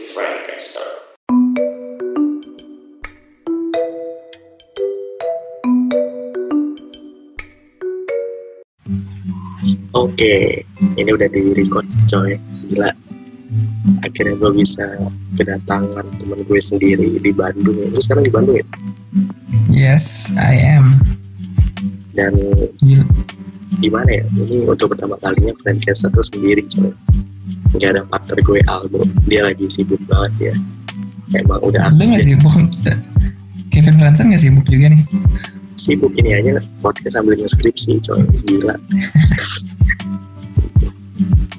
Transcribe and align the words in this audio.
Frankcaster. 0.00 0.88
Oke, 9.92 10.64
ini 10.96 11.10
udah 11.12 11.28
di 11.28 11.42
record 11.52 11.84
coy. 12.08 12.40
Gila. 12.72 12.90
Akhirnya 14.02 14.34
gue 14.40 14.50
bisa 14.56 14.86
kedatangan 15.36 16.06
temen 16.16 16.40
gue 16.48 16.60
sendiri 16.60 17.20
di 17.20 17.32
Bandung. 17.36 17.76
Lu 17.92 18.00
sekarang 18.00 18.24
di 18.24 18.32
Bandung 18.32 18.56
ya? 18.56 18.66
Yes, 19.68 20.36
I 20.40 20.80
am. 20.80 20.96
Dan 22.16 22.32
Gila. 22.80 23.04
gimana 23.84 24.10
ya? 24.10 24.24
Ini 24.32 24.64
untuk 24.64 24.96
pertama 24.96 25.20
kalinya 25.20 25.52
Francesa 25.60 26.08
tuh 26.08 26.24
sendiri 26.24 26.64
coy. 26.72 26.92
Gak 27.80 27.90
ada 27.96 28.02
partner 28.04 28.38
gue 28.44 28.60
Aldo. 28.68 29.00
Dia 29.28 29.40
lagi 29.48 29.66
sibuk 29.72 30.00
banget 30.04 30.52
ya. 30.52 30.54
Emang 31.40 31.60
udah 31.64 31.88
Lu 31.96 32.04
gak 32.12 32.24
sibuk? 32.24 32.52
Kevin 33.72 33.96
Franzen 33.96 34.32
gak 34.32 34.42
sibuk 34.42 34.66
juga 34.68 34.92
nih? 34.92 35.02
sibuk 35.82 36.14
ini 36.14 36.30
aja 36.38 36.62
podcast 36.78 37.18
sambil 37.18 37.34
nge-skripsi 37.34 37.98
coy. 38.06 38.22
Gila. 38.46 38.76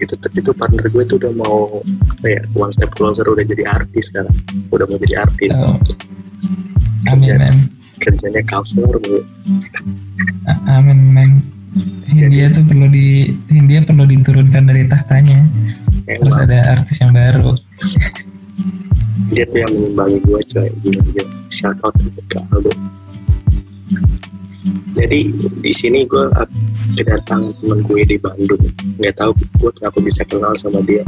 itu 0.03 0.15
itu 0.35 0.51
partner 0.55 0.85
gue 0.91 1.03
tuh 1.07 1.15
udah 1.15 1.31
mau 1.39 1.79
apa 2.11 2.27
ya 2.27 2.41
one 2.59 2.71
step 2.75 2.91
closer 2.91 3.23
udah 3.23 3.43
jadi 3.47 3.63
artis 3.71 4.11
sekarang 4.11 4.35
udah 4.71 4.85
mau 4.87 4.99
jadi 4.99 5.23
artis 5.23 5.55
Oh. 5.63 5.79
Amin, 7.11 7.35
man. 7.35 7.55
kerjanya 7.99 8.43
cover 8.47 8.99
bu 8.99 9.23
Amin, 10.67 10.99
man. 11.15 11.31
Hindia 12.09 12.51
tuh 12.51 12.63
perlu 12.67 12.87
di 12.91 13.31
Hindia 13.51 13.83
perlu 13.83 14.03
diturunkan 14.07 14.63
dari 14.69 14.87
tahtanya. 14.87 15.39
Terus 16.03 16.37
ada 16.37 16.57
artis 16.69 16.97
yang 16.99 17.11
baru. 17.11 17.55
dia 19.29 19.45
tuh 19.45 19.59
yang 19.59 19.71
mengimbangi 19.73 20.17
gue 20.21 20.41
coy 20.45 20.69
gila 20.81 21.01
gila 21.03 21.25
shout 21.49 21.77
out 21.81 21.95
ke 22.29 22.37
Aldo 22.53 22.69
jadi 24.93 25.19
di 25.57 25.73
sini 25.73 26.05
gue 26.05 26.29
kedatangan 26.93 27.49
teman 27.57 27.81
gue 27.81 28.01
di 28.05 28.17
Bandung 28.21 28.61
nggak 29.01 29.15
tahu 29.17 29.33
gue 29.33 29.71
kenapa 29.73 29.97
bisa 30.05 30.21
kenal 30.25 30.53
sama 30.53 30.85
dia 30.85 31.01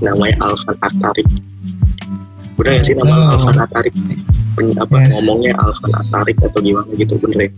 namanya 0.00 0.40
Alvan 0.40 0.76
Atarik 0.80 1.28
udah 2.56 2.70
gak 2.74 2.84
sih 2.86 2.96
nama 2.96 3.12
Oh. 3.12 3.36
Alvan 3.36 3.58
Atarik 3.60 3.94
Pen- 4.56 4.72
apa 4.74 4.94
Yes. 4.98 5.20
ngomongnya 5.20 5.52
Alvan 5.54 5.92
Atarik 5.94 6.36
atau 6.40 6.58
gimana 6.58 6.88
gitu 6.96 7.14
bener 7.20 7.38
ya? 7.44 7.50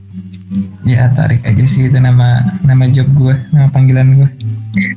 Ya 0.83 1.03
tarik 1.15 1.47
aja 1.47 1.65
sih 1.65 1.87
itu 1.87 1.95
nama 1.97 2.43
nama 2.67 2.91
job 2.91 3.07
gue, 3.15 3.35
nama 3.55 3.71
panggilan 3.71 4.19
gue. 4.19 4.29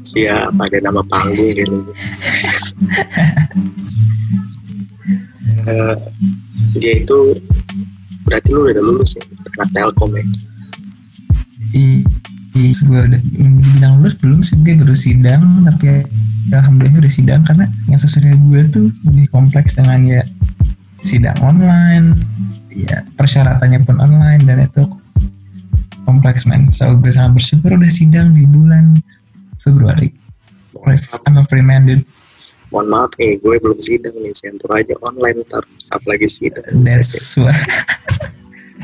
Siap 0.03 0.53
ada 0.53 0.77
nama 0.83 1.01
panggung 1.07 1.51
gitu. 1.53 1.77
Eh, 5.63 5.95
dia 6.75 6.93
itu 6.99 7.17
berarti 8.27 8.49
lu 8.51 8.67
udah 8.67 8.83
lulus 8.83 9.15
ya? 9.15 9.23
Anak 9.57 9.69
telkom 9.71 10.11
ya? 10.17 10.23
I, 11.73 12.03
i 12.53 12.63
gue 12.69 12.99
udah 12.99 13.21
bilang 13.41 13.93
lulus 14.03 14.15
belum 14.19 14.43
sih. 14.43 14.59
Gue 14.59 14.75
baru 14.75 14.91
sidang 14.91 15.63
tapi 15.63 16.03
alhamdulillah 16.51 17.07
udah 17.07 17.13
sidang 17.13 17.41
karena 17.47 17.65
yang 17.87 17.99
sesuai 17.99 18.35
gue 18.35 18.61
tuh 18.69 18.87
lebih 19.07 19.31
kompleks 19.31 19.79
dengan 19.79 20.03
ya 20.03 20.21
sidang 20.99 21.35
online 21.43 22.15
ya 22.73 23.03
persyaratannya 23.15 23.79
pun 23.87 23.99
online 24.01 24.41
dan 24.43 24.67
itu 24.67 24.83
kompleks 26.03 26.43
man 26.43 26.67
so 26.73 26.91
gue 26.99 27.13
sangat 27.13 27.39
bersyukur 27.39 27.79
udah 27.79 27.91
sidang 27.91 28.35
di 28.35 28.43
bulan 28.43 28.97
Februari. 29.63 30.11
I'm 31.23 31.39
a 31.39 31.43
free 31.47 31.63
man 31.63 31.87
dude. 31.87 32.03
Mohon 32.73 32.87
maaf 32.89 33.11
eh 33.21 33.39
gue 33.39 33.55
belum 33.61 33.79
sidang 33.79 34.17
nih 34.19 34.33
sentur 34.35 34.73
aja 34.75 34.97
online 34.99 35.45
ntar 35.47 35.63
apalagi 35.93 36.27
sidang. 36.27 36.65
That's 36.83 37.39
why. 37.39 37.55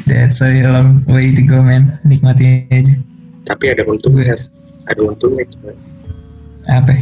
That's 0.07 0.39
why 0.39 0.63
a 0.63 0.71
long 0.71 1.03
way 1.09 1.35
to 1.35 1.43
go 1.43 1.59
man. 1.59 1.99
Nikmati 2.07 2.69
aja. 2.71 2.95
Tapi 3.43 3.65
ada 3.75 3.83
untungnya 3.89 4.37
ada 4.87 5.01
untungnya 5.03 5.43
cuma 5.51 5.73
apa? 6.69 7.01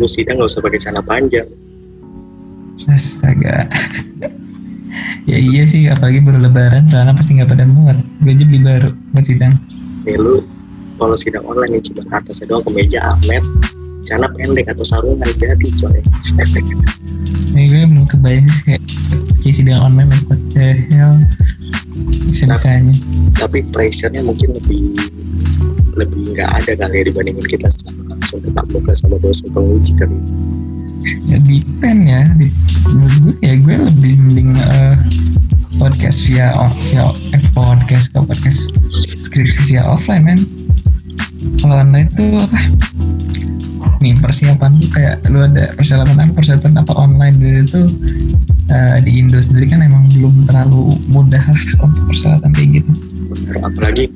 Lu 0.00 0.08
sidang 0.08 0.40
gak 0.40 0.48
usah 0.48 0.62
pakai 0.64 0.80
celana 0.80 1.02
panjang. 1.04 1.46
Astaga. 2.88 3.68
ya 5.30 5.36
iya 5.36 5.62
sih, 5.68 5.84
apalagi 5.90 6.24
baru 6.24 6.48
lebaran, 6.48 6.88
celana 6.88 7.12
pasti 7.12 7.36
nggak 7.36 7.50
pada 7.50 7.68
muat. 7.68 7.98
Gue 8.24 8.32
aja 8.32 8.44
beli 8.48 8.60
baru 8.62 8.90
buat 9.12 9.26
sidang. 9.26 9.54
nih 10.08 10.16
lu 10.16 10.40
kalau 10.98 11.14
sidang 11.14 11.46
online 11.46 11.78
nih 11.78 11.82
cuma 11.88 12.02
atasnya 12.10 12.50
doang 12.50 12.64
kemeja 12.66 12.98
amet 13.14 13.44
celana 14.02 14.28
pendek 14.34 14.66
atau 14.74 14.84
sarungan 14.84 15.28
jadi 15.38 15.68
coy 15.78 16.00
Ya, 17.58 17.66
gue 17.66 17.90
belum 17.90 18.06
kebayang 18.06 18.46
sih 18.54 18.62
kayak, 18.70 18.82
kayak 19.42 19.54
sidang 19.56 19.82
online 19.82 20.14
what 20.30 20.38
the 20.54 20.78
hell. 20.94 21.18
Bisa-bisanya. 22.30 22.94
tapi 23.34 23.66
pressure-nya 23.74 24.22
mungkin 24.22 24.54
lebih 24.54 25.10
lebih 25.98 26.38
nggak 26.38 26.50
ada 26.62 26.72
kali 26.78 27.02
ya 27.02 27.04
dibandingin 27.10 27.46
kita 27.50 27.66
sama 27.66 28.06
langsung 28.14 28.38
tetap 28.38 28.66
muka 28.70 28.92
sama 28.94 29.18
dosen 29.18 29.50
penguji 29.50 29.92
kan 29.98 30.10
Ya 31.24 31.38
depend 31.40 32.04
ya. 32.04 32.22
Di, 32.36 32.52
menurut 32.92 33.16
gue 33.22 33.34
ya 33.40 33.54
gue 33.56 33.76
lebih 33.90 34.14
mending 34.18 34.50
eh, 34.60 34.96
podcast 35.80 36.26
via 36.28 36.52
off 36.52 36.74
via 36.90 37.08
eh, 37.32 37.42
podcast 37.54 38.12
ke 38.12 38.18
podcast 38.22 38.60
skripsi 38.92 39.72
via 39.72 39.82
offline 39.88 40.24
man. 40.26 40.40
Kalau 41.58 41.74
online 41.78 42.08
tuh 42.12 42.38
apa? 42.38 42.58
Nih 43.98 44.14
persiapan 44.18 44.70
tuh 44.78 44.90
kayak 44.90 45.16
lu 45.26 45.42
ada 45.42 45.74
persyaratan 45.74 46.16
apa 46.16 46.32
persyaratan 46.32 46.72
apa 46.76 46.92
online 46.94 47.34
dulu 47.34 47.58
itu 47.62 47.82
eh, 48.68 48.96
di 49.02 49.10
Indo 49.18 49.38
sendiri 49.38 49.66
kan 49.66 49.82
emang 49.82 50.06
belum 50.14 50.46
terlalu 50.46 50.94
mudah 51.10 51.42
untuk 51.84 52.02
persyaratan 52.06 52.50
kayak 52.54 52.82
gitu. 52.82 52.90
benar 53.28 53.56
apalagi 53.60 54.08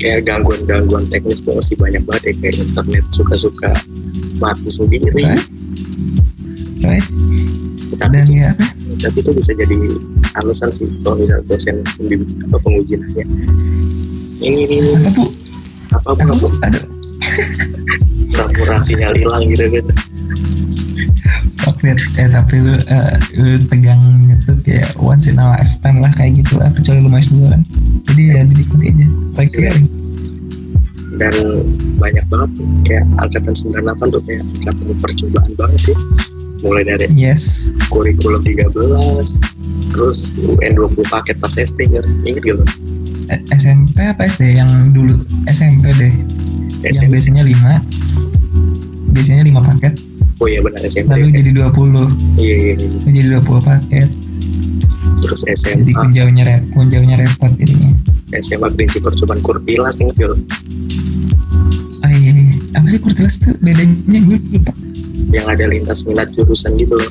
kayak 0.00 0.24
gangguan-gangguan 0.24 1.04
teknis 1.10 1.44
tuh 1.44 1.52
masih 1.52 1.76
banyak 1.76 2.00
banget 2.08 2.22
ya 2.22 2.34
kayak 2.40 2.56
internet 2.64 3.04
suka-suka 3.12 3.70
mati 4.38 4.70
sendiri 4.72 5.10
Right? 5.12 5.44
Right? 6.80 7.06
tapi 7.98 8.14
Dan 8.16 8.24
itu, 8.24 8.40
ya 8.40 8.50
apa? 8.56 8.66
tapi 9.02 9.18
itu 9.20 9.30
bisa 9.36 9.52
jadi 9.52 9.78
alasan 10.38 10.70
sih 10.72 10.88
kalau 11.04 11.20
misalnya 11.20 11.44
dosen 11.44 11.76
pembimbing 11.98 12.38
apa 12.48 12.56
penguji 12.62 12.94
nanya 12.96 13.24
ini 14.40 14.58
ini 14.64 14.74
ini 14.80 14.90
Apa 14.96 15.10
bu? 15.12 15.24
Apa 16.02 16.22
Apa? 16.22 16.48
Aduh. 16.66 16.84
pura-pura 18.30 18.76
sinyal 18.86 19.14
hilang 19.14 19.44
gitu 19.48 19.64
gitu 19.70 19.92
Fuck 21.60 21.84
that. 21.84 22.00
Eh 22.16 22.24
tapi 22.26 22.56
lu, 22.56 22.72
eh, 22.72 23.14
lu 23.36 23.60
tegangnya 23.68 24.36
tuh 24.48 24.56
kayak 24.64 24.96
once 24.96 25.28
in 25.28 25.36
a 25.36 25.44
lifetime 25.44 26.00
lah 26.00 26.08
kayak 26.10 26.40
gitu 26.40 26.56
lah 26.56 26.72
kecuali 26.72 27.04
lu 27.04 27.12
masih 27.12 27.36
dua 27.36 27.52
kan. 27.52 27.62
Jadi 28.08 28.22
ya 28.32 28.40
dinikmati 28.48 28.86
aja. 28.88 29.06
Like 29.36 29.52
clearing. 29.52 29.86
dan 31.10 31.34
banyak 31.98 32.24
banget 32.30 32.50
kayak 32.86 33.04
angkatan 33.18 33.52
98 33.52 34.14
tuh 34.14 34.22
kayak 34.24 34.40
angkatan 34.62 34.94
percobaan 34.96 35.50
banget 35.58 35.82
ya 35.90 35.96
mulai 36.62 36.82
dari 36.86 37.04
Yes. 37.12 37.74
kurikulum 37.90 38.40
13 38.40 39.42
terus 39.90 40.32
UN 40.38 40.72
20 40.78 41.02
paket 41.10 41.36
pas 41.36 41.50
SD 41.50 41.90
inget 41.90 42.06
inget 42.24 42.42
gitu 42.46 42.62
Eh, 42.62 42.89
SMP 43.54 43.96
apa 44.02 44.26
SD 44.26 44.58
yang 44.58 44.70
dulu 44.90 45.22
SMP 45.46 45.94
deh. 45.94 46.14
Yang 46.82 46.92
SMP 46.96 47.12
biasanya 47.18 47.42
5 47.46 49.12
biasanya 49.14 49.42
5 49.46 49.68
paket. 49.70 49.94
Oh 50.40 50.48
iya 50.48 50.60
benar 50.64 50.80
SMP 50.88 51.10
lalu 51.12 51.30
jadi 51.36 51.50
20 51.52 52.40
iya 52.40 52.56
iya 52.56 52.74
iya. 52.74 52.88
jadi 53.06 53.28
20 53.44 53.68
paket. 53.68 54.08
Terus 55.20 55.40
jadi 55.44 55.56
SMA 55.84 55.92
kunjaunya 55.92 56.42
rep 56.48 56.62
kunjaunya 56.72 57.16
repot 57.20 57.52
jadinya. 57.54 57.92
SMA 58.40 58.68
prinsip 58.72 59.02
percobaan 59.04 59.42
kurtilas 59.42 59.98
inget 60.00 60.16
gitu 60.16 60.38
ah 62.00 62.08
iya, 62.08 62.32
iya. 62.32 62.56
apa 62.74 62.86
sih 62.88 62.98
kurtilas 62.98 63.36
tuh? 63.38 63.52
Bedanya 63.60 64.18
gue 64.24 64.38
lupa. 64.40 64.72
Yang 65.30 65.46
ada 65.52 65.64
lintas 65.68 65.98
minat 66.08 66.32
jurusan 66.32 66.80
gitu. 66.80 66.96
Loh 66.96 67.10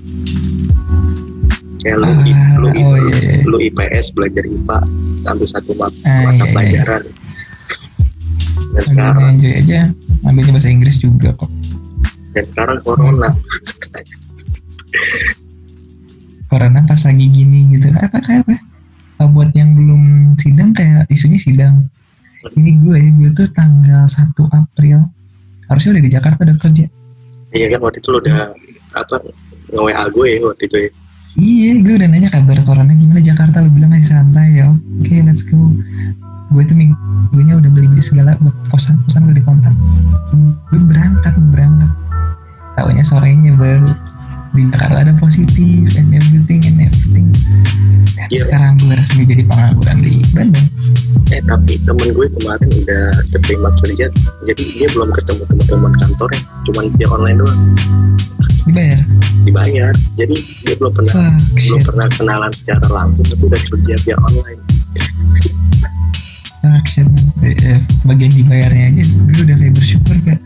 kayak 1.79 1.97
lu, 2.03 2.07
Ah, 2.11 2.51
lu, 2.59 2.67
oh 2.83 2.95
iya, 3.07 3.17
iya. 3.23 3.39
lu 3.47 3.57
IPS 3.57 4.11
belajar 4.11 4.43
IPA 4.43 4.79
ambil 5.23 5.47
satu 5.47 5.71
mat- 5.75 5.95
Ah, 6.03 6.23
mata 6.23 6.33
iya, 6.33 6.43
iya. 6.43 6.51
pelajaran 6.53 7.03
dan 8.69 8.69
Ambil 8.69 8.85
sekarang 8.85 9.29
enjoy 9.33 9.53
aja. 9.55 9.79
Ambilnya 10.21 10.53
bahasa 10.53 10.69
Inggris 10.69 10.97
juga 10.99 11.29
kok. 11.33 11.49
Dan 12.35 12.45
sekarang 12.45 12.77
corona. 12.85 13.29
Karena 16.49 16.79
pas 16.81 17.01
lagi 17.01 17.25
gini 17.29 17.73
gitu. 17.73 17.89
Apa 17.93 18.17
kayak 18.21 18.45
apa? 18.45 18.57
Uh, 19.19 19.29
buat 19.29 19.51
yang 19.51 19.73
belum 19.73 20.01
sidang 20.37 20.71
kayak 20.71 21.09
isunya 21.09 21.37
sidang. 21.37 21.89
Ini 22.55 22.71
gue 22.79 22.99
gue 23.19 23.29
tuh 23.35 23.49
tanggal 23.51 24.07
1 24.07 24.31
April. 24.49 25.09
Harusnya 25.67 25.91
udah 25.97 26.03
di 26.05 26.11
Jakarta 26.11 26.39
udah 26.45 26.57
kerja. 26.57 26.85
Iya 27.49 27.65
kan 27.73 27.79
waktu 27.81 27.97
itu 27.99 28.09
lu 28.09 28.19
udah 28.21 28.53
apa 28.93 29.15
nge-WA 29.69 30.03
gue 30.09 30.27
ya 30.29 30.39
waktu 30.45 30.63
itu 30.65 30.77
ya 30.77 30.89
iya 31.37 31.77
gue 31.81 31.93
udah 31.99 32.07
nanya 32.09 32.29
kabar 32.31 32.57
corona 32.65 32.93
gimana 32.95 33.21
Jakarta. 33.21 33.61
Lu 33.61 33.69
bilang 33.69 33.93
masih 33.93 34.09
santai 34.09 34.57
ya. 34.57 34.71
Oke 34.71 35.21
let's 35.21 35.45
go. 35.45 35.73
Gue 36.49 36.65
tuh 36.65 36.73
minggunya 36.73 37.61
udah 37.61 37.69
beli 37.69 37.85
beli 37.85 38.01
segala 38.01 38.33
buat 38.41 38.55
kosan 38.73 38.97
kosan 39.05 39.29
udah 39.29 39.37
dikontak 39.37 39.73
gue 40.73 40.81
berangkat 40.81 41.33
berangkat. 41.53 41.91
Tahunya 42.73 43.03
sorenya 43.05 43.53
baru. 43.53 43.89
Di 44.49 44.65
Jakarta 44.65 45.05
ada 45.05 45.13
positif 45.13 45.93
and 45.93 46.09
everything 46.09 46.65
and 46.65 46.89
everything. 46.89 47.29
Dan 48.17 48.27
Iya. 48.33 48.49
sekarang 48.49 48.81
gue 48.81 48.93
resmi 48.97 49.23
jadi 49.29 49.43
pengangguran 49.45 49.97
di 50.01 50.25
Bandung. 50.33 50.67
Eh 51.29 51.41
tapi 51.45 51.77
temen 51.85 52.09
gue 52.17 52.27
kemarin 52.33 52.69
udah 52.81 53.05
keterima 53.29 53.69
kerja 53.77 54.05
jadi 54.49 54.63
dia 54.65 54.87
belum 54.89 55.09
ketemu 55.13 55.43
teman-teman 55.45 55.93
kantornya. 56.01 56.41
Cuman 56.65 56.83
dia 56.97 57.07
online 57.13 57.37
doang 57.37 57.61
dibayar. 58.67 58.99
Dibayar. 59.45 59.93
Jadi 60.15 60.35
dia 60.65 60.75
belum 60.79 60.93
pernah 60.93 61.13
fuck 61.13 61.35
belum 61.55 61.79
shit. 61.79 61.87
pernah 61.87 62.07
kenalan 62.15 62.51
secara 62.53 62.87
langsung 62.87 63.25
tapi 63.27 63.43
udah 63.47 63.61
kerja 63.61 63.95
via 64.05 64.17
online. 64.19 64.61
Shit 65.39 65.53
man. 67.05 67.25
Eh, 67.45 67.55
eh, 67.55 67.79
bagian 68.03 68.31
dibayarnya 68.33 68.83
aja. 68.91 69.03
Gue 69.05 69.41
udah 69.45 69.55
kayak 69.55 69.73
bersyukur 69.77 70.15
kayak 70.25 70.41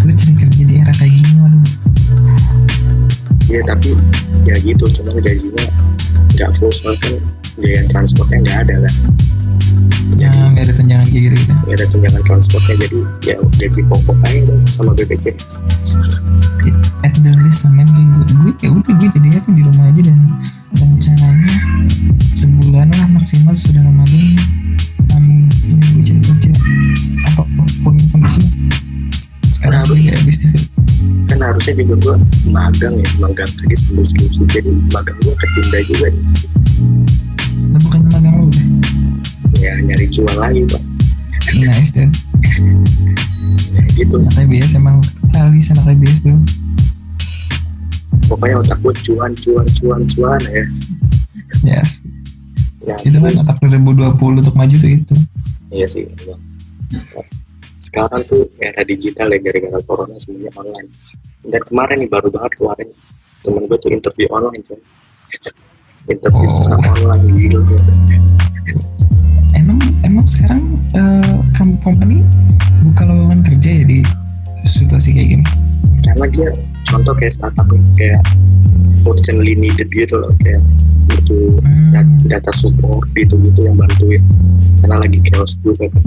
gue 0.00 0.14
cari 0.16 0.34
kerja 0.38 0.60
di 0.64 0.74
era 0.80 0.92
kayak 0.96 1.12
gini 1.12 1.32
waduh. 1.40 1.64
Iya 3.50 3.60
tapi 3.66 3.90
ya 4.46 4.56
gitu 4.62 4.84
cuman 4.88 5.20
gajinya 5.20 5.66
nggak 6.38 6.50
full 6.56 6.72
soalnya 6.72 6.96
kan 7.04 7.14
biaya 7.60 7.82
transportnya 7.90 8.38
nggak 8.46 8.58
ada 8.64 8.74
kan 8.88 8.94
jadi 10.16 10.36
nah, 10.36 10.48
nggak 10.52 10.64
ada 10.66 10.74
tunjangan 10.74 11.06
kayak 11.06 11.22
gitu 11.28 11.36
gitu. 11.36 11.52
nggak 11.54 11.76
ada 11.76 11.86
tunjangan 11.86 12.22
transportnya 12.24 12.74
jadi 12.80 12.98
ya 13.26 13.36
gaji 13.60 13.80
pokok 13.86 14.16
aja 14.26 14.40
dong 14.48 14.62
sama 14.70 14.90
BPJS 14.96 15.54
the 17.20 17.68
man 17.68 17.86
kayak 17.86 18.08
gue, 18.16 18.24
gue 18.32 18.52
ya 18.64 18.68
udah 18.72 18.94
gue 18.96 19.08
jadi 19.12 19.28
ya 19.36 19.40
di 19.44 19.62
rumah 19.62 19.86
aja 19.92 20.00
dan 20.08 20.20
rencananya. 20.72 21.56
Sebulan 22.32 22.88
lah 22.88 23.08
maksimal 23.12 23.52
sudah 23.52 23.82
Ramadan. 23.84 24.24
Amin. 25.12 25.44
Ini 25.68 25.84
gue 25.92 26.02
cari 26.06 26.20
kerja. 26.24 26.50
Apa 27.28 27.42
pun 27.84 27.94
kondisinya 28.08 28.48
sekarang 29.52 29.82
Kenapa? 29.84 29.92
sih 29.92 30.04
kayak 30.08 30.22
bisnis 30.24 30.52
kan 31.28 31.38
harusnya 31.46 31.74
juga 31.84 31.94
gue 32.00 32.16
magang 32.48 32.94
ya 32.96 33.08
magang 33.22 33.50
tadi 33.54 33.76
sambil 33.76 34.04
skripsi 34.04 34.42
jadi 34.50 34.70
magang 34.90 35.16
gue 35.20 35.34
ketunda 35.36 35.78
juga 35.86 36.06
nih. 36.10 36.24
lo 37.70 37.78
bukan 37.86 38.00
magang 38.10 38.34
lo 38.34 38.44
udah 38.48 38.66
ya 39.60 39.72
nyari 39.84 40.06
cuan 40.08 40.36
lagi 40.40 40.60
pak. 40.64 40.82
Nice 41.60 41.92
dan. 41.92 42.10
Ya 43.70 43.82
gitu. 43.94 44.18
Anak 44.18 44.50
IBS 44.50 44.74
emang 44.74 44.98
kali 45.30 45.62
anak 45.62 45.86
IBS 45.94 46.26
tuh 46.26 46.38
pokoknya 48.30 48.62
otak 48.62 48.78
gue 48.78 48.94
cuan 49.02 49.32
cuan 49.34 49.66
cuan 49.74 50.00
cuan 50.06 50.40
ya 50.46 50.64
yes 51.66 52.06
nah, 52.80 52.94
itu 53.02 53.18
kan 53.18 53.28
otak 53.28 53.56
2020 53.58 54.40
untuk 54.40 54.54
maju 54.54 54.76
tuh 54.76 54.92
itu 54.92 55.16
Iya 55.70 55.86
sih. 55.86 56.02
emang. 56.02 56.34
Sekarang 57.78 58.26
tuh 58.26 58.42
era 58.58 58.82
digital 58.82 59.30
ya 59.30 59.38
gara-gara 59.38 59.78
corona 59.86 60.18
semuanya 60.18 60.50
online. 60.52 60.90
Dan 61.46 61.62
kemarin 61.62 62.02
nih 62.02 62.10
baru 62.10 62.26
banget 62.26 62.58
kemarin 62.58 62.88
temen 63.40 63.62
gue 63.64 63.78
tuh 63.78 63.90
interview 63.90 64.26
online 64.28 64.66
coy. 64.66 64.74
interview 66.06 66.42
Oh. 66.42 66.54
secara 66.58 66.82
online 66.90 67.22
gila. 67.30 67.62
emang 69.52 69.78
emang 70.02 70.26
sekarang 70.26 70.62
kam- 71.54 71.78
company 71.78 72.26
buka 72.82 73.06
lowongan 73.06 73.46
kerja 73.46 73.70
ya 73.70 73.84
di 73.86 74.02
situasi 74.64 75.14
kayak 75.14 75.38
gini 75.38 75.44
Karena 76.10 76.26
dia 76.28 76.48
contoh 76.84 77.14
kayak 77.14 77.32
startup 77.32 77.66
kayak 77.94 78.20
urgently 79.02 79.54
needed 79.54 79.88
gitu 79.88 80.18
loh 80.18 80.32
kayak 80.42 80.58
itu 81.10 81.38
Hmm. 81.58 81.90
dat- 81.90 82.18
data 82.26 82.52
support 82.52 83.06
gitu-gitu 83.14 83.62
yang 83.62 83.74
bantuin 83.74 84.22
karena 84.80 84.96
lagi 84.98 85.18
chaos 85.24 85.54
juga 85.60 85.86
kan. 85.86 86.02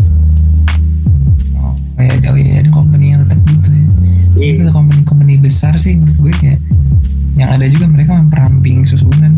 Oh, 1.56 1.74
kayak 1.96 2.20
ada, 2.20 2.30
iya, 2.36 2.60
ada 2.60 2.70
company 2.70 3.16
yang 3.16 3.24
tetap 3.24 3.40
gitu 3.46 3.70
ya. 3.70 3.86
Itu 4.34 4.64
Iya, 4.66 4.72
company-company 4.72 5.34
besar 5.40 5.78
sih 5.78 5.96
menurut 5.96 6.18
gue 6.20 6.34
kayak 6.38 6.60
yang 7.34 7.50
ada 7.50 7.66
juga 7.66 7.86
mereka 7.88 8.14
memperamping 8.14 8.84
susunan 8.84 9.38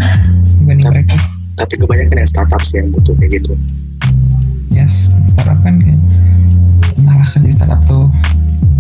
dibanding 0.57 0.83
Tapi- 0.83 0.95
mereka. 1.03 1.15
tapi 1.55 1.73
kebanyakan 1.77 2.17
yang 2.17 2.29
startup 2.29 2.61
sih 2.61 2.79
yang 2.79 2.89
butuh 2.89 3.13
kayak 3.15 3.39
gitu. 3.39 3.53
Yes, 4.69 5.07
startup 5.25 5.59
kan 5.61 5.79
kayak 5.79 5.99
malah 6.97 7.23
kerja 7.23 7.51
startup 7.53 7.79
tuh 7.85 8.11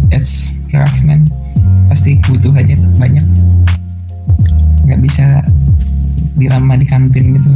it's 0.09 0.55
rough 0.71 0.99
man. 1.01 1.23
Pasti 1.95 2.19
kebutuhannya 2.19 2.75
banyak. 2.99 3.23
Nggak 4.83 4.99
bisa 4.99 5.39
dirama 6.35 6.75
di 6.75 6.83
kantin 6.83 7.39
gitu. 7.39 7.55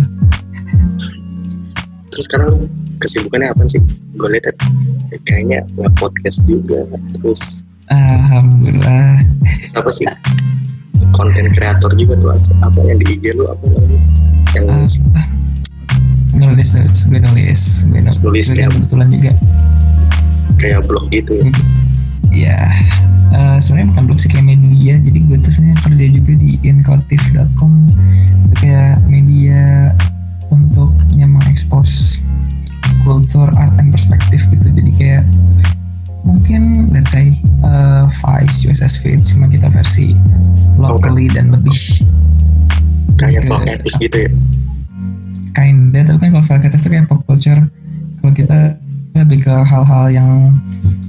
Terus 2.07 2.24
sekarang 2.24 2.71
kesibukannya 2.97 3.51
apa 3.51 3.68
sih? 3.68 3.83
Gue 4.15 4.31
lihat 4.31 4.56
kayaknya 5.27 5.68
nggak 5.75 5.91
podcast 6.00 6.47
juga. 6.47 6.88
Terus 7.19 7.68
Alhamdulillah. 7.91 9.27
apa 9.75 9.89
sih? 9.91 10.07
Konten 11.12 11.51
kreator 11.51 11.92
juga 12.00 12.15
tuh 12.15 12.31
apa 12.63 12.80
yang 12.88 12.95
di 12.95 13.19
IG 13.19 13.35
lu 13.35 13.44
apa 13.44 13.65
namanya? 13.68 14.01
Yang 14.56 14.65
Ah, 15.19 15.27
nulis 16.39 16.69
nulis 16.80 17.01
gue 17.03 17.19
nulis 17.19 17.62
gue 17.92 18.00
nulis, 18.00 18.15
Nulis, 18.24 18.47
ya. 18.56 18.71
kebetulan 18.71 19.07
juga 19.12 19.31
kayak 20.56 20.80
blog 20.88 21.12
gitu 21.12 21.33
ya. 21.35 21.51
ya 22.31 22.59
eh, 23.34 23.58
sebenarnya 23.62 23.88
bukan 23.96 24.04
blog 24.10 24.20
sih 24.20 24.30
kayak 24.30 24.46
media 24.46 24.94
jadi 24.98 25.20
gue 25.26 25.38
tuh 25.42 25.52
sebenarnya 25.54 25.80
kerja 25.86 26.06
juga 26.14 26.34
di 26.38 26.52
incotif.com 26.66 27.74
itu 28.50 28.56
kayak 28.62 28.96
media 29.06 29.94
untuk 30.50 30.94
yang 31.14 31.34
mengekspos 31.38 32.24
kultur 33.06 33.48
art 33.56 33.74
and 33.78 33.94
perspektif 33.94 34.46
gitu 34.50 34.70
jadi 34.74 34.92
kayak 34.98 35.24
mungkin 36.28 36.92
let's 36.92 37.16
say 37.16 37.38
eh, 37.64 38.04
Vice 38.10 38.68
USS 38.68 39.00
Fit 39.00 39.22
cuma 39.24 39.48
kita 39.48 39.72
versi 39.72 40.14
locally 40.76 41.31
dan 41.31 41.54
lebih 41.54 42.04
Kayak 43.20 43.44
Oke. 43.44 43.48
vlog 43.52 43.64
etis 43.68 43.96
gitu 44.00 44.18
ya. 44.28 44.31
kinda 45.52 46.00
tapi 46.08 46.18
kan 46.24 46.30
kalau 46.31 46.46
Valkates 46.46 46.80
itu 46.80 46.90
kayak 46.94 47.06
pop 47.12 47.20
culture 47.28 47.60
kalau 48.24 48.31
kita 48.31 48.80
lebih 49.25 49.45
ke 49.48 49.54
hal-hal 49.54 50.06
yang 50.12 50.30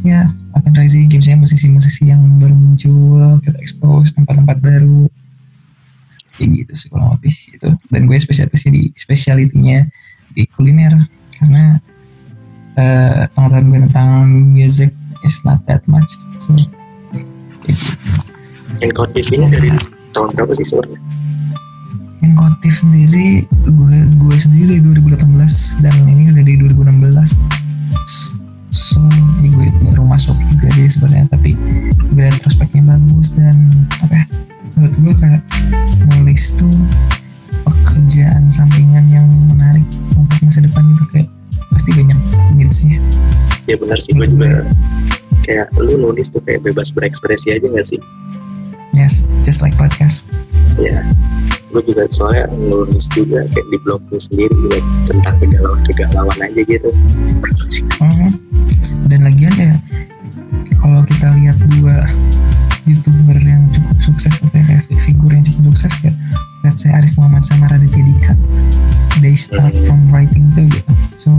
ya 0.02 0.32
up 0.56 0.64
and 0.64 0.76
rising 0.76 1.06
misalnya 1.06 1.44
musisi-musisi 1.44 2.08
yang 2.10 2.22
baru 2.40 2.56
muncul 2.56 3.38
kita 3.44 3.58
expose 3.60 4.16
tempat-tempat 4.16 4.58
baru 4.58 5.06
kayak 6.34 6.48
gitu 6.64 6.72
sih 6.76 6.88
kurang 6.88 7.16
lebih 7.20 7.34
gitu 7.52 7.68
dan 7.92 8.00
gue 8.08 8.16
spesialisnya 8.16 8.72
di 8.72 8.82
spesialitinya 8.96 9.84
di 10.32 10.48
kuliner 10.48 10.94
karena 11.36 11.76
eh 12.78 13.26
pengetahuan 13.34 13.66
gue 13.68 13.80
tentang 13.90 14.24
music 14.30 14.90
is 15.26 15.42
not 15.44 15.60
that 15.68 15.84
much 15.90 16.08
so 16.40 16.56
kayak 17.66 17.76
gitu. 17.76 17.92
Encounter 18.80 19.20
ini 19.20 19.46
dari 19.52 19.70
tahun 20.16 20.32
berapa 20.32 20.52
sih 20.56 20.64
sebenarnya? 20.64 21.00
yang 22.20 22.36
kotif 22.36 22.84
sendiri 22.84 23.48
gue 23.64 23.96
gue 24.20 24.36
sendiri 24.36 24.76
dari 24.76 25.00
2018 25.08 25.80
dan 25.80 25.94
ini 26.04 26.28
udah 26.28 26.44
dari 26.44 26.54
2016 26.60 27.59
so 28.70 29.02
ya 29.42 29.48
gue 29.50 29.68
baru 29.82 30.06
masuk 30.06 30.36
juga 30.54 30.70
sih 30.74 30.86
sebenarnya 30.86 31.26
tapi 31.30 31.58
lihat 32.14 32.38
prospeknya 32.42 32.94
bagus 32.94 33.34
dan 33.34 33.56
apa 34.02 34.14
ya 34.14 34.24
menurut 34.78 34.94
gue 34.96 35.14
kayak 35.18 35.42
nulis 36.14 36.44
tuh 36.54 36.76
pekerjaan 37.66 38.46
sampingan 38.50 39.06
yang 39.10 39.26
menarik 39.50 39.86
untuk 40.14 40.38
masa 40.42 40.62
depan 40.62 40.86
gitu 40.94 41.04
kayak 41.10 41.28
pasti 41.74 41.90
banyak 41.94 42.18
needsnya 42.54 42.98
Ya 43.70 43.78
benar 43.78 43.98
sih 44.02 44.10
gue 44.18 44.26
juga 44.26 44.66
kayak 45.46 45.70
lu 45.78 45.94
nulis 45.98 46.34
tuh 46.34 46.42
kayak 46.42 46.66
bebas 46.66 46.90
berekspresi 46.90 47.54
aja 47.54 47.66
gak 47.70 47.86
sih? 47.86 48.00
Yes 48.94 49.26
just 49.46 49.60
like 49.62 49.74
podcast. 49.78 50.26
Ya 50.78 51.04
gue 51.70 51.82
juga 51.86 52.02
soalnya 52.10 52.50
nulis 52.50 53.06
juga 53.14 53.46
kayak 53.46 53.66
di 53.70 53.78
blog 53.86 54.02
gue 54.10 54.18
sendiri 54.18 54.54
juga 54.58 54.78
tentang 55.06 55.34
kegalauan-kegalauan 55.38 56.38
aja 56.42 56.62
gitu. 56.66 56.90
Mhm. 58.02 58.30
dan 59.06 59.26
lagian 59.26 59.54
ya 59.58 59.74
kalau 60.82 61.02
kita 61.06 61.30
lihat 61.38 61.58
dua 61.78 62.06
youtuber 62.86 63.38
yang 63.38 63.62
cukup 63.70 63.98
sukses 64.02 64.34
atau 64.42 64.50
kayak 64.50 64.82
figur 64.98 65.30
yang 65.30 65.46
cukup 65.46 65.74
sukses 65.74 65.94
kayak 66.02 66.16
let's 66.66 66.82
say 66.82 66.90
Arif 66.90 67.14
Muhammad 67.18 67.46
sama 67.46 67.70
Raditya 67.70 68.02
Dika 68.02 68.34
they 69.22 69.38
start 69.38 69.74
from 69.86 70.10
writing 70.10 70.50
tuh 70.58 70.66
gitu. 70.66 70.92
So 71.14 71.30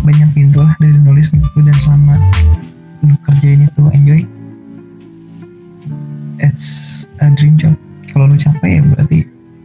banyak 0.00 0.32
pintu 0.32 0.64
lah 0.64 0.74
dari 0.80 0.96
nulis 0.96 1.28
gue 1.28 1.62
dan 1.62 1.76
selama 1.76 2.16
lu 3.04 3.14
kerjain 3.20 3.68
itu 3.68 3.82
enjoy 3.92 4.20
it's 6.42 7.08
a 7.22 7.30
dream 7.38 7.54
job 7.56 7.78
kalau 8.10 8.28
lu 8.28 8.36
capek 8.36 8.78
ya 8.78 8.82
berarti 8.92 9.18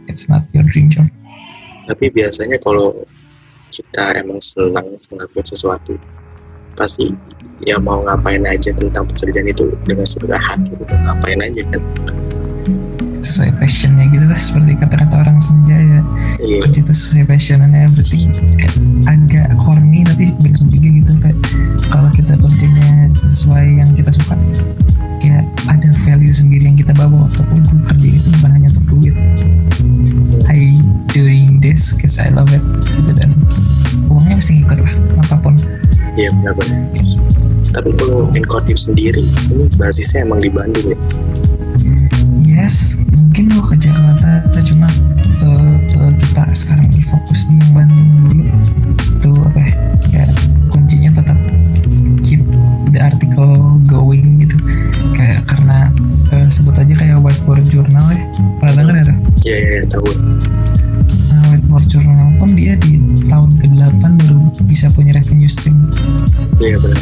it's 0.08 0.30
not 0.30 0.46
your 0.56 0.64
dream 0.64 0.88
job 0.88 1.04
Tapi 1.88 2.12
biasanya 2.12 2.60
kalau 2.60 2.92
kita 3.72 4.12
emang 4.20 4.36
senang 4.44 4.84
ngelakuin 5.08 5.46
sesuatu, 5.48 5.96
pasti 6.76 7.16
ya 7.64 7.80
mau 7.80 8.04
ngapain 8.04 8.44
aja 8.44 8.76
tentang 8.76 9.08
pekerjaan 9.08 9.48
itu 9.48 9.72
dengan 9.88 10.04
suka 10.04 10.36
hati 10.36 10.68
gitu. 10.76 10.84
Ngapain 10.84 11.40
aja 11.40 11.62
kan? 11.72 11.82
sesuai 13.28 13.60
passionnya 13.60 14.04
gitu 14.08 14.24
lah. 14.24 14.38
Seperti 14.40 14.72
kata-kata 14.80 15.14
orang 15.20 15.38
senja 15.38 15.76
ya. 15.76 16.00
Yeah. 16.40 16.62
kerja 16.64 16.80
itu 16.80 16.94
sesuai 16.96 17.24
passionnya 17.28 17.92
berarti 17.92 18.20
agak 19.04 19.48
corny 19.60 20.00
tapi 20.08 20.32
bener 20.40 20.56
juga 20.56 20.88
gitu 20.88 21.12
kayak 21.20 21.38
kalau 21.92 22.08
kita 22.14 22.34
kerjanya 22.40 23.12
sesuai 23.28 23.66
yang 23.84 23.90
kita 23.92 24.10
suka 24.14 24.34
kayak 25.20 25.44
ada 25.66 25.90
value 26.06 26.32
sendiri 26.32 26.70
yang 26.70 26.78
kita 26.78 26.94
bawa 26.94 27.26
waktu 27.26 27.42
oh, 27.42 27.58
gue 27.58 27.80
kerja 27.90 28.08
itu 28.08 28.28
bukan 28.38 28.50
hanya 28.56 28.68
untuk 28.72 28.86
duit. 28.96 29.14
I 30.48 30.72
doing 31.12 31.60
this 31.60 31.92
cause 32.00 32.16
I 32.16 32.32
love 32.32 32.48
it 32.54 32.64
gitu. 32.96 33.12
Dan 33.12 33.36
uangnya 34.08 34.40
pasti 34.40 34.62
ngikut 34.62 34.78
lah 34.80 34.94
apa 35.28 35.36
pun. 35.42 35.54
Iya 36.16 36.30
yeah, 36.30 36.32
benar-benar 36.34 36.98
tapi 37.78 37.94
kalau 37.94 38.26
gitu. 38.28 38.42
Encotive 38.42 38.80
sendiri 38.80 39.22
ini 39.54 39.70
basisnya 39.76 40.24
emang 40.24 40.40
di 40.40 40.50
Bandung 40.50 40.86
ya? 40.88 40.98
Mungkin 43.38 43.54
lo 43.54 43.70
ke 43.70 43.78
Jakarta 43.78 44.58
cuma 44.66 44.90
uh, 45.46 45.78
uh, 45.78 46.12
kita 46.18 46.42
sekarang 46.58 46.90
di 46.90 47.06
fokus 47.06 47.46
di 47.46 47.54
Bandung 47.70 48.10
dulu. 48.26 48.50
Tuh 49.22 49.38
apa 49.46 49.58
ya? 49.62 49.72
Kayak 50.10 50.30
kuncinya 50.74 51.10
tetap 51.14 51.38
keep 52.26 52.42
the 52.90 52.98
article 52.98 53.78
going 53.86 54.42
gitu. 54.42 54.58
Kayak 55.14 55.46
karena 55.46 55.86
uh, 56.34 56.50
sebut 56.50 56.82
aja 56.82 56.90
kayak 56.98 57.22
whiteboard 57.22 57.62
journal 57.70 58.02
ya. 58.10 58.26
Pernah 58.58 58.74
denger 58.74 58.94
ya 58.98 59.04
tuh 59.06 59.18
iya 59.46 59.54
iya 59.54 59.70
ya, 59.70 59.82
tahu. 59.86 60.10
Nah, 61.30 61.42
whiteboard 61.54 61.86
journal 61.86 62.28
pun 62.42 62.50
dia 62.58 62.74
di 62.74 62.98
tahun 63.30 63.54
ke-8 63.62 64.02
baru 64.18 64.50
bisa 64.66 64.90
punya 64.90 65.14
revenue 65.14 65.46
stream. 65.46 65.78
Iya 66.58 66.82
benar. 66.82 66.98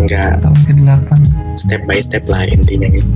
Enggak 0.00 0.40
tahun 0.40 0.60
ke-8 0.72 1.10
step 1.60 1.84
by 1.84 2.00
step 2.00 2.24
lah 2.32 2.48
intinya 2.48 2.88
gitu. 2.96 3.12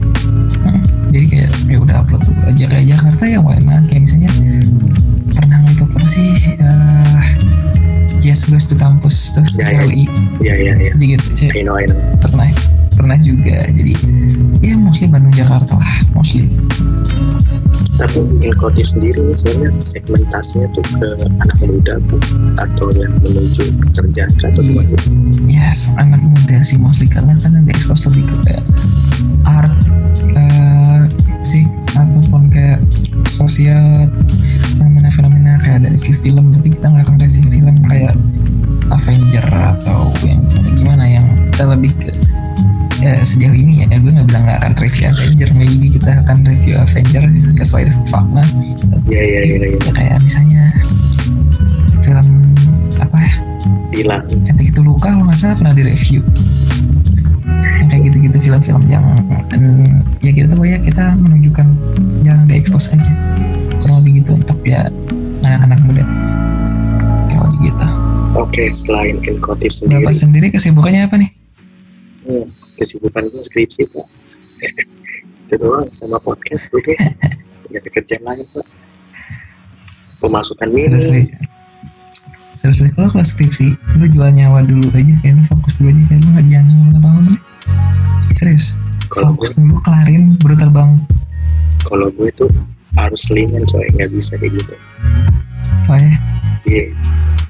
Hmm, 0.61 0.84
jadi 1.15 1.27
kayak 1.31 1.51
ya 1.71 1.79
udah 1.79 1.97
upload 2.03 2.23
tuh 2.27 2.35
aja. 2.43 2.65
Kayak 2.67 2.87
Jakarta 2.99 3.25
ya 3.31 3.39
why 3.39 3.55
not? 3.63 3.87
Kayak 3.87 4.03
misalnya 4.11 4.31
pernah 5.31 5.59
ngikut 5.63 5.89
apa 5.95 6.09
sih 6.11 6.31
uh, 6.59 7.23
Jazz 8.19 8.51
Goes 8.51 8.67
to 8.67 8.75
Campus 8.75 9.39
tuh 9.39 9.47
Ya, 9.55 9.71
ya. 9.71 9.87
CLI 9.87 10.05
iya 10.43 10.55
iya 10.59 10.73
iya 10.91 10.93
gitu 10.99 11.29
Cek. 11.31 11.55
I 11.55 11.63
know 11.63 11.79
I 11.79 11.87
know. 11.87 11.95
pernah 12.19 12.51
pernah 12.99 13.19
juga. 13.23 13.63
Jadi 13.71 13.95
ya 14.59 14.75
mostly 14.75 15.07
Bandung 15.07 15.31
Jakarta 15.31 15.79
lah 15.79 15.95
mostly. 16.19 16.51
Tapi 17.95 18.27
Inkotif 18.43 18.91
sendiri 18.91 19.23
sebenarnya 19.39 19.71
segmentasinya 19.79 20.67
tuh 20.75 20.83
ke 20.99 21.11
anak 21.47 21.59
muda 21.63 21.95
bu 22.11 22.19
atau 22.59 22.91
yang 22.91 23.15
menuju 23.23 23.71
kah, 23.95 24.51
atau 24.51 24.63
gimana? 24.67 24.99
Yes 25.47 25.95
anak 25.95 26.19
muda 26.27 26.59
sih 26.67 26.75
mostly. 26.75 27.07
Karena 27.07 27.39
kan 27.39 27.55
ada 27.55 27.71
expose 27.71 28.11
lebih 28.11 28.35
ke 28.35 28.59
sosial 33.55 34.11
fenomena-fenomena 34.75 35.63
kayak 35.63 35.87
dari 35.87 35.95
review 35.95 36.19
film 36.27 36.51
tapi 36.51 36.75
kita 36.75 36.91
nggak 36.91 37.07
akan 37.07 37.17
review 37.23 37.47
film 37.47 37.77
kayak 37.87 38.15
Avenger 38.91 39.47
atau 39.47 40.11
yang 40.27 40.43
gimana 40.75 41.07
yang 41.07 41.23
kita 41.55 41.71
lebih 41.71 41.95
ke 41.95 42.11
ya 42.99 43.23
sejauh 43.23 43.55
ini 43.55 43.87
ya 43.87 43.95
gue 43.95 44.11
nggak 44.11 44.27
bilang 44.27 44.43
nggak 44.51 44.59
akan 44.59 44.73
review 44.75 45.07
Avenger. 45.07 45.49
Maybe 45.55 45.87
kita 45.87 46.27
akan 46.27 46.37
review 46.43 46.75
Avenger 46.83 47.23
because 47.55 47.71
why 47.71 47.87
the 47.87 47.95
fuck 48.11 48.27
nah 48.35 48.43
iya 49.07 49.23
iya 49.23 49.41
iya 49.47 49.57
iya. 49.71 49.79
Ya 49.79 49.93
kayak 50.03 50.19
misalnya 50.19 50.75
film 52.03 52.59
apa 52.99 53.19
ya? 53.23 53.35
Dilan. 53.95 54.23
Cantik 54.43 54.75
itu 54.75 54.83
luka 54.83 55.15
kalau 55.15 55.31
nggak 55.31 55.39
salah 55.39 55.55
pernah 55.55 55.75
direview. 55.79 56.27
Kayak 57.87 58.03
gitu-gitu 58.11 58.51
film-film 58.51 58.83
yang 58.91 59.07
dan 59.47 59.63
ya 60.19 60.35
kita 60.35 60.51
tuh 60.51 60.67
ya 60.67 60.83
kita 60.83 61.15
menunjukkan 61.23 61.67
yang 62.25 62.49
diekspos 62.49 62.89
aja. 62.97 63.13
Kurang 63.79 64.01
lebih 64.01 64.25
gitu 64.25 64.33
untuk 64.41 64.57
ya 64.65 64.89
anak-anak 65.45 65.79
muda. 65.85 66.05
Kalau 67.37 67.51
gitu. 67.53 67.89
Oke 68.35 68.65
selain 68.73 69.21
Inkotif 69.23 69.71
sendiri. 69.71 70.03
Bapak 70.03 70.15
sendiri 70.17 70.47
kesibukannya 70.51 71.07
apa 71.07 71.21
nih? 71.21 71.31
Hmm, 72.25 72.49
kesibukan 72.81 73.29
gue 73.29 73.45
skripsi 73.45 73.87
pak. 73.93 74.07
Itu 75.45 75.55
doang 75.61 75.87
sama 75.93 76.17
podcast 76.19 76.73
udah 76.73 76.97
nggak 77.69 77.81
ada 77.85 77.91
kerjaan 77.93 78.23
lain 78.25 78.47
pak. 78.49 78.67
Pemasukan 80.25 80.69
mini 80.73 81.29
seriously 82.65 82.89
kalau 82.97 83.13
kelas 83.13 83.37
skripsi 83.37 83.77
lu 84.01 84.09
jual 84.09 84.33
nyawa 84.33 84.65
dulu 84.65 84.89
aja 84.97 85.13
kayak 85.21 85.37
lu 85.37 85.45
fokus 85.45 85.77
dulu 85.85 85.93
aja 85.93 86.03
kayak 86.09 86.21
lu 86.25 86.29
nggak 86.33 86.47
jangan 86.49 86.97
apa 86.97 87.09
apa 87.13 87.35
serius. 88.33 88.67
Kalau 89.13 89.37
fokus 89.37 89.61
dulu 89.61 89.77
kelarin 89.85 90.41
baru 90.41 90.57
terbang 90.57 90.91
kalau 91.87 92.09
gue 92.13 92.29
tuh 92.35 92.51
harus 92.97 93.21
selingan 93.25 93.65
coy 93.69 93.87
nggak 93.95 94.11
bisa 94.13 94.35
kayak 94.41 94.57
gitu 94.59 94.75
soalnya 95.85 96.17
Iya. 96.65 96.85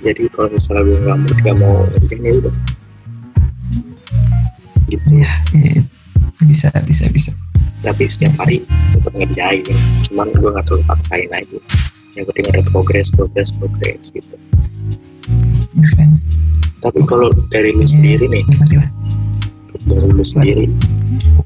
Jadi 0.02 0.22
kalau 0.34 0.50
misalnya 0.50 0.82
gue 0.84 0.98
nggak 1.00 1.16
mau 1.16 1.32
nggak 1.40 1.56
mau 1.62 1.74
ngerjain 1.96 2.22
ya 2.26 2.32
udah. 2.42 2.54
Gitu. 4.84 5.10
ya, 5.16 5.32
ya 5.56 5.80
bisa 6.44 6.68
bisa 6.84 7.08
bisa 7.08 7.32
Tapi 7.80 8.04
setiap 8.04 8.36
hari 8.42 8.60
tetap 8.92 9.14
ngerjain. 9.16 9.64
Cuman 10.10 10.28
gue 10.34 10.50
nggak 10.50 10.66
terlalu 10.66 10.84
paksain 10.90 11.30
aja. 11.30 11.58
Yang 12.18 12.24
penting 12.30 12.46
ada 12.52 12.62
progres, 12.68 13.08
progres, 13.14 13.48
progres 13.54 14.12
gitu. 14.12 14.36
Tapi 16.84 17.00
kalau 17.08 17.32
dari 17.48 17.72
lu 17.72 17.86
sendiri 17.88 18.28
nih, 18.28 18.44
dari 19.88 20.08
lu 20.12 20.24
sendiri, 20.24 20.68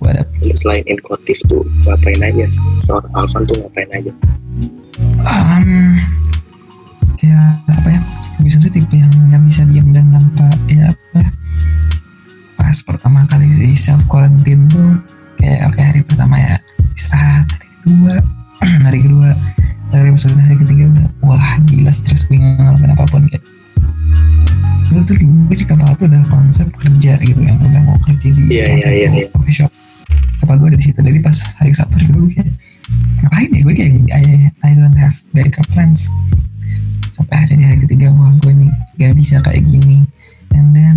ada 0.08 0.22
lu 0.44 0.54
selain 0.56 0.84
inkotif 0.88 1.38
tuh 1.46 1.62
ngapain 1.84 2.20
aja? 2.22 2.46
Seorang 2.82 3.12
Alvan 3.12 3.42
tuh 3.46 3.56
ngapain 3.62 3.90
aja? 3.92 4.12
um, 5.24 5.98
kayak 7.18 7.58
apa 7.70 7.88
ya 7.90 8.00
gue 8.38 8.50
sendiri 8.50 8.70
tipe 8.78 8.94
yang 8.94 9.10
nggak 9.10 9.42
bisa 9.46 9.62
diam 9.66 9.90
dan 9.90 10.06
tanpa 10.14 10.46
ya 10.70 10.94
apa 10.94 11.18
ya, 11.18 11.30
pas 12.54 12.78
pertama 12.86 13.20
kali 13.26 13.50
sih 13.50 13.74
self 13.74 14.06
quarantine 14.06 14.66
tuh 14.70 15.02
kayak 15.38 15.70
oke 15.70 15.80
hari 15.82 16.00
pertama 16.06 16.38
ya 16.38 16.54
istirahat 16.94 17.46
hari 17.50 17.68
kedua 17.82 18.14
hari 18.86 18.98
kedua 19.02 19.30
dari 19.88 20.08
maksudnya 20.12 20.44
hari 20.44 20.56
ketiga 20.60 20.84
udah 20.92 21.06
wah 21.24 21.48
gila 21.66 21.90
stres 21.90 22.28
gue 22.30 22.38
tuh 25.08 25.16
gue 25.16 25.56
di 25.56 25.64
kepala 25.64 25.96
tuh 25.96 26.04
udah 26.04 26.20
konsep 26.28 26.68
kerja 26.76 27.16
gitu 27.24 27.40
yang 27.40 27.56
udah 27.56 27.80
mau 27.80 27.96
kerja 28.04 28.28
di 28.28 28.44
Iya, 28.52 28.60
salah 28.60 28.76
iya, 28.76 28.84
satu 28.84 28.92
iya, 28.92 29.08
iya. 29.08 29.26
coffee 29.32 29.56
shop. 29.56 29.72
Kepala 30.44 30.56
gue 30.60 30.68
ada 30.68 30.78
di 30.78 30.84
situ. 30.84 30.98
Jadi 31.00 31.18
pas 31.24 31.38
hari 31.56 31.72
satu 31.72 31.92
hari 31.96 32.04
kedua 32.12 32.22
gue 32.28 32.32
kayak 32.36 32.50
ngapain 33.24 33.48
ya? 33.48 33.60
Gue 33.64 33.74
kayak 33.74 33.92
I, 34.12 34.22
I 34.68 34.70
don't 34.76 34.98
have 35.00 35.16
backup 35.32 35.64
plans. 35.72 36.12
Sampai 37.16 37.36
hari 37.40 37.54
di 37.56 37.64
hari 37.64 37.78
ketiga 37.88 38.12
wah 38.12 38.36
gue 38.36 38.52
nih 38.52 38.72
gak 39.00 39.16
bisa 39.16 39.40
kayak 39.40 39.64
gini. 39.64 40.04
And 40.52 40.76
then 40.76 40.96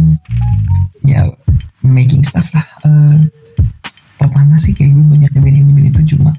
ya 1.08 1.32
making 1.80 2.27
stuff 2.27 2.51
lah. 2.51 2.68
Eh, 2.84 3.32
pertama 4.20 4.60
sih 4.60 4.75
kayak 4.75 4.91
gue 4.91 5.06
banyak 5.08 5.32
ini 5.39 5.63
ini 5.63 5.82
itu 5.88 6.03
cuma 6.15 6.36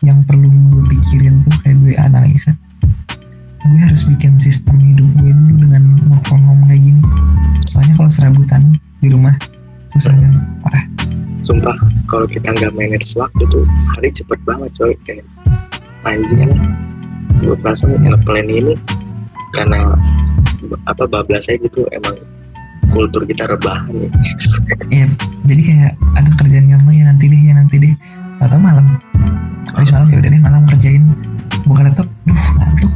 yang 0.00 0.24
perlu 0.24 0.48
gue 0.48 0.82
pikirin 0.96 1.44
tuh 1.44 1.52
kayak 1.60 1.76
gue 1.84 1.92
analisa. 2.00 2.56
Gue 3.64 3.80
harus 3.80 4.08
bikin 4.08 4.40
sistem 4.40 4.80
hidup 4.80 5.08
gue 5.20 5.32
dulu 5.32 5.68
dengan 5.68 5.84
work 6.08 6.24
from 6.24 6.40
home 6.44 6.63
kayak 6.63 6.63
gini 6.63 6.63
soalnya 7.74 7.94
kalau 7.98 8.10
serabutan 8.10 8.62
di 9.02 9.10
rumah 9.10 9.34
susah 9.98 10.14
parah 10.62 10.86
Sumpah, 11.44 11.76
kalau 12.08 12.24
kita 12.24 12.56
nggak 12.56 12.72
manage 12.72 13.04
waktu 13.20 13.44
tuh 13.52 13.68
hari 13.92 14.08
cepet 14.16 14.40
banget 14.48 14.72
coy. 14.80 14.96
Kayak 15.04 15.28
anjing 16.08 16.56
gue 17.44 17.56
perasa 17.60 17.84
Iya. 17.84 18.16
ngeplan 18.16 18.48
ini 18.48 18.72
karena 19.52 19.92
apa 20.88 21.04
bablas 21.04 21.44
aja 21.52 21.60
gitu 21.60 21.84
emang 21.92 22.16
kultur 22.88 23.28
kita 23.28 23.44
rebahan 23.44 23.92
ya. 23.92 24.08
Iya, 24.94 25.06
jadi 25.44 25.62
kayak 25.68 25.92
ada 26.16 26.30
kerjaan 26.40 26.66
yang 26.72 26.80
ya 26.88 27.04
nanti 27.12 27.28
deh, 27.28 27.40
ya 27.44 27.52
nanti 27.52 27.76
deh. 27.76 27.92
Atau 28.40 28.56
malam. 28.56 28.96
Habis 29.76 29.92
malam 29.92 30.08
ya 30.08 30.16
udah 30.24 30.30
deh 30.32 30.40
malam 30.40 30.62
kerjain 30.64 31.04
buka 31.68 31.84
laptop, 31.84 32.08
duh 32.24 32.40
ngantuk. 32.56 32.92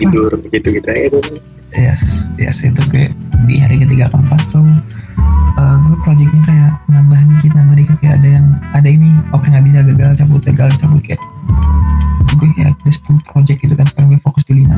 tidur 0.00 0.32
gitu 0.48 0.68
gitu 0.72 0.88
aja 0.88 1.20
tuh. 1.20 1.36
Yes, 1.70 2.28
yes 2.34 2.66
itu 2.66 2.82
kayak 2.90 3.14
di 3.46 3.62
hari 3.62 3.78
ketiga 3.78 4.10
keempat 4.10 4.42
so 4.42 4.58
uh, 4.58 5.76
gue 5.78 5.96
projectnya 6.02 6.42
kayak 6.42 6.70
nambah 6.90 7.20
dikit 7.36 7.52
nambah 7.54 7.76
dikit 7.78 7.96
kayak 8.02 8.14
ada 8.20 8.28
yang 8.42 8.46
ada 8.74 8.88
ini 8.90 9.14
oke 9.30 9.46
nggak 9.46 9.64
bisa 9.64 9.78
gagal 9.86 10.10
cabut 10.18 10.42
gagal 10.44 10.70
cabut 10.76 10.98
kayak 11.00 11.22
gue 12.34 12.48
kayak 12.58 12.74
ada 12.74 12.90
10 12.90 13.22
project 13.22 13.58
gitu 13.62 13.74
kan 13.78 13.86
sekarang 13.86 14.08
gue 14.10 14.20
fokus 14.20 14.42
di 14.44 14.66
5 14.66 14.70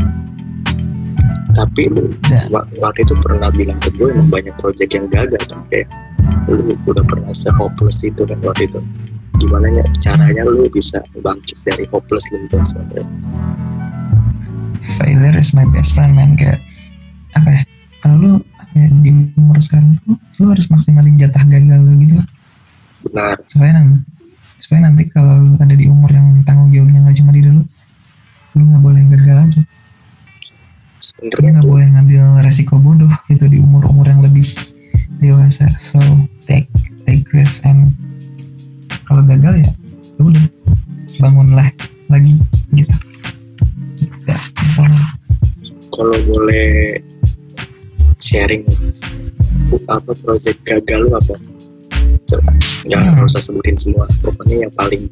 Tapi 1.53 1.83
lu 1.93 2.13
dan 2.29 2.49
wa- 2.49 2.65
waktu 2.81 3.05
itu 3.05 3.15
pernah 3.21 3.49
bilang 3.53 3.77
ke 3.81 3.93
gue 3.93 4.09
emang 4.13 4.29
banyak 4.29 4.55
project 4.57 4.91
yang 4.93 5.07
gagal 5.09 5.43
tuh 5.49 5.61
kayak 5.69 5.89
lu 6.49 6.73
udah 6.89 7.05
pernah 7.05 7.33
se 7.33 7.53
hopeless 7.57 8.03
itu 8.03 8.25
kan 8.25 8.41
waktu 8.41 8.69
itu. 8.69 8.81
Gimana 9.37 9.69
ya 9.69 9.85
caranya 10.01 10.43
lu 10.49 10.65
bisa 10.73 11.01
bangkit 11.13 11.57
dari 11.65 11.85
hopeless 11.93 12.25
lu 12.33 12.41
sebenarnya? 12.65 13.05
failure 14.83 15.37
is 15.39 15.55
my 15.55 15.63
best 15.71 15.95
friend 15.95 16.17
man 16.17 16.35
kayak 16.35 16.59
apa 17.33 17.49
ya 17.49 17.63
kalau 18.03 18.17
lu 18.19 18.33
apa 18.59 18.75
ya, 18.75 18.87
di 18.91 19.11
umur 19.39 19.57
sekarang 19.63 19.95
tuh 20.03 20.19
lu 20.43 20.47
harus 20.51 20.67
maksimalin 20.67 21.15
jatah 21.15 21.45
gagal 21.47 21.81
lu 21.81 21.93
gitu 22.03 22.19
lah. 22.19 22.29
Benar, 23.03 23.37
supaya 23.47 23.71
nanti 23.79 23.99
supaya 24.59 24.81
nanti 24.87 25.03
kalau 25.11 25.35
lu 25.39 25.53
ada 25.59 25.75
di 25.75 25.87
umur 25.87 26.11
yang 26.11 26.43
tanggung 26.47 26.71
jawabnya 26.71 27.03
nggak 27.07 27.17
cuma 27.19 27.31
diri 27.35 27.51
lu 27.51 27.63
lu 28.59 28.63
nggak 28.63 28.83
boleh 28.83 29.03
gagal 29.17 29.39
aja. 29.49 29.63
Sebenarnya 31.03 31.51
nggak 31.59 31.69
boleh 31.69 31.87
ngambil 31.99 32.23
resiko 32.47 32.79
bodoh 32.79 33.11
gitu 33.27 33.47
di 33.51 33.59
umur 33.59 33.87
umur 33.91 34.07
yang 34.11 34.23
lebih 34.23 34.47
dewasa. 35.19 35.71
So 35.79 35.99
take 36.47 36.71
take 37.07 37.27
risk 37.35 37.67
and 37.67 37.91
kalau 39.07 39.23
gagal 39.27 39.63
ya 39.63 39.71
ya 40.19 40.23
udah 40.23 40.45
bangunlah 41.23 41.69
lagi 42.11 42.39
gitu. 42.75 42.95
Ya 44.27 44.39
kalau 45.93 46.19
boleh 46.31 47.03
sharing 48.23 48.63
apa 49.91 50.13
project 50.23 50.59
gagal 50.63 51.11
lu 51.11 51.13
apa 51.19 51.35
Coba, 52.23 52.55
ya 52.87 52.97
Hmm. 53.03 53.19
nggak 53.19 53.27
usah 53.27 53.43
sebutin 53.43 53.75
semua 53.75 54.07
pokoknya 54.23 54.69
yang 54.69 54.73
paling 54.79 55.05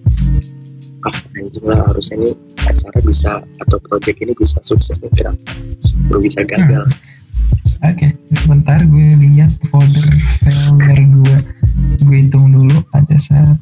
ah 1.02 1.16
anjing 1.34 1.66
lah 1.66 1.80
harusnya 1.90 2.16
ini 2.22 2.30
acara 2.60 2.98
bisa 3.02 3.32
atau 3.66 3.78
project 3.88 4.16
ini 4.22 4.32
bisa 4.38 4.62
sukses 4.62 5.02
nih 5.02 5.10
kenapa 5.16 5.42
gue 6.06 6.20
bisa 6.22 6.40
gagal 6.46 6.86
Oke, 7.80 8.12
sebentar 8.36 8.76
gue 8.84 9.08
lihat 9.16 9.48
folder 9.72 10.12
folder 10.44 11.00
gue. 11.00 11.36
Gue 12.04 12.16
hitung 12.20 12.52
dulu 12.52 12.76
ada 12.92 13.16
satu, 13.16 13.56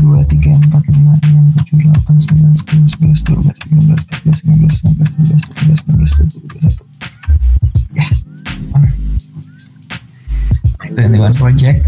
dua, 0.00 0.24
tiga, 0.24 0.56
empat, 0.56 0.80
lima, 0.96 1.12
enam, 1.28 1.52
tujuh, 1.60 1.76
delapan, 1.84 2.16
sembilan, 2.16 2.56
sepuluh, 2.56 2.88
sebelas, 2.88 3.20
dua 3.20 3.38
belas, 3.44 3.58
tiga 3.60 3.78
belas, 3.84 4.00
empat 4.00 4.18
belas, 4.24 4.38
lima 4.40 4.54
belas, 4.56 4.74
enam 4.80 4.94
belas, 4.96 5.10
tujuh 5.12 5.24
belas, 5.28 5.40
delapan 5.44 5.60
belas, 5.68 5.78
sembilan 5.84 5.96
belas, 6.00 6.12
dua 6.16 6.26
puluh, 6.40 6.60
satu. 6.64 6.84
Ya? 7.92 8.06
One 10.92 11.32
project. 11.32 11.78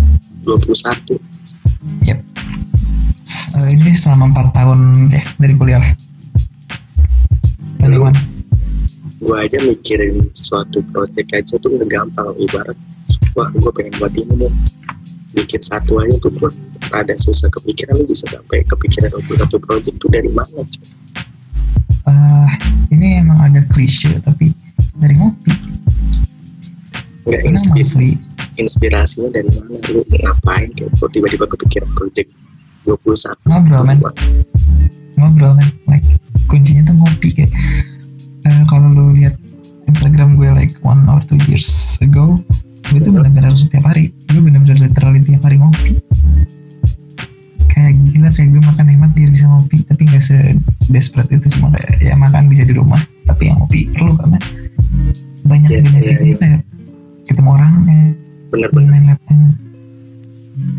21 0.46 1.20
Yep. 2.06 2.18
Eh, 3.56 3.68
ini 3.78 3.90
selama 3.94 4.30
empat 4.30 4.54
tahun 4.54 5.10
deh 5.10 5.24
dari 5.38 5.54
kuliah 5.58 5.78
lah. 5.82 5.92
Gue 9.16 9.36
aja 9.42 9.58
mikirin 9.64 10.28
suatu 10.34 10.82
project 10.92 11.28
aja 11.34 11.54
tuh 11.58 11.74
udah 11.74 11.88
gampang 11.88 12.30
ibarat 12.38 12.76
wah 13.36 13.48
gue 13.52 13.72
pengen 13.76 13.92
buat 14.00 14.12
ini 14.16 14.48
nih 14.48 14.52
bikin 15.36 15.60
satu 15.60 16.00
aja 16.00 16.16
tuh 16.20 16.32
gue 16.32 16.50
rada 16.88 17.12
susah 17.16 17.52
kepikiran 17.52 18.00
lu 18.00 18.08
bisa 18.08 18.24
sampai 18.32 18.64
kepikiran 18.64 19.12
21 19.12 19.60
project 19.60 19.96
tuh 20.00 20.08
dari 20.08 20.30
mana 20.32 20.64
cuy 20.64 20.96
Eh, 22.06 22.50
ini 22.94 23.18
emang 23.18 23.42
agak 23.42 23.66
klise 23.74 24.14
tapi 24.22 24.54
dari 24.94 25.18
ngopi. 25.18 25.50
nggak 27.26 27.42
Ini. 27.42 28.25
Inspirasinya 28.56 29.28
dari 29.32 29.48
mana 29.52 29.76
lu 29.92 30.00
ngapain 30.08 30.68
kayak 30.72 30.90
kok 30.96 31.10
tiba-tiba 31.12 31.44
kepikiran 31.48 31.90
project 31.96 32.30
21 32.86 33.50
Ngobrol, 33.50 33.82
men. 33.82 33.98
ngobrol 35.16 35.52
kan 35.58 35.68
like 35.90 36.06
kuncinya 36.46 36.86
tuh 36.86 36.94
ngopi 36.96 37.28
kayak 37.34 37.52
eh, 38.46 38.62
kalau 38.70 38.88
lu 38.92 39.16
lihat 39.16 39.34
Instagram 39.86 40.38
gue 40.38 40.48
like 40.54 40.74
one 40.82 41.02
or 41.10 41.18
two 41.26 41.38
years 41.50 41.98
ago 42.02 42.38
gue 42.86 43.00
tuh 43.02 43.10
benar-benar 43.10 43.52
setiap 43.58 43.90
hari 43.90 44.14
gue 44.30 44.38
benar-benar 44.38 44.78
literally 44.78 45.20
tiap 45.24 45.42
hari 45.42 45.58
ngopi. 45.58 45.98
Kayak 47.66 47.92
gila 48.08 48.28
kayak 48.32 48.48
gue 48.56 48.62
makan 48.62 48.86
hemat 48.88 49.10
biar 49.12 49.30
bisa 49.32 49.46
ngopi 49.50 49.84
tapi 49.84 50.06
nggak 50.08 50.22
se 50.22 50.38
desperate 50.88 51.28
itu 51.34 51.58
cuma 51.58 51.74
kayak 51.74 51.98
ya 51.98 52.14
makan 52.16 52.46
bisa 52.48 52.62
di 52.62 52.72
rumah 52.72 53.00
tapi 53.26 53.50
yang 53.50 53.58
ngopi 53.60 53.90
perlu 53.90 54.14
karena 54.16 54.38
banyak 55.46 55.70
Iya, 55.70 55.80
benefit 55.82 56.16
itu 56.22 56.24
iya. 56.24 56.36
kayak 56.38 56.60
ketemu 57.26 57.50
orang 57.52 57.72
eh, 57.90 58.10
bener-bener 58.50 58.88
main 58.90 59.04
laptop 59.14 59.36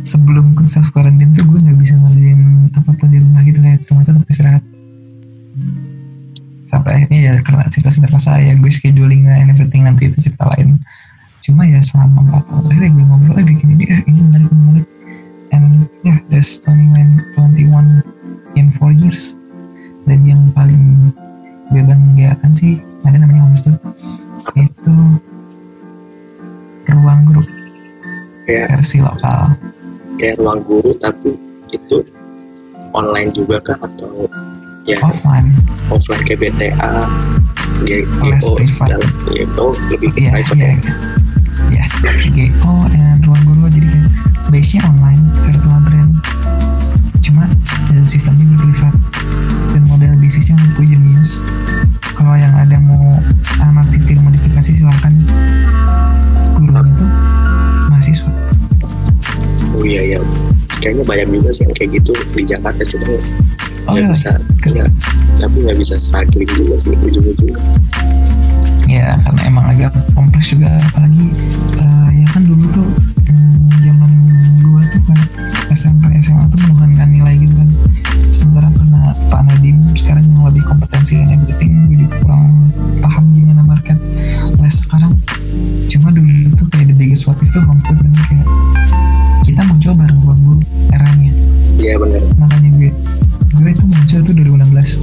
sebelum 0.01 0.57
gue 0.57 0.65
self 0.65 0.89
quarantine 0.89 1.29
tuh 1.35 1.45
gue 1.45 1.59
nggak 1.61 1.77
bisa 1.77 1.93
ngerjain 1.99 2.71
apa 2.73 2.91
pun 2.95 3.07
di 3.11 3.19
rumah 3.21 3.41
gitu 3.45 3.59
kayak 3.61 3.85
rumah 3.91 4.03
tuh 4.07 4.13
tempat 4.17 4.29
istirahat. 4.31 4.63
Sampai 6.67 6.91
akhirnya 6.99 7.19
ya 7.31 7.33
karena 7.43 7.63
situasi 7.71 8.03
terpaksa 8.03 8.39
ya 8.41 8.53
gue 8.57 8.71
scheduling 8.71 9.29
and 9.29 9.53
everything 9.53 9.85
nanti 9.85 10.09
itu 10.09 10.17
cerita 10.17 10.49
lain. 10.55 10.81
Cuma 11.43 11.63
ya 11.63 11.79
selama 11.79 12.25
empat 12.27 12.43
tahun 12.49 12.63
terakhir 12.67 12.89
gue 12.91 13.05
ngobrol 13.05 13.35
eh 13.39 13.45
bikin 13.45 13.67
ini 13.77 13.85
eh 13.87 14.01
ini 14.09 14.19
menarik 14.25 14.51
menarik. 14.51 14.87
And 15.53 15.87
yeah 16.03 16.19
there's 16.27 16.51
21 16.65 17.37
21 17.37 18.03
in 18.59 18.73
4 18.73 19.03
years. 19.03 19.37
Dan 20.07 20.23
yang 20.23 20.41
paling 20.55 21.13
gue 21.69 21.81
banggakan 21.83 22.51
sih 22.55 22.79
ada 23.03 23.19
namanya 23.19 23.43
homestay 23.47 23.75
itu 24.55 24.95
ruang 26.87 27.27
grup 27.27 27.56
kayak 28.47 28.79
versi 28.79 29.03
lokal. 29.03 29.51
kayak 30.17 30.39
ruang 30.41 30.63
guru 30.65 30.95
tapi 30.97 31.35
itu 31.69 32.01
online 32.95 33.29
juga 33.35 33.59
kah 33.61 33.77
atau 33.83 34.25
ya 34.87 34.97
offline. 35.03 35.51
offline 35.91 36.23
kayak 36.25 36.47
BTA 36.47 36.91
GO 37.85 38.57
segala 38.65 38.97
itu 39.29 39.65
lebih 39.93 40.09
iya 40.17 40.31
private 40.33 40.57
iya 40.57 40.69
ya. 41.69 41.85
ya 41.85 42.13
GO 42.55 42.73
dan 42.89 43.19
ruang 43.21 43.43
guru 43.45 43.67
jadi 43.69 43.87
kan 43.93 44.03
base 44.47 44.79
nya 44.79 44.81
online 44.87 45.21
virtual 45.43 45.79
brand. 45.83 46.11
Cuma 47.19 47.43
sistemnya 48.07 48.47
di 48.47 48.55
privat. 48.55 48.95
Dan 49.75 49.83
model 49.91 50.15
bisnisnya 50.17 50.55
menurut 50.55 50.73
gue 50.79 50.87
jenius. 50.95 51.43
Kalau 52.15 52.33
yang 52.39 52.55
ada 52.55 52.79
mau 52.79 53.19
anak 53.61 53.91
titik 53.91 54.17
modifikasi 54.23 54.71
silahkan 54.71 55.13
gurunya 56.57 56.95
tuh 56.97 57.11
mahasiswa. 57.97 58.29
Oh 59.73 59.81
iya 59.81 60.01
iya. 60.13 60.19
Kayaknya 60.77 61.03
banyak 61.09 61.27
juga 61.33 61.49
sih 61.49 61.65
yang 61.65 61.73
kayak 61.73 61.89
gitu 61.97 62.13
di 62.37 62.43
Jakarta 62.45 62.81
cuma 62.85 63.05
oh 63.09 63.93
nggak 63.97 64.05
iya. 64.05 64.13
bisa 64.13 64.31
ya, 64.69 64.85
tapi 65.41 65.57
nggak 65.65 65.77
bisa 65.81 65.95
struggling 65.97 66.51
juga 66.53 66.75
sih 66.77 66.93
ujung-ujungnya. 66.93 67.57
Ya 68.85 69.17
karena 69.25 69.41
emang 69.49 69.65
agak 69.65 69.91
kompleks 70.13 70.53
juga 70.53 70.77
apalagi 70.93 71.33
eh, 71.81 72.09
ya 72.21 72.27
kan 72.29 72.41
dulu 72.45 72.65
tuh 72.69 72.87
hmm, 73.33 73.81
zaman 73.81 74.11
gua 74.61 74.81
tuh 74.93 75.01
kan 75.09 75.19
SMP 75.73 76.03
SMA 76.21 76.45
tuh 76.53 76.59
menuhankan 76.69 77.09
nilai 77.09 77.33
gitu 77.41 77.53
kan. 77.57 77.69
Sementara 78.29 78.69
karena 78.77 79.01
Pak 79.27 79.41
Nadiem 79.49 79.81
sekarang 79.97 80.23
yang 80.29 80.45
lebih 80.45 80.63
kompetensi 80.63 81.17
dan 81.25 81.33
everything 81.33 81.89
gue 81.89 81.97
juga 82.05 82.15
kurang 82.21 82.69
paham 83.01 83.23
gimana 83.33 83.46
market 83.46 83.46
les 84.67 84.75
sekarang. 84.83 85.15
Cuma 85.87 86.11
dulu 86.11 86.51
tuh 86.59 86.67
kayak 86.75 86.91
the 86.91 86.95
biggest 86.99 87.23
what 87.23 87.39
if 87.39 87.47
tuh 87.55 87.63
homestead 87.63 87.95
kayak 88.03 88.43
kita 89.47 89.63
mau 89.63 89.79
coba 89.79 90.03
bareng 90.03 90.19
ruang 90.27 90.41
guru 90.43 90.61
eranya. 90.91 91.31
Iya 91.79 91.95
bener. 91.95 92.19
Makanya 92.35 92.69
gue 92.75 92.91
gue 93.47 93.69
itu 93.71 93.83
muncul 93.87 94.19
tuh 94.21 94.33
2016 94.35 94.99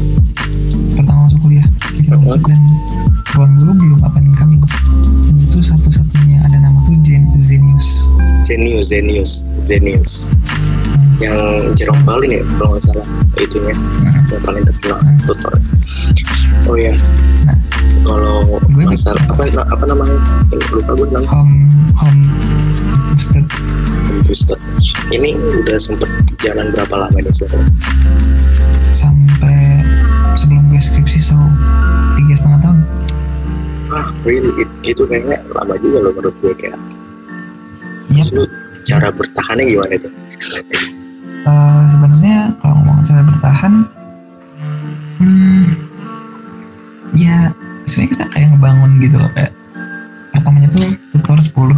pertama 0.95 1.27
masuk 1.27 1.41
kuliah 1.43 1.65
kita 1.97 2.15
masuk 2.21 2.45
dan 2.45 2.61
ruang 3.35 3.53
guru 3.57 3.73
belum 3.75 4.01
apa 4.05 4.21
nih 4.21 4.31
kami 4.37 4.55
itu 5.35 5.59
satu-satunya 5.59 6.39
ada 6.45 6.61
nama 6.61 6.77
tuh 6.85 6.95
Zen 7.01 7.25
Zenius. 7.35 8.13
Zenius 8.45 8.93
Zenius 8.93 9.33
Zenius. 9.65 10.13
Hmm. 10.93 11.25
yang 11.25 11.35
Jerome 11.73 12.05
Pauline 12.05 12.37
ya 12.37 12.43
kalau 12.61 12.77
nggak 12.77 12.85
salah 12.85 13.07
itunya. 13.41 13.73
Hmm. 13.73 14.29
yang 14.29 14.43
paling 14.45 14.65
terkenal 14.69 14.99
Hmm. 15.01 15.19
tutor. 15.25 15.55
Oh 16.69 16.77
ya 16.77 16.93
Nah. 17.49 17.57
Kalau 18.05 18.45
masalah 18.85 19.23
apa 19.33 19.43
apa 19.67 19.85
namanya? 19.89 20.19
Lupa 20.71 20.93
gue 20.95 21.07
namanya 21.09 21.25
home 21.27 21.67
home 21.97 22.21
boosted 23.11 23.45
booster. 24.23 24.59
Ini 25.11 25.35
udah 25.37 25.79
sempet 25.81 26.09
jalan 26.41 26.71
berapa 26.71 26.95
lama 26.95 27.17
ini 27.19 27.33
sebenarnya 27.33 27.73
sampai 28.95 29.83
sebelum 30.37 30.71
gue 30.71 30.79
skripsi 30.79 31.19
so 31.19 31.37
tiga 32.15 32.35
setengah 32.37 32.61
tahun. 32.63 32.79
Ah 33.91 34.07
really 34.23 34.53
It- 34.59 34.97
itu 34.97 35.03
kayaknya 35.05 35.41
lama 35.51 35.75
juga 35.81 35.99
loh 36.05 36.13
menurut 36.15 36.37
gue 36.41 36.55
kayak. 36.55 36.79
Yep. 38.13 38.21
terus 38.21 38.31
lu 38.37 38.45
cara 38.85 39.09
bertahannya 39.11 39.65
gimana 39.65 39.97
tuh 39.97 40.13
Eh, 41.45 41.83
sebenarnya 41.93 42.57
kalau 42.57 42.81
ngomong 42.81 43.05
cara 43.05 43.21
bertahan 43.21 43.73
kita 48.15 48.31
kayak 48.31 48.55
ngebangun 48.55 49.03
gitu 49.03 49.19
loh 49.19 49.27
kayak 49.35 49.51
pertamanya 50.31 50.71
tuh 50.71 50.95
tutor 51.11 51.43
10 51.43 51.75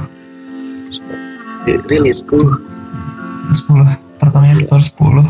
really 1.88 2.12
10 2.12 2.36
10 2.36 3.56
pertamanya 4.20 4.60
tutor 4.60 4.84
10 4.84 5.24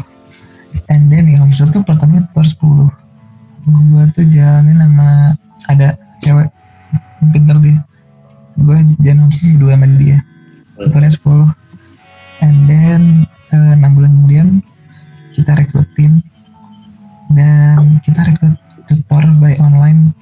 and 0.91 1.07
then 1.09 1.31
ya 1.31 1.39
homeschool 1.39 1.71
tuh 1.71 1.87
pertamanya 1.87 2.27
tutor 2.35 2.51
10 2.91 3.07
gua 3.67 4.07
tuh 4.15 4.23
jalanin 4.31 4.79
sama 4.79 5.35
ada 5.67 5.99
cewek 6.23 6.49
pinter 7.35 7.59
dia. 7.59 7.83
Gua 8.57 8.79
jalan 9.03 9.27
homeschool 9.27 9.59
berdua 9.59 9.75
sama 9.75 9.87
dia. 9.99 10.19
Tutornya 10.79 11.11
10 11.11 12.47
and 12.47 12.59
then 12.71 13.03
eh, 13.51 13.75
6 13.75 13.97
bulan 13.97 14.11
kemudian 14.15 14.49
kita 15.35 15.59
rekrut 15.59 15.89
tim. 15.99 16.23
Dan 17.27 17.99
kita 18.07 18.23
rekrut 18.23 18.55
tutor 18.87 19.25
by 19.43 19.59
online 19.59 20.15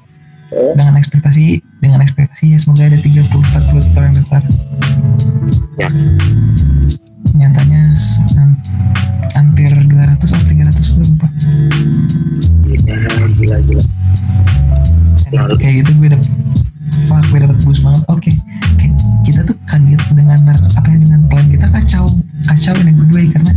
dengan 0.53 0.95
ekspektasi 0.99 1.63
dengan 1.81 2.01
ekspektasi 2.05 2.55
ya 2.55 2.59
semoga 2.61 2.87
ada 2.87 2.99
30 2.99 3.27
40 3.29 3.87
tutor 3.91 4.03
yang 4.05 4.15
daftar 4.17 4.43
ya. 5.81 5.89
Nyatanya 7.35 7.83
hampir 9.35 9.71
200 9.75 10.23
atau 10.23 10.39
300 10.47 10.95
gue 10.95 11.05
lupa. 11.05 11.27
Gila 12.63 13.59
gila. 13.59 13.59
Gila 13.67 13.85
Nah, 15.35 15.51
kayak 15.59 15.83
gitu 15.83 15.91
gue 15.99 16.09
dapet 16.15 16.31
fuck 17.11 17.25
gue 17.35 17.43
dapet 17.43 17.59
boost 17.67 17.83
banget. 17.83 18.03
Oke 18.07 18.31
kayak 18.79 18.95
kita 19.27 19.41
tuh 19.43 19.57
kaget 19.67 20.03
dengan 20.15 20.39
apa 20.55 20.89
ya 20.91 20.99
dengan 21.01 21.21
plan 21.27 21.47
kita 21.51 21.67
kacau 21.73 22.07
kacau 22.47 22.75
in 22.85 22.89
a 22.91 22.95
good 22.95 23.11
way 23.11 23.27
karena 23.27 23.53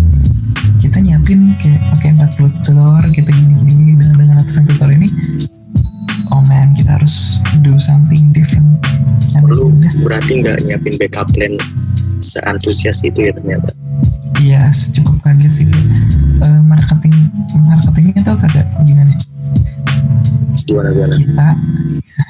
kita 0.81 0.97
nyiapin 1.03 1.53
kayak 1.61 1.81
oke 1.93 2.07
40 2.41 2.65
tutor 2.65 3.03
kita 3.13 3.29
gini 3.29 3.53
gini 3.67 3.93
dengan 3.99 4.15
dengan 4.17 4.35
ratusan 4.41 4.63
tutor 4.65 4.89
ini 4.89 5.07
oh 6.31 6.43
man 6.45 6.73
kita 6.75 6.99
harus 6.99 7.39
do 7.63 7.75
something 7.77 8.31
different. 8.35 8.79
And 9.35 9.47
Lu- 9.47 9.73
berarti 10.03 10.41
nggak 10.43 10.63
nyiapin 10.67 10.95
backup 10.99 11.27
plan 11.33 11.55
seantusias 12.19 13.03
itu 13.05 13.29
ya 13.29 13.31
ternyata? 13.33 13.71
Iya 14.37 14.69
cukup 14.69 15.23
kaget 15.25 15.51
sih. 15.51 15.65
Kayak, 15.65 16.03
eh, 16.45 16.61
marketing 16.61 17.15
marketingnya 17.57 18.21
tau 18.23 18.37
kagak 18.37 18.67
gimana? 18.85 19.13
Gimana 20.67 20.89
gimana? 20.93 21.15
Kita 21.15 21.47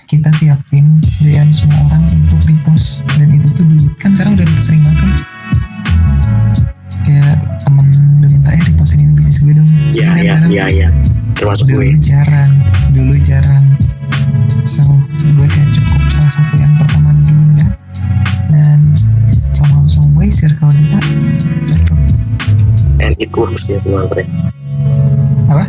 kita 0.08 0.30
tiapin 0.40 1.02
DM 1.20 1.50
semua 1.52 1.80
orang 1.92 2.04
untuk 2.08 2.40
repost. 2.48 3.04
Dan 3.18 3.36
itu 3.36 3.48
tuh 3.58 3.66
kan 4.00 4.14
sekarang 4.14 4.40
udah 4.40 4.48
sering 4.62 4.82
banget 4.86 5.02
kan 5.02 5.38
kayak 7.08 7.40
temen 7.64 7.88
udah 8.20 8.30
minta 8.30 8.50
eh 8.52 8.62
repostin 8.68 9.00
ini 9.08 9.14
bisnis 9.16 9.40
gue 9.40 9.54
dong. 9.56 9.68
Iya 9.96 10.12
iya 10.20 10.36
iya 10.52 10.66
iya. 10.68 10.90
Termasuk 11.40 11.72
dulu 11.72 11.88
gue. 11.88 12.04
jarang 12.04 12.52
dulu 12.92 13.16
jarang. 13.24 13.64
So 14.68 14.84
gue 15.24 15.48
kayak 15.48 15.70
cukup 15.72 16.02
salah 16.12 16.32
satu 16.36 16.56
yang 16.60 16.76
pertama 16.76 17.16
dulu 17.24 17.56
enggak 17.56 17.72
dan 18.52 18.80
sama 19.56 19.88
some 19.88 20.12
way 20.20 20.28
circle 20.28 20.68
kita 20.68 21.00
cocok 21.72 22.00
and 23.00 23.16
it 23.24 23.32
works 23.32 23.72
ya 23.72 23.80
sebenarnya 23.80 24.28
apa? 25.48 25.64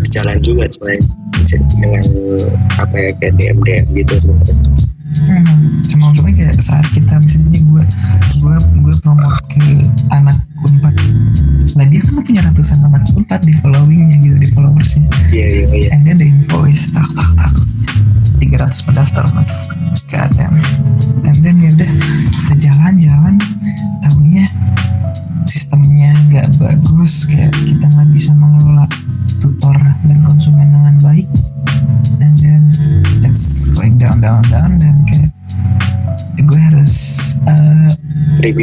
Berjalan 0.00 0.38
juga 0.40 0.64
sebenarnya 0.72 1.04
dengan 1.76 2.04
apa 2.80 2.96
ya 2.96 3.10
kayak 3.20 3.32
DM 3.36 3.58
DM 3.60 3.84
gitu 3.92 4.14
sebenarnya 4.16 4.56
Hmm, 5.18 5.82
cuma 5.88 6.12
cuma 6.12 6.28
kayak 6.30 6.60
saat 6.60 6.84
kita 6.92 7.16
misalnya 7.18 7.58
gue 7.64 7.84
gue 8.44 8.56
promote 9.00 9.42
ke 9.50 9.86
anak 10.10 10.36
unpad 10.64 10.94
lah 11.78 11.86
dia 11.86 12.00
kan 12.02 12.18
punya 12.24 12.40
ratusan 12.42 12.78
anak 12.82 13.06
unpad 13.14 13.40
di 13.46 13.54
followingnya 13.62 14.16
gitu 14.18 14.36
di 14.40 14.48
followersnya. 14.50 15.06
Iya 15.30 15.46
iya 15.46 15.64
iya. 15.70 15.88
And 15.94 16.02
then 16.02 16.16
the 16.18 16.26
invoice 16.26 16.90
tak 16.90 17.06
tak 17.14 17.30
tak. 17.38 17.54
300 18.42 18.86
pendaftar 18.86 19.24
mas. 19.34 19.70
God 20.10 20.30
damn 20.34 20.58
and 21.22 21.38
then 21.44 21.62
ya 21.62 21.70
udah 21.70 21.90
kita 22.34 22.54
jalan-jalan. 22.70 23.34
Tahunya 24.02 24.44
sistemnya 25.46 26.16
nggak 26.28 26.58
bagus 26.58 27.28
kayak 27.28 27.47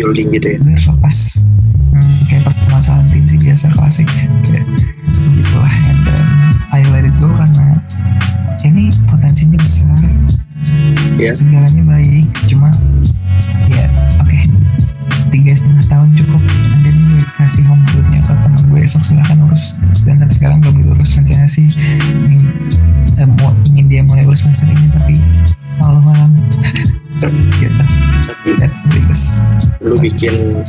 rebuilding 0.05 0.29
gitu 0.37 0.47
ya. 0.53 0.57
Gue 0.61 0.77
harus 0.77 1.44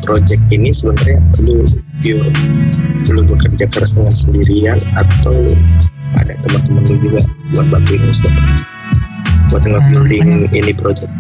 project 0.07 0.43
ini 0.55 0.71
sebenarnya 0.71 1.19
lu 1.43 1.67
pure 2.01 2.31
lu 3.11 3.21
bekerja 3.27 3.67
keras 3.67 3.99
dengan 3.99 4.15
sendirian 4.15 4.79
atau 4.95 5.35
ada 6.15 6.33
teman-teman 6.47 6.87
juga 6.87 7.21
buat 7.53 7.67
bantuin 7.75 8.01
sebenarnya 8.15 8.57
buat 9.51 9.63
nge-building 9.67 10.31
ini 10.55 10.73
project 10.79 11.11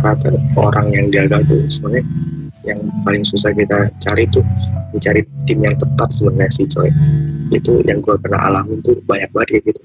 rata-rata 0.00 0.56
orang 0.56 0.86
yang 0.92 1.06
gagal 1.08 1.42
tuh 1.48 1.60
sebenarnya 1.68 2.04
yang 2.66 2.80
paling 3.06 3.22
susah 3.22 3.54
kita 3.54 3.88
cari 4.02 4.26
tuh 4.28 4.42
mencari 4.90 5.22
tim 5.46 5.58
yang 5.62 5.76
tepat 5.78 6.08
sebenarnya 6.10 6.50
sih 6.50 6.66
coy. 6.66 6.90
Itu 7.54 7.78
yang 7.86 8.02
gue 8.02 8.18
pernah 8.18 8.50
alamin 8.50 8.82
tuh 8.82 8.98
banyak 9.06 9.30
banget 9.30 9.48
kayak 9.58 9.64
gitu. 9.70 9.82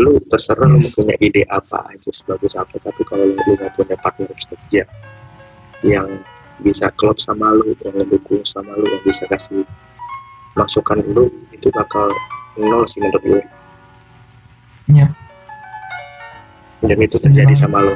Lu 0.00 0.20
terserah 0.28 0.68
lu 0.68 0.80
Yes. 0.80 0.92
punya 0.92 1.16
ide 1.20 1.44
apa 1.48 1.88
aja 1.92 2.10
sebagus 2.12 2.52
apa 2.56 2.76
tapi 2.80 3.00
kalau 3.04 3.24
lu 3.24 3.52
nggak 3.56 3.72
punya 3.76 3.96
partner 4.00 4.28
kerja 4.28 4.84
yang 5.84 6.08
bisa 6.60 6.88
klop 6.96 7.20
sama 7.20 7.52
lu 7.52 7.76
yang 7.84 7.96
ngedukung 8.00 8.40
sama 8.44 8.72
lu 8.76 8.88
yang 8.88 9.02
bisa 9.04 9.28
kasih 9.28 9.64
masukan 10.56 11.00
lu 11.12 11.28
itu 11.52 11.68
bakal 11.72 12.08
nol 12.56 12.84
sih 12.88 13.04
menurut 13.04 13.24
gue 13.24 13.42
Yap. 14.96 15.12
dan 16.84 16.98
itu 17.00 17.16
Setuju 17.20 17.28
terjadi 17.28 17.54
sama 17.56 17.84
lu 17.84 17.94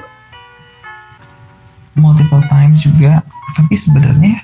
multiple 2.00 2.42
times 2.48 2.80
juga. 2.80 3.20
Tapi 3.54 3.76
sebenarnya 3.76 4.40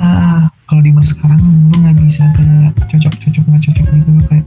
eh 0.00 0.42
kalau 0.68 0.80
di 0.84 0.92
masa 0.92 1.16
sekarang 1.16 1.40
lu 1.40 1.74
nggak 1.80 1.96
bisa 2.04 2.28
kayak 2.36 2.76
cocok 2.88 3.14
cocok 3.16 3.44
nggak 3.48 3.62
cocok 3.64 3.86
gitu 3.88 4.10
loh. 4.12 4.24
Kayak 4.28 4.46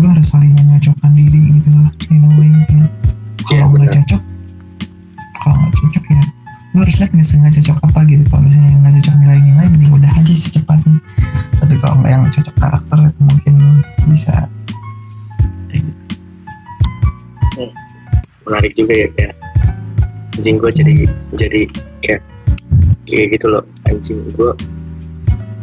lu 0.00 0.06
harus 0.10 0.26
saling 0.26 0.52
menyocokkan 0.58 1.10
diri 1.14 1.40
gitu 1.56 1.70
loh 1.70 1.88
in 2.10 2.24
a 2.26 2.30
way 2.36 2.50
Iya, 3.52 3.68
kalau 3.68 3.74
nggak 3.74 3.90
benar. 3.90 3.96
cocok 4.02 4.22
kalau 5.42 5.56
nggak 5.58 5.74
cocok 5.78 6.04
ya 6.08 6.22
lu 6.72 6.78
harus 6.80 6.96
lihat 6.96 7.10
nggak 7.12 7.28
sengaja 7.28 7.60
cocok 7.60 7.78
apa 7.84 8.00
gitu. 8.08 8.22
Kalau 8.26 8.42
misalnya 8.48 8.70
yang 8.72 8.80
nggak 8.80 8.94
cocok 8.98 9.14
nilai-nilai 9.20 9.66
mending 9.68 9.92
udah 9.92 10.10
aja 10.16 10.34
secepatnya 10.34 10.98
tapi 11.60 11.74
kalau 11.78 11.94
nggak 12.02 12.10
yang 12.10 12.24
cocok 12.26 12.54
karakter 12.58 12.98
itu 13.06 13.20
mungkin 13.22 13.54
bisa 14.08 14.34
kayak 15.70 15.82
gitu. 15.84 16.00
Menarik 18.42 18.72
juga 18.74 18.92
ya 18.96 19.08
kayak 19.14 19.34
anjing 20.32 20.56
gue 20.56 20.70
jadi 20.72 20.94
jadi 21.36 21.60
kayak 22.00 22.22
kayak 23.04 23.26
gitu 23.36 23.46
loh. 23.52 23.64
Anjing 23.88 24.20
gue 24.32 24.52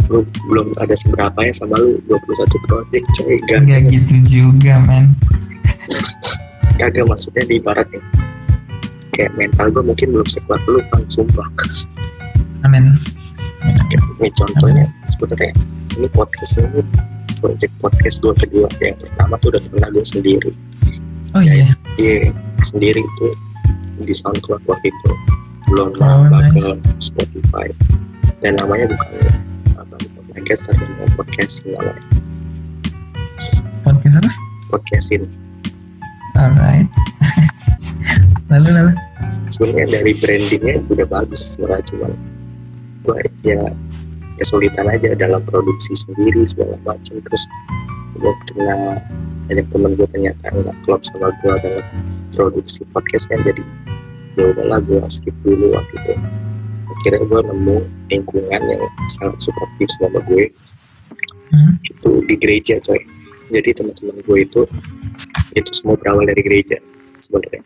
gue 0.10 0.22
belum 0.50 0.74
ada 0.82 0.94
seberapa 0.98 1.38
ya 1.46 1.54
sama 1.54 1.78
lu 1.78 2.02
21 2.10 2.70
project 2.70 3.06
coy. 3.18 3.38
Gak 3.50 3.60
nggak 3.66 3.82
gitu 3.90 4.16
juga 4.26 4.82
men. 4.86 5.14
Kagak 6.78 7.06
maksudnya 7.10 7.44
di 7.50 7.58
ibarat 7.62 7.86
nih. 7.90 8.04
Kayak 9.14 9.32
mental 9.36 9.68
gue 9.74 9.84
mungkin 9.84 10.08
belum 10.16 10.28
sekuat 10.30 10.62
lu 10.70 10.80
kan 10.94 11.02
sumpah. 11.10 11.50
Amin. 12.66 12.94
Ini 14.20 14.30
contohnya 14.36 14.86
sebenarnya 15.04 15.52
ini 16.00 16.08
podcast 16.14 16.64
ini 16.64 16.82
project 17.42 17.74
podcast 17.82 18.18
gue 18.22 18.34
kedua. 18.48 18.68
Yang 18.80 19.06
pertama 19.06 19.34
tuh 19.42 19.50
udah 19.54 19.62
pernah 19.66 19.90
gue 19.92 20.06
sendiri. 20.06 20.52
Oh 21.36 21.42
iya. 21.44 21.74
Iya 22.00 22.32
sendiri 22.64 23.00
itu 23.00 23.49
di 24.00 24.14
SoundCloud 24.14 24.64
waktu 24.66 24.88
itu. 24.90 25.10
Belum 25.70 25.94
Oh, 26.02 26.26
nice. 26.28 26.54
ke 26.56 26.62
Spotify. 26.98 27.68
Dan 28.40 28.56
namanya 28.56 28.90
bukan 28.90 29.10
apa 29.76 29.96
podcast 30.32 30.72
tapi 30.72 30.84
mau 30.96 31.08
podcasting 31.20 31.72
namanya 31.76 32.04
podcast 33.84 34.16
apa? 34.24 34.32
Podcasting 34.72 35.24
alright. 36.36 36.88
Lalu 38.52 38.70
lalu. 38.74 38.94
Sebenarnya 39.50 39.86
dari 40.00 40.12
brandingnya 40.18 40.76
udah 40.88 41.08
bagus 41.10 41.42
sebenarnya 41.58 41.86
cuman 41.94 42.12
gue 43.04 43.18
ya 43.44 43.62
kesulitan 44.38 44.88
aja 44.88 45.14
dalam 45.14 45.42
produksi 45.44 45.94
sendiri 45.94 46.46
segala 46.48 46.80
macam. 46.82 47.20
Terus 47.20 47.44
gue 48.16 48.34
pernah 48.50 48.98
banyak 49.50 49.66
temen 49.74 49.92
gue 49.98 50.08
ternyata 50.08 50.54
nggak 50.54 50.78
klop 50.86 51.02
sama 51.02 51.34
gue 51.42 51.54
dalam 51.62 51.86
produksi 52.32 52.86
podcastnya 52.94 53.42
jadi 53.44 53.64
ya 54.40 54.46
udahlah 54.56 54.80
gue 54.88 55.04
skip 55.12 55.36
dulu 55.44 55.76
waktu 55.76 55.96
itu 56.00 56.14
akhirnya 57.00 57.24
gue 57.28 57.42
nemu 57.48 57.78
lingkungan 58.12 58.62
yang 58.68 58.84
sangat 59.08 59.40
suportif 59.40 59.88
sama 60.00 60.20
gue. 60.28 60.52
Hmm? 61.50 61.82
itu 61.82 62.22
di 62.30 62.36
gereja 62.38 62.78
coy. 62.78 63.02
Jadi 63.50 63.70
teman-teman 63.74 64.22
gue 64.22 64.38
itu 64.46 64.62
itu 65.58 65.72
semua 65.74 65.98
berawal 65.98 66.30
dari 66.30 66.46
gereja 66.46 66.78
sebenarnya. 67.18 67.66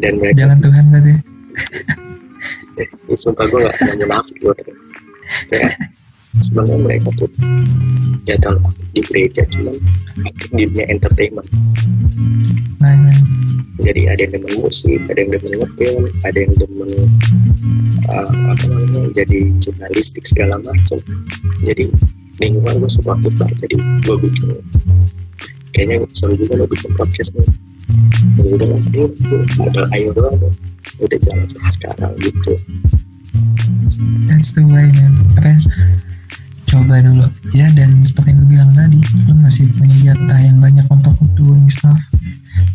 Dan 0.00 0.16
mereka 0.16 0.46
jalan 0.46 0.58
Tuhan 0.64 0.84
berarti. 0.90 1.14
Eh, 2.80 2.88
ini 3.12 3.12
sumpah 3.12 3.44
gue 3.44 3.60
gak 3.60 3.76
mau 3.76 4.08
munafik 4.08 4.36
gue 4.40 4.54
kayak 4.56 5.76
sebenarnya 6.40 6.78
mereka 6.80 7.08
tuh 7.16 7.30
dalam 8.38 8.62
di 8.94 9.02
gereja 9.02 9.42
cuman 9.50 9.74
aktif 10.22 10.48
di 10.54 10.64
dunia 10.70 10.86
entertainment. 10.86 11.48
Nah, 12.78 12.94
nah. 12.94 13.18
jadi 13.80 14.14
ada 14.14 14.20
yang 14.26 14.32
demen 14.38 14.52
musik 14.60 15.00
ada 15.10 15.18
yang 15.18 15.30
demen 15.34 15.52
ngeband 15.58 16.04
ada 16.22 16.38
yang 16.38 16.54
demen 16.54 16.90
uh, 18.06 18.30
apa 18.54 18.64
namanya 18.70 19.02
jadi 19.14 19.38
jurnalistik 19.58 20.24
segala 20.26 20.62
macam. 20.62 20.98
Jadi 21.66 21.90
lingkungan 22.40 22.80
gue 22.80 22.90
suportif 22.90 23.34
lah 23.38 23.50
jadi 23.58 23.76
gue 23.78 24.16
bikin. 24.28 24.48
Kayaknya 25.70 25.96
seru 26.12 26.34
juga 26.34 26.58
lo 26.58 26.66
bikin 26.66 26.90
podcast 26.94 27.34
nih. 27.38 27.48
Ya 28.38 28.42
udah 28.54 28.68
lah 28.74 28.80
ayo 28.94 29.06
modal 29.58 29.84
ayo 29.94 30.08
doang. 30.14 30.38
Udah 31.00 31.18
jalan 31.18 31.46
sekarang 31.48 32.12
gitu. 32.20 32.52
That's 34.28 34.58
the 34.58 34.66
way 34.66 34.90
man. 34.94 35.14
Apa 35.38 36.09
coba 36.70 37.02
dulu. 37.02 37.26
Ya 37.50 37.66
dan 37.74 38.06
seperti 38.06 38.30
yang 38.30 38.38
gue 38.46 38.48
bilang 38.54 38.70
tadi 38.70 38.98
lu 39.26 39.34
masih 39.42 39.66
punya 39.74 40.14
jatah 40.14 40.38
yang 40.38 40.62
banyak 40.62 40.86
untuk 40.86 41.18
doing 41.34 41.66
stuff. 41.66 41.98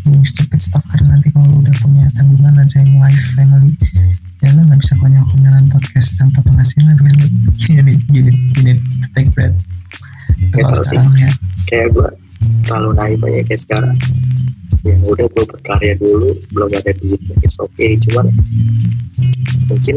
Doing 0.04 0.28
stupid 0.28 0.60
stuff 0.60 0.84
karena 0.92 1.16
nanti 1.16 1.32
kalau 1.32 1.48
lu 1.48 1.64
udah 1.64 1.76
punya 1.80 2.06
tanggungan 2.12 2.60
dan 2.60 2.68
saying 2.68 3.00
wife 3.00 3.26
family 3.34 3.74
ya 4.44 4.54
lu 4.54 4.62
nggak 4.62 4.78
bisa 4.78 4.94
konyol 5.02 5.26
konyolan 5.34 5.66
podcast 5.74 6.10
tanpa 6.22 6.40
penghasilan 6.46 6.94
man 7.02 7.18
gini 7.58 7.94
gini 8.12 8.32
gini 8.54 8.74
take 9.16 9.32
that. 9.34 9.56
Ya, 10.54 10.62
kalau 10.68 10.76
tahu 10.76 10.86
sih. 10.86 10.98
sekarang 11.00 11.16
ya. 11.18 11.32
Kayak 11.66 11.88
gue 11.96 12.10
terlalu 12.68 12.90
naif 13.00 13.20
aja 13.26 13.42
kayak 13.48 13.62
sekarang. 13.64 13.96
Yang 14.86 15.02
udah 15.08 15.28
gue 15.34 15.44
berkarya 15.50 15.94
dulu 15.98 16.30
belum 16.54 16.70
ada 16.78 16.92
duitnya 17.00 17.36
it's 17.42 17.58
okay. 17.58 17.98
Cuman 17.98 18.28
mungkin 19.66 19.96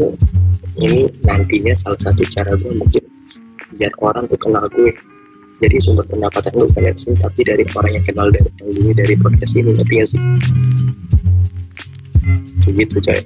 ini 0.79 1.05
nantinya 1.21 1.73
salah 1.77 1.99
satu 1.99 2.23
cara 2.25 2.55
gue 2.57 2.73
mungkin 2.73 3.03
biar 3.79 3.95
orang 4.03 4.27
tuh 4.27 4.35
kenal 4.35 4.67
gue. 4.75 4.91
Jadi 5.59 5.75
sumber 5.79 6.03
pendapatan 6.07 6.51
gue 6.55 6.67
bukan 6.71 6.95
sini 6.95 7.15
tapi 7.19 7.41
dari 7.47 7.63
orang 7.75 7.91
yang 7.95 8.05
kenal 8.05 8.27
dari 8.31 8.51
yang 8.59 8.69
dulu 8.75 8.91
dari 8.91 9.15
podcast 9.15 9.55
ini 9.55 9.71
ngerti 9.75 9.93
gak 9.95 10.07
sih? 10.07 10.21
Kayak 12.63 12.75
gitu 12.83 12.97
coy 12.99 13.19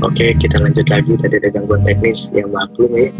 Oke, 0.00 0.32
kita 0.32 0.56
lanjut 0.56 0.88
lagi. 0.88 1.12
Tadi 1.12 1.36
ada 1.36 1.52
gangguan 1.52 1.84
teknis 1.84 2.32
yang 2.32 2.48
maklum 2.48 2.88
ya. 2.96 3.12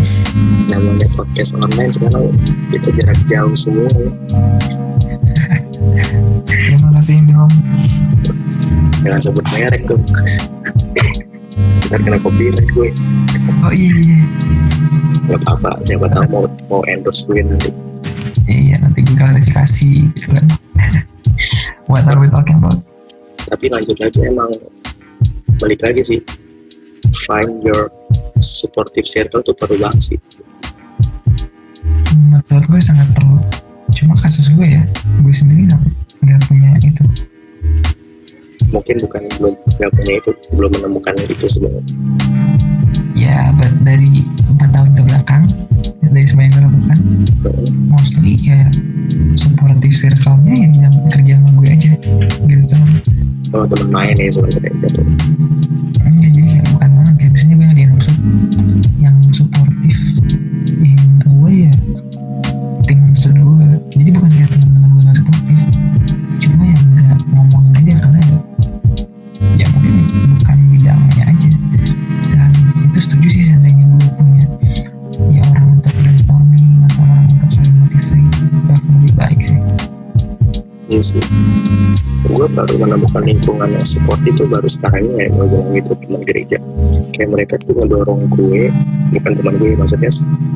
Namanya 0.73 1.07
podcast 1.13 1.53
online 1.53 1.93
sekarang 1.93 2.33
kita 2.73 2.89
jarak 2.97 3.21
jauh 3.29 3.53
semua 3.53 3.85
ya. 3.93 4.09
terima 6.47 6.89
kasih 6.99 7.21
Indom 7.21 7.51
Jangan 9.05 9.21
sebut 9.21 9.45
merek 9.53 9.83
dong. 9.85 10.03
Ntar 11.91 11.99
kena 12.01 12.19
copyright 12.23 12.69
gue. 12.73 12.89
oh 13.61 13.73
iya 13.75 13.93
iya 14.01 14.21
Gak 15.29 15.41
apa-apa, 15.47 15.85
siapa 15.85 16.07
tahu 16.11 16.25
mau 16.33 16.45
mau 16.67 16.81
endorse 16.89 17.29
gue 17.29 17.45
nanti. 17.45 17.71
iya 18.49 18.81
nanti 18.83 19.05
klarifikasi 19.05 20.11
gitu 20.17 20.29
kan 20.35 20.47
what 21.91 22.03
are 22.09 22.19
we 22.19 22.27
talking 22.27 22.57
about 22.59 22.79
Tapi 23.47 23.67
lanjut 23.71 23.95
lagi 24.01 24.21
emang 24.27 24.51
balik 25.61 25.83
lagi 25.85 26.03
sih. 26.07 26.21
Find 27.27 27.61
your 27.65 27.89
supportive 28.41 29.05
circle 29.05 29.41
tuh 29.45 29.55
perlu 29.57 29.77
banget 29.81 30.15
sih. 30.15 30.21
menurut 32.51 32.67
gue 32.67 32.81
sangat 32.83 33.07
perlu 33.15 33.39
cuma 33.95 34.15
kasus 34.19 34.51
gue 34.51 34.67
ya 34.67 34.83
gue 35.23 35.35
sendiri 35.35 35.71
nggak 36.25 36.41
punya 36.49 36.71
itu 36.83 37.05
Mungkin 38.71 39.03
bukan 39.03 39.23
belum 39.43 39.55
nggak 39.83 39.93
punya 39.99 40.13
itu, 40.23 40.31
belum 40.55 40.71
menemukan 40.79 41.15
itu 41.27 41.47
sebenarnya. 41.51 41.83
ya 43.19 43.51
dari 43.83 44.23
empat 44.55 44.71
tahun 44.71 44.91
ke 44.95 45.03
belakang 45.11 45.43
dari 46.07 46.27
semua 46.27 46.47
yang 46.47 46.53
gue 46.55 46.63
lakukan 46.71 46.99
mostly 47.91 48.39
kayak 48.39 48.71
supportive 49.35 49.95
circle-nya 49.95 50.55
yang, 50.55 50.73
yang 50.87 50.95
kerja 51.11 51.35
sama 51.39 51.51
gue 51.59 51.69
aja 51.71 51.93
gitu 52.47 52.65
tau 52.71 52.85
Kalau 53.51 53.67
temen 53.67 53.89
main 53.91 54.15
ya 54.15 54.31
sebenarnya 54.31 54.71
gitu. 54.71 55.03
Supportive 59.41 60.05
in 60.85 61.01
a 61.25 61.31
way 61.41 61.73
ya. 61.73 61.75
Tim 62.85 63.09
maksud 63.09 63.33
gue 63.33 63.69
jadi 63.97 64.11
bukan 64.13 64.31
kayak 64.37 64.53
teman-teman 64.53 64.89
gue 64.93 65.03
gak 65.09 65.17
supportive 65.17 65.65
cuma 66.45 66.65
yang 66.69 66.85
gak 66.93 67.21
ngomongin 67.33 67.73
aja 67.81 67.93
karena 68.05 68.21
ya 68.21 68.39
ya 69.57 69.67
mungkin 69.73 69.95
bukan 70.37 70.59
bidangnya 70.77 71.25
aja. 71.25 71.51
Dan 72.29 72.53
itu 72.85 72.99
setuju 73.01 73.29
sih 73.33 73.43
seandainya 73.49 73.85
gue 73.89 74.09
punya 74.21 74.45
ya 75.33 75.43
orang 75.57 75.81
untuk 75.81 75.95
brainstorming 76.05 76.85
atau 76.85 77.01
orang 77.09 77.25
untuk 77.33 77.51
saling 77.57 77.77
motivate 77.81 78.29
itu 78.29 78.69
akan 78.69 78.93
lebih 79.01 79.13
baik 79.17 79.41
sih. 79.41 79.59
Iya 80.93 81.01
sih. 81.01 81.25
Gue 82.29 82.47
baru 82.53 82.75
menemukan 82.77 83.23
lingkungan 83.25 83.69
yang 83.73 83.87
support 83.87 84.21
itu 84.29 84.45
baru 84.45 84.69
sekarang 84.69 85.09
ini 85.09 85.25
ya 85.25 85.29
gue 85.33 85.47
bilang 85.49 85.69
gitu 85.73 85.93
teman 86.05 86.21
gereja. 86.25 86.59
Kayak 87.17 87.29
mereka 87.33 87.55
tuh 87.65 87.73
ngedorong 87.77 88.29
gue, 88.33 88.69
bukan 89.17 89.33
teman 89.41 89.55
gue 89.57 89.71
maksudnya 89.77 90.11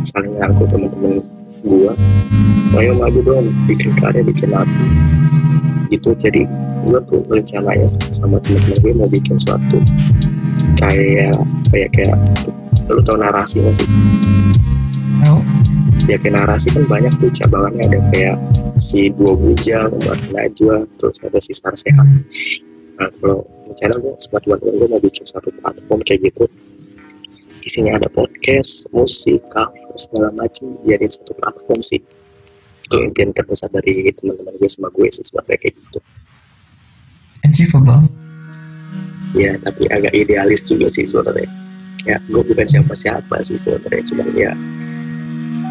saling 0.04 0.32
ngangkut 0.36 0.68
teman-teman 0.68 1.24
gue. 1.64 1.92
Ayo 2.74 2.92
maju 2.98 3.20
dong, 3.24 3.46
bikin 3.70 3.94
karya, 3.96 4.20
bikin 4.20 4.52
lagu. 4.52 4.84
Gitu. 5.88 6.10
Jadi 6.20 6.42
gue 6.84 7.00
tuh 7.08 7.24
rencananya 7.28 7.88
sama 7.88 8.36
teman-teman 8.44 8.78
gue 8.84 8.92
mau 8.92 9.08
bikin 9.08 9.36
suatu 9.40 9.80
kayak 10.76 11.36
kayak 11.72 11.88
kayak 11.96 12.16
lu 12.92 13.00
tau 13.00 13.16
narasi 13.16 13.64
gak 13.64 13.74
sih? 13.80 13.88
tau 15.24 15.40
ya 16.04 16.20
kayak 16.20 16.36
narasi 16.36 16.68
kan 16.68 16.84
banyak 16.84 17.12
tuh 17.16 17.32
cabangannya 17.32 17.84
ada 17.88 18.00
kayak 18.12 18.36
si 18.76 19.08
dua 19.16 19.32
bujang, 19.32 19.88
Umat 20.04 20.20
Najwa, 20.28 20.84
terus 21.00 21.16
ada 21.24 21.38
si 21.40 21.52
Sarsehat. 21.56 22.08
Nah 23.00 23.08
kalau 23.20 23.48
rencana 23.70 23.94
gue 23.98 24.12
sama 24.20 24.38
teman-teman 24.44 24.74
gue 24.76 24.88
mau 24.92 25.00
bikin 25.00 25.24
satu 25.24 25.48
platform 25.48 26.00
kayak 26.04 26.20
gitu. 26.28 26.44
Isinya 27.64 27.96
ada 27.96 28.12
podcast, 28.12 28.92
musik, 28.92 29.40
cover, 29.48 29.96
segala 29.96 30.28
macam 30.36 30.76
jadi 30.84 31.08
satu 31.08 31.32
platform 31.40 31.80
sih. 31.80 32.00
Itu 32.84 32.96
impian 33.00 33.32
terbesar 33.32 33.72
dari 33.72 34.04
teman-teman 34.12 34.52
gue 34.60 34.68
sama 34.68 34.92
gue 34.92 35.08
sih 35.08 35.24
sebenarnya 35.24 35.56
kayak 35.56 35.74
gitu. 35.80 35.98
Achievable. 37.48 38.04
Ya 39.34 39.56
tapi 39.56 39.88
agak 39.88 40.12
idealis 40.12 40.68
juga 40.68 40.86
sih 40.92 41.08
sebenarnya. 41.08 41.48
Ya 42.04 42.20
gue 42.28 42.42
bukan 42.44 42.68
siapa-siapa 42.68 43.40
sih 43.40 43.56
sebenarnya 43.56 44.04
cuman 44.12 44.28
ya 44.36 44.52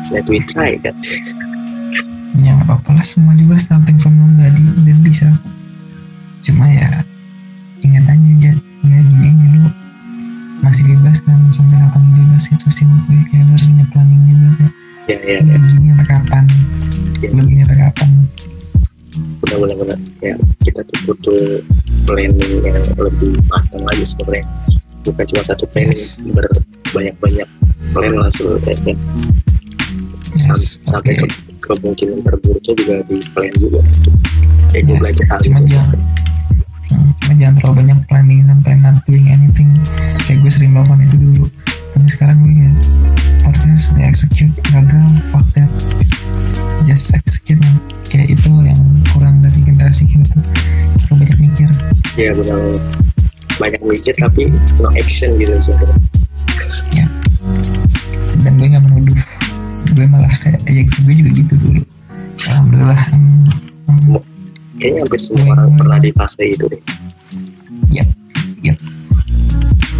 let 0.09 0.25
we 0.27 0.39
try 0.43 0.75
kan 0.79 0.95
ya 2.35 2.51
nggak 2.51 2.65
apa-apa 2.65 2.97
lah 2.97 3.05
semua 3.05 3.37
juga 3.37 3.55
starting 3.55 3.95
from 3.95 4.17
nobody 4.17 4.65
dan 4.83 4.97
bisa 4.99 5.29
cuma 6.41 6.65
ya 6.67 7.05
ingat 7.79 8.03
aja 8.09 8.31
Jad. 8.41 8.57
ya 8.83 8.99
gini 8.99 9.25
aja 9.29 9.47
lu 9.53 9.63
masih 10.59 10.83
bebas 10.89 11.23
dan 11.23 11.39
sampai 11.47 11.77
kapan 11.77 12.03
bebas 12.11 12.49
itu 12.49 12.67
sih 12.67 12.83
gue 12.83 13.19
kayak 13.29 13.45
lu 13.45 13.53
harus 13.53 13.65
punya 13.67 13.85
planning 13.91 14.21
juga 14.27 14.49
kayak 14.57 14.71
ya 15.05 15.17
ya 15.23 15.39
lu 15.39 15.49
ya 15.51 15.57
begini 15.59 15.87
sampai 15.93 16.07
kapan 16.09 16.43
Ya. 17.23 17.31
lu 17.31 17.39
begini 17.39 17.61
sampai 17.63 17.79
kapan 17.87 18.09
benar-benar 19.39 19.75
benar 19.77 19.99
ya 20.19 20.35
kita 20.59 20.81
tuh 20.83 20.97
butuh 21.05 21.39
planning 22.03 22.35
yang 22.65 22.75
lebih 22.97 23.31
matang 23.45 23.83
lagi 23.85 24.03
sebenarnya 24.03 24.43
bukan 25.03 25.23
cuma 25.29 25.43
satu 25.45 25.63
planning 25.69 25.93
Yes. 25.93 26.19
berbanyak-banyak 26.23 27.47
plan 27.93 28.11
lah 28.17 28.31
sebenarnya 28.31 28.75
kan. 28.81 28.97
Sam- 28.97 29.52
yes. 30.35 30.81
Sampai 30.85 31.13
ke 31.17 31.25
kemungkinan 31.63 32.19
terburuknya 32.25 32.73
juga 32.75 32.95
di 33.07 33.17
plan 33.31 33.51
juga 33.55 33.79
kayak 34.73 34.83
gue 34.89 34.95
belajar 34.97 35.25
hal 35.29 35.39
itu. 35.39 35.49
jangan 35.69 35.97
cuma 37.23 37.33
jangan 37.39 37.55
terlalu 37.61 37.75
banyak 37.85 37.99
planning 38.09 38.41
sampai 38.43 38.71
not 38.81 38.97
doing 39.07 39.29
anything. 39.29 39.69
Kayak 40.25 40.37
gue 40.43 40.51
sering 40.51 40.71
melakukan 40.73 41.05
itu 41.05 41.17
dulu. 41.17 41.45
Tapi 41.93 42.07
sekarang 42.09 42.35
gue 42.41 42.53
kayak 42.57 42.77
podcast 43.45 43.85
ya 43.95 44.05
execute 44.09 44.53
gagal 44.73 45.05
fuck 45.29 45.45
that. 45.53 45.69
Just 46.83 47.13
execute 47.15 47.61
man. 47.63 47.77
kayak 48.13 48.29
itu 48.29 48.51
yang 48.61 48.77
kurang 49.09 49.41
dari 49.41 49.57
generasi 49.65 50.05
kita 50.05 50.25
tuh. 50.37 50.43
Terlalu 51.07 51.15
banyak 51.25 51.37
mikir. 51.41 51.69
Ya 52.19 52.31
benar. 52.35 52.61
Banyak 53.61 53.81
mikir 53.85 54.13
tapi 54.17 54.49
no 54.81 54.89
action 54.97 55.37
gitu 55.37 55.53
sebenarnya 55.61 56.03
dan 58.43 58.59
gue 58.59 58.67
gak 58.67 58.83
menuduh 58.83 59.17
gue 59.93 60.05
malah 60.09 60.33
kayak 60.41 60.61
ya 60.65 60.83
gue 60.83 61.13
juga 61.13 61.31
gitu 61.37 61.53
dulu. 61.61 61.81
Alhamdulillah 62.33 63.01
hmm, 63.13 63.45
hmm, 63.87 63.97
semua 63.97 64.21
kayaknya 64.81 64.99
hampir 65.05 65.21
semua 65.21 65.45
orang 65.53 65.69
pernah 65.77 65.97
di 66.01 66.09
fase 66.11 66.43
itu 66.49 66.65
deh. 66.67 66.81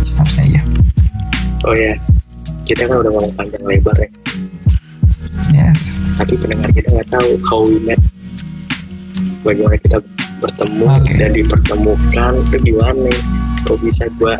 Harusnya 0.03 0.45
ya. 0.59 0.61
Oh 1.63 1.75
ya. 1.77 1.95
Kita 2.67 2.87
kan 2.87 2.99
udah 3.03 3.11
ngomong 3.11 3.33
panjang 3.39 3.63
lebar 3.63 3.95
ya. 3.95 4.09
Yes. 5.51 6.03
Tapi 6.19 6.35
pendengar 6.35 6.69
kita 6.75 6.91
nggak 6.91 7.09
tahu 7.11 7.29
how 7.47 7.63
we 7.63 7.79
met. 7.83 7.99
Bagaimana 9.43 9.79
kita 9.79 9.99
bertemu 10.43 10.85
Oke. 10.87 11.13
dan 11.15 11.31
dipertemukan 11.31 12.33
itu 12.51 12.57
gimana? 12.67 13.11
Kok 13.63 13.79
bisa 13.79 14.11
gua 14.19 14.35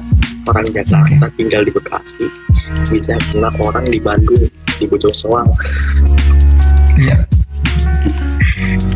orang 0.47 0.67
Jakarta 0.75 1.31
tinggal 1.39 1.63
di 1.63 1.71
Bekasi 1.71 2.27
bisa 2.91 3.15
kenal 3.31 3.53
orang 3.63 3.87
di 3.87 3.99
Bandung 4.03 4.43
di 4.79 4.85
Bojongsoang 4.89 5.49
iya. 6.97 7.17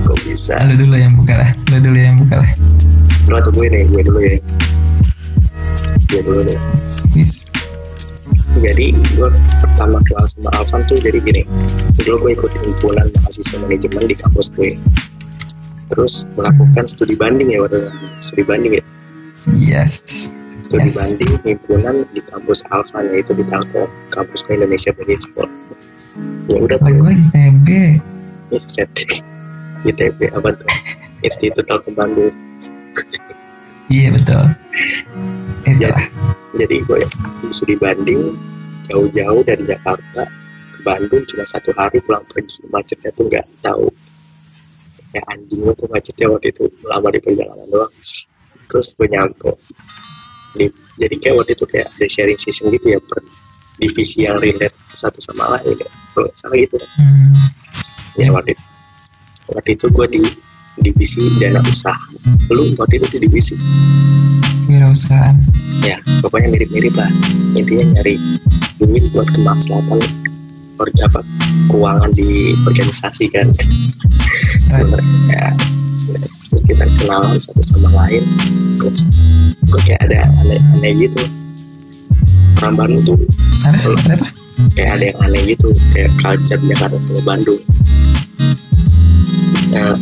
Kok 0.06 0.18
bisa? 0.28 0.60
Lu 0.68 0.76
dulu 0.76 0.96
yang 1.00 1.16
buka 1.16 1.34
lah 1.40 1.52
lu 1.72 1.78
dulu 1.84 2.00
yang 2.00 2.16
buka 2.24 2.36
lah. 2.44 2.52
Lu 3.28 3.34
atau 3.36 3.52
gue 3.52 3.68
nih 3.68 3.84
gue 3.92 4.02
dulu 4.04 4.20
ya. 4.20 4.38
Gue 6.08 6.22
dulu 6.24 6.40
deh. 6.48 6.60
Yes. 7.16 7.52
jadi 8.58 8.90
gue 8.90 9.30
pertama 9.62 10.02
kelas 10.02 10.34
sama 10.40 10.50
Alvan 10.58 10.82
tuh 10.90 10.98
jadi 10.98 11.20
gini. 11.22 11.44
Dulu 12.02 12.28
gue 12.28 12.32
ikut 12.34 12.52
himpunan 12.58 13.08
mahasiswa 13.20 13.58
manajemen 13.62 14.04
di 14.10 14.16
kampus 14.16 14.48
gue. 14.56 14.80
Terus 15.88 16.28
melakukan 16.36 16.84
studi 16.88 17.16
banding 17.16 17.48
ya 17.52 17.64
waktu 17.64 17.88
studi 18.20 18.44
banding 18.44 18.80
ya? 18.80 18.84
Yes. 19.56 20.04
studi 20.66 20.84
Yes. 20.84 20.96
banding 21.00 21.32
himpunan 21.48 21.96
di 22.12 22.22
kampus 22.26 22.64
Alvan 22.74 23.08
yaitu 23.16 23.32
di 23.32 23.44
Telkom 23.48 23.88
kampus 24.12 24.44
gue 24.44 24.60
Indonesia 24.60 24.92
bagi 24.92 25.16
Sport 25.16 25.67
ya 26.48 26.58
udah 26.64 26.78
tuh 26.80 26.94
gue 26.94 27.14
ITB. 27.14 27.68
ya, 28.52 28.86
ITB 29.88 30.20
apa 30.34 30.50
tuh? 30.56 30.70
Institut 31.26 31.66
Telkom 31.66 31.94
Bandung 31.98 32.34
Iya 33.88 34.12
betul. 34.12 34.44
Itu 35.64 35.88
lah. 35.88 36.06
jadi 36.58 36.76
gue 36.84 37.00
studi 37.56 37.76
banding 37.80 38.36
jauh-jauh 38.92 39.42
dari 39.48 39.64
Jakarta 39.64 40.28
ke 40.76 40.80
Bandung 40.84 41.24
cuma 41.24 41.48
satu 41.48 41.72
hari 41.72 42.04
pulang 42.04 42.24
pergi. 42.28 42.68
Macetnya 42.68 43.16
tuh 43.16 43.32
nggak 43.32 43.48
tahu. 43.64 43.88
Kayak 45.16 45.26
anjing 45.32 45.64
gue 45.64 45.76
tuh 45.80 45.88
macetnya 45.88 46.28
waktu 46.28 46.52
itu 46.52 46.64
lama 46.84 47.08
di 47.16 47.20
perjalanan 47.24 47.68
doang. 47.72 47.94
Terus 48.68 48.88
gue 49.00 49.08
nyampe 49.08 49.56
di, 50.60 50.68
jadi 51.00 51.16
kayak 51.24 51.36
waktu 51.40 51.52
itu 51.56 51.66
kayak 51.70 51.88
ada 51.88 52.08
sharing 52.12 52.40
session 52.40 52.68
gitu 52.74 52.92
ya 52.92 53.00
per 53.00 53.24
divisi 53.78 54.26
yang 54.26 54.42
relate 54.42 54.74
satu 54.92 55.22
sama 55.22 55.58
lain 55.58 55.78
ya. 55.78 55.90
Kalau 56.14 56.30
salah 56.34 56.58
gitu. 56.58 56.78
Hmm. 56.98 57.34
ya 58.18 58.34
waktu 58.34 58.58
itu 58.58 58.64
waktu 59.54 59.70
itu 59.78 59.86
gue 59.94 60.08
di 60.10 60.24
divisi 60.82 61.30
dana 61.38 61.62
usaha. 61.62 62.10
Lu 62.50 62.74
waktu 62.78 63.02
itu 63.02 63.08
di 63.18 63.30
divisi. 63.30 63.56
Wirausahaan. 64.68 65.40
ya 65.86 65.96
pokoknya 66.20 66.52
mirip-mirip 66.52 66.94
lah. 66.98 67.08
Intinya 67.56 67.86
nyari 67.98 68.20
duit 68.82 69.08
buat 69.14 69.30
kemaslahatan 69.32 70.02
apa? 70.78 71.22
Keuangan 71.72 72.12
di 72.14 72.54
organisasi 72.66 73.34
kan. 73.34 73.50
Sebenarnya 74.70 75.02
ya, 75.32 75.46
terus 76.50 76.62
kita 76.68 76.86
kenalan 77.02 77.40
satu 77.42 77.64
sama 77.66 77.90
lain. 78.06 78.26
Terus 78.78 79.16
kok 79.72 79.82
kayak 79.88 80.02
ada 80.10 80.30
aneh-aneh 80.44 81.08
gitu 81.08 81.47
orang 82.58 82.76
Bandung 82.76 83.02
tuh 83.06 83.18
apa? 83.64 84.28
kayak 84.74 84.90
ada 84.98 85.04
yang 85.14 85.18
aneh 85.22 85.42
gitu 85.54 85.70
kayak 85.94 86.10
culture 86.18 86.58
Jakarta 86.60 86.98
sama 86.98 87.22
Bandung 87.24 87.62
ya 89.70 89.94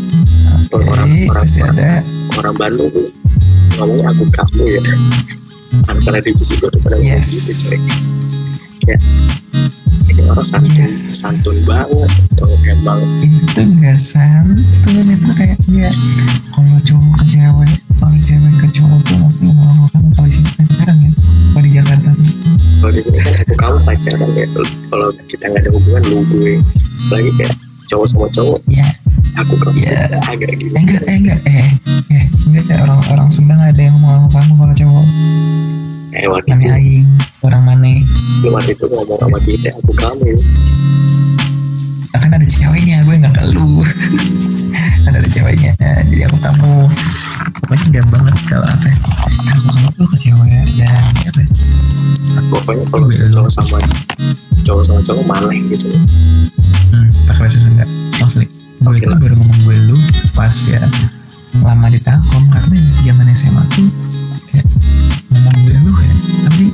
Oke, 0.71 0.81
Orang- 0.91 1.07
orang- 1.29 1.29
orang- 1.29 1.71
ada. 1.71 1.91
orang 2.37 2.55
Bandung 2.55 2.89
tuh 2.91 3.07
ngomongnya 3.75 4.07
aku 4.09 4.23
kamu 4.29 4.63
ya 4.71 4.81
anak-anak 5.91 6.21
divisi 6.23 6.53
gue 6.57 6.69
tuh 6.69 6.79
pada 6.79 6.95
Yes. 6.99 7.27
gitu 7.27 7.51
coy 7.51 7.79
kayak 8.85 9.01
ini 10.05 10.21
orang 10.25 10.47
santun 10.47 10.75
Yes. 10.77 10.93
santun 11.21 11.57
banget 11.67 12.11
atau 12.35 12.47
emang 12.63 12.99
Itu 13.19 13.61
gak 13.79 13.99
santun 13.99 15.05
itu 15.05 15.29
kayak 15.35 15.57
kalau 16.53 16.77
cowok 16.81 17.13
ke 17.19 17.25
cewek, 17.35 17.51
kalau 17.51 17.65
cewek 17.67 17.79
kamu 23.65 23.77
pacaran 23.81 24.29
ya 24.31 24.45
kalau 24.85 25.07
kita 25.25 25.43
nggak 25.47 25.61
ada 25.63 25.71
hubungan 25.73 26.03
lu 26.05 26.17
gue 26.27 26.51
lagi 27.09 27.29
kayak 27.35 27.53
cowok 27.85 28.05
sama 28.05 28.27
cowok 28.29 28.59
Ya, 28.67 28.85
aku 29.35 29.53
kamu 29.57 29.77
Ya. 29.79 30.05
agak 30.23 30.53
gitu 30.55 30.69
eh 30.69 30.79
enggak, 30.79 31.01
eh 31.03 31.17
enggak, 31.17 31.39
eh, 31.43 31.69
eh, 32.11 32.25
enggak 32.45 32.77
orang 32.79 33.01
orang 33.09 33.27
Sunda 33.29 33.53
nggak 33.53 33.73
ada 33.73 33.81
yang 33.83 33.97
ngomong 33.97 34.29
kamu 34.29 34.51
kalau 34.55 34.75
cowok. 34.75 35.05
eh 36.13 36.25
waktu 36.25 36.47
itu 36.47 36.65
Mana 36.65 36.77
aing, 36.77 37.07
orang 37.41 37.63
mana? 37.63 37.89
lu 38.39 38.47
waktu 38.51 38.71
itu 38.71 38.85
ngomong 38.85 39.17
sama 39.19 39.39
kita 39.41 39.69
aku 39.75 39.91
kamu 39.93 40.23
ya 40.25 40.37
Kan 42.15 42.31
ada 42.31 42.47
ceweknya, 42.47 42.97
gue 43.01 43.15
nggak 43.17 43.33
ke 43.33 43.43
lu. 43.49 43.81
kan 45.05 45.13
ada 45.13 45.29
ceweknya, 45.29 45.71
jadi 46.03 46.25
aku 46.25 46.37
kamu. 46.39 46.73
Pokoknya 47.61 47.85
enggak 47.87 48.05
banget 48.09 48.35
kalau 48.45 48.65
apa? 48.65 48.87
ya, 48.87 48.97
Aku 49.51 49.63
kamu 49.67 49.87
tuh 49.93 50.07
ke 50.07 50.17
cewek 50.19 50.47
dan 50.49 50.65
apa? 50.65 51.41
ya, 52.35 52.41
pokoknya 52.47 52.85
kalau 52.87 53.05
Beda 53.05 53.25
cowok 53.27 53.49
sama 53.49 53.77
cowok 54.61 54.83
sama 54.83 54.99
cowok 55.01 55.23
maneh 55.25 55.59
gitu 55.69 55.89
Hmm, 56.87 57.09
pakai 57.25 57.41
bahasa 57.41 57.57
Sunda. 57.59 57.85
Asli. 58.19 58.45
Gue 58.77 58.87
Oke 58.87 58.99
itu 58.99 59.07
lah. 59.07 59.17
baru 59.17 59.35
ngomong 59.35 59.59
gue 59.63 59.77
lu 59.83 59.97
pas 60.31 60.53
ya 60.65 60.79
lama 61.57 61.87
di 61.87 61.97
Telkom 61.97 62.43
karena 62.47 62.75
zaman 62.95 63.27
SMA 63.31 63.63
tuh 63.69 63.87
kayak 64.45 64.65
ngomong 65.29 65.55
gue 65.61 65.75
lu 65.75 65.91
kayak 65.91 66.15
apa 66.45 66.55
sih? 66.55 66.69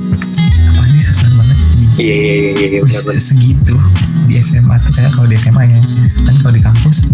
Iya 2.00 2.14
iya 2.16 2.32
iya 2.56 2.66
iya 2.78 2.80
benar 2.80 3.20
segitu 3.20 3.76
di 4.24 4.40
SMA 4.40 4.76
tuh 4.86 4.92
kayak 4.96 5.12
kalau 5.12 5.28
di 5.28 5.36
SMA 5.36 5.62
ya. 5.68 5.80
Kan 6.24 6.34
kalau 6.40 6.54
di 6.56 6.62
kampus 6.64 7.04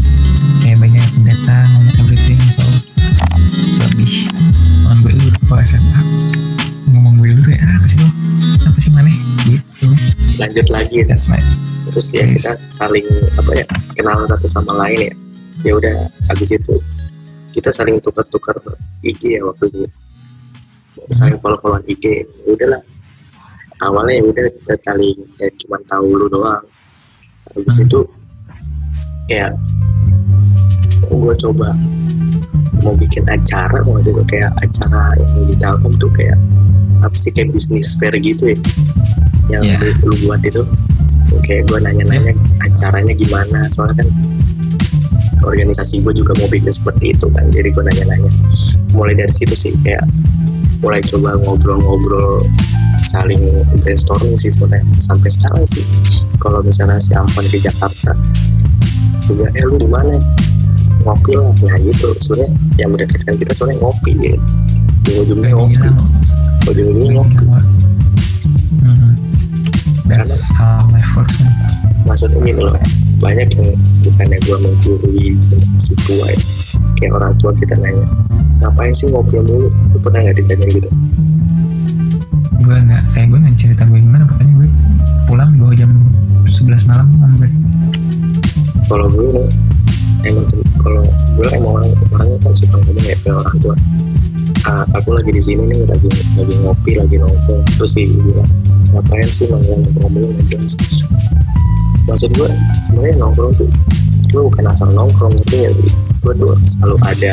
kayak 0.62 0.78
banyak 0.78 1.02
yang 1.02 1.24
datang 1.26 1.66
ngomong 1.74 1.96
everything 2.06 2.38
so 2.52 2.62
lebih 3.88 4.10
ngomong 4.86 4.98
gue 5.02 5.12
lu 5.18 5.28
kalau 5.50 5.62
SMA 5.66 6.00
ngomong 6.94 7.14
gue 7.18 7.30
lu 7.34 7.42
kayak 7.42 7.66
ah, 7.66 7.74
apa 7.80 7.86
sih 7.90 7.98
lo? 7.98 8.08
Apa 8.70 8.78
sih 8.78 8.90
mana 8.94 9.10
gitu. 9.48 9.88
Lanjut 10.38 10.66
lagi. 10.70 10.94
Ya 11.02 11.04
that's 11.10 11.26
my 11.26 11.42
terus 11.88 12.12
ya 12.12 12.28
Yes. 12.28 12.44
kita 12.44 12.52
saling 12.68 13.06
apa 13.40 13.50
ya 13.56 13.66
kenal 13.96 14.28
satu 14.30 14.46
sama 14.46 14.72
lain 14.86 15.10
ya. 15.10 15.14
Ya 15.66 15.72
udah 15.74 15.94
habis 16.30 16.54
itu 16.54 16.78
kita 17.50 17.74
saling 17.74 17.98
tukar-tukar 17.98 18.54
IG 19.02 19.40
ya 19.40 19.42
waktu 19.42 19.74
itu. 19.74 19.86
Saling 21.10 21.40
follow-followan 21.42 21.82
IG. 21.90 22.04
Ya 22.06 22.22
udahlah 22.46 22.82
awalnya 23.82 24.18
ya 24.18 24.24
udah 24.26 24.44
kita 24.58 24.74
saling 24.82 25.18
ya 25.38 25.48
cuma 25.64 25.78
tahu 25.86 26.06
lu 26.14 26.26
doang. 26.30 26.64
Habis 27.54 27.76
Hmm. 27.78 27.84
itu 27.86 28.00
ya 29.28 29.46
gue 31.08 31.34
coba 31.40 31.68
mau 32.84 32.94
bikin 32.94 33.24
acara 33.28 33.82
waktu 33.82 34.08
itu 34.12 34.22
kayak 34.28 34.52
acara 34.62 35.16
yang 35.18 35.44
di 35.48 35.56
Telkom 35.58 35.92
tuh 35.98 36.12
kayak 36.14 36.38
apa 37.02 37.16
sih 37.16 37.30
kayak 37.34 37.50
bisnis 37.54 37.98
fair 37.98 38.14
gitu 38.18 38.54
ya. 38.54 38.58
Yang 39.48 39.62
Yeah. 39.64 39.80
lu, 40.04 40.12
lu 40.12 40.14
buat 40.28 40.40
itu. 40.44 40.62
Kayak 41.44 41.72
gue 41.72 41.78
nanya-nanya 41.80 42.32
acaranya 42.60 43.14
gimana. 43.16 43.64
Soalnya 43.72 44.04
kan 44.04 44.08
organisasi 45.44 46.04
gue 46.04 46.12
juga 46.12 46.36
mau 46.36 46.48
bikin 46.50 46.68
seperti 46.72 47.16
itu 47.16 47.26
kan. 47.32 47.48
Jadi 47.52 47.72
gue 47.72 47.84
nanya-nanya. 47.84 48.30
Mulai 48.92 49.16
dari 49.16 49.32
situ 49.32 49.54
sih 49.56 49.72
kayak 49.80 50.04
mulai 50.78 51.02
coba 51.02 51.34
ngobrol-ngobrol 51.42 52.46
saling 53.06 53.40
brainstorming 53.82 54.36
sih 54.36 54.52
sebenarnya 54.52 54.84
sampai 55.00 55.30
sekarang 55.30 55.64
sih. 55.66 55.82
Kalau 56.38 56.62
misalnya 56.62 57.00
si 57.02 57.14
Ampan 57.14 57.46
ke 57.46 57.58
Jakarta 57.58 58.12
juga 59.26 59.46
eh 59.54 59.64
lu 59.66 59.76
di 59.80 59.88
mana? 59.88 60.18
Ngopi 61.06 61.32
lah. 61.38 61.50
Nah 61.64 61.76
gitu. 61.82 62.12
Sebenarnya 62.20 62.50
yang 62.78 62.90
mendekatkan 62.94 63.34
kita 63.38 63.52
soalnya 63.54 63.80
ngopi 63.80 64.12
ya. 64.18 64.34
Ujung-ujungnya 65.08 65.50
ngopi. 65.56 65.76
ujung-ujungnya 66.68 67.12
ngopi. 67.16 67.36
Hmm, 68.84 69.14
that's 70.06 70.52
how 70.54 70.84
life 70.92 71.08
works 71.16 71.40
man. 71.40 71.50
maksudnya 72.06 72.40
gini 72.40 72.62
loh 72.64 72.72
banyak 73.20 73.52
yang 73.52 73.76
bukannya 74.00 74.38
gue 74.48 74.56
menggurui 74.64 75.26
si 75.80 75.92
tua 76.06 76.28
ya. 76.28 76.40
Kayak 76.96 77.12
orang 77.20 77.32
tua 77.40 77.52
kita 77.56 77.74
nanya 77.78 78.06
ngapain 78.58 78.92
sih 78.94 79.08
ngopi 79.10 79.38
mulu? 79.38 79.70
Lu 79.70 79.98
pernah 80.02 80.22
nggak 80.26 80.36
ditanya 80.42 80.66
gitu? 80.70 80.90
Gue 82.62 82.76
nggak 82.76 83.02
kayak 83.14 83.26
gue 83.30 83.38
nggak 83.38 83.56
cerita 83.56 83.82
gue 83.86 83.98
gimana 84.02 84.24
pokoknya 84.26 84.52
gue 84.58 84.68
pulang 85.30 85.50
di 85.54 85.58
bawah 85.62 85.76
jam 85.76 85.90
11 86.48 86.90
malam 86.90 87.06
kan 87.20 87.30
gue 87.36 87.50
kalau 88.88 89.06
gue 89.12 89.28
nih 89.36 89.46
emang 90.32 90.46
kalau 90.80 91.04
gue 91.36 91.46
emang 91.52 91.72
orang 91.76 91.92
orangnya 92.10 92.38
kan 92.40 92.52
suka 92.56 92.76
ngomong 92.80 93.04
ya 93.04 93.16
ke 93.20 93.30
orang 93.30 93.56
tua. 93.60 93.76
Ah, 94.66 94.84
aku 94.96 95.14
lagi 95.14 95.30
di 95.30 95.42
sini 95.44 95.62
nih 95.70 95.86
lagi 95.86 96.08
lagi 96.34 96.54
ngopi 96.64 96.92
lagi 96.98 97.16
nongkrong. 97.20 97.62
Terus 97.78 97.90
sih 97.94 98.08
bilang 98.08 98.48
ngapain 98.96 99.28
sih 99.28 99.46
nongkrong 99.46 99.86
ngomong 100.02 100.32
nggak 100.34 100.46
jelas? 100.50 100.74
Maksud 102.08 102.32
gue 102.32 102.48
sebenarnya 102.88 103.14
nongkrong 103.20 103.52
tuh 103.60 103.68
gue 104.28 104.42
bukan 104.44 104.64
asal 104.68 104.88
nongkrong 104.92 105.34
tapi 105.44 105.66
ya 105.66 105.70
gue 105.72 106.32
tuh 106.36 106.52
selalu 106.68 106.96
ada 107.08 107.32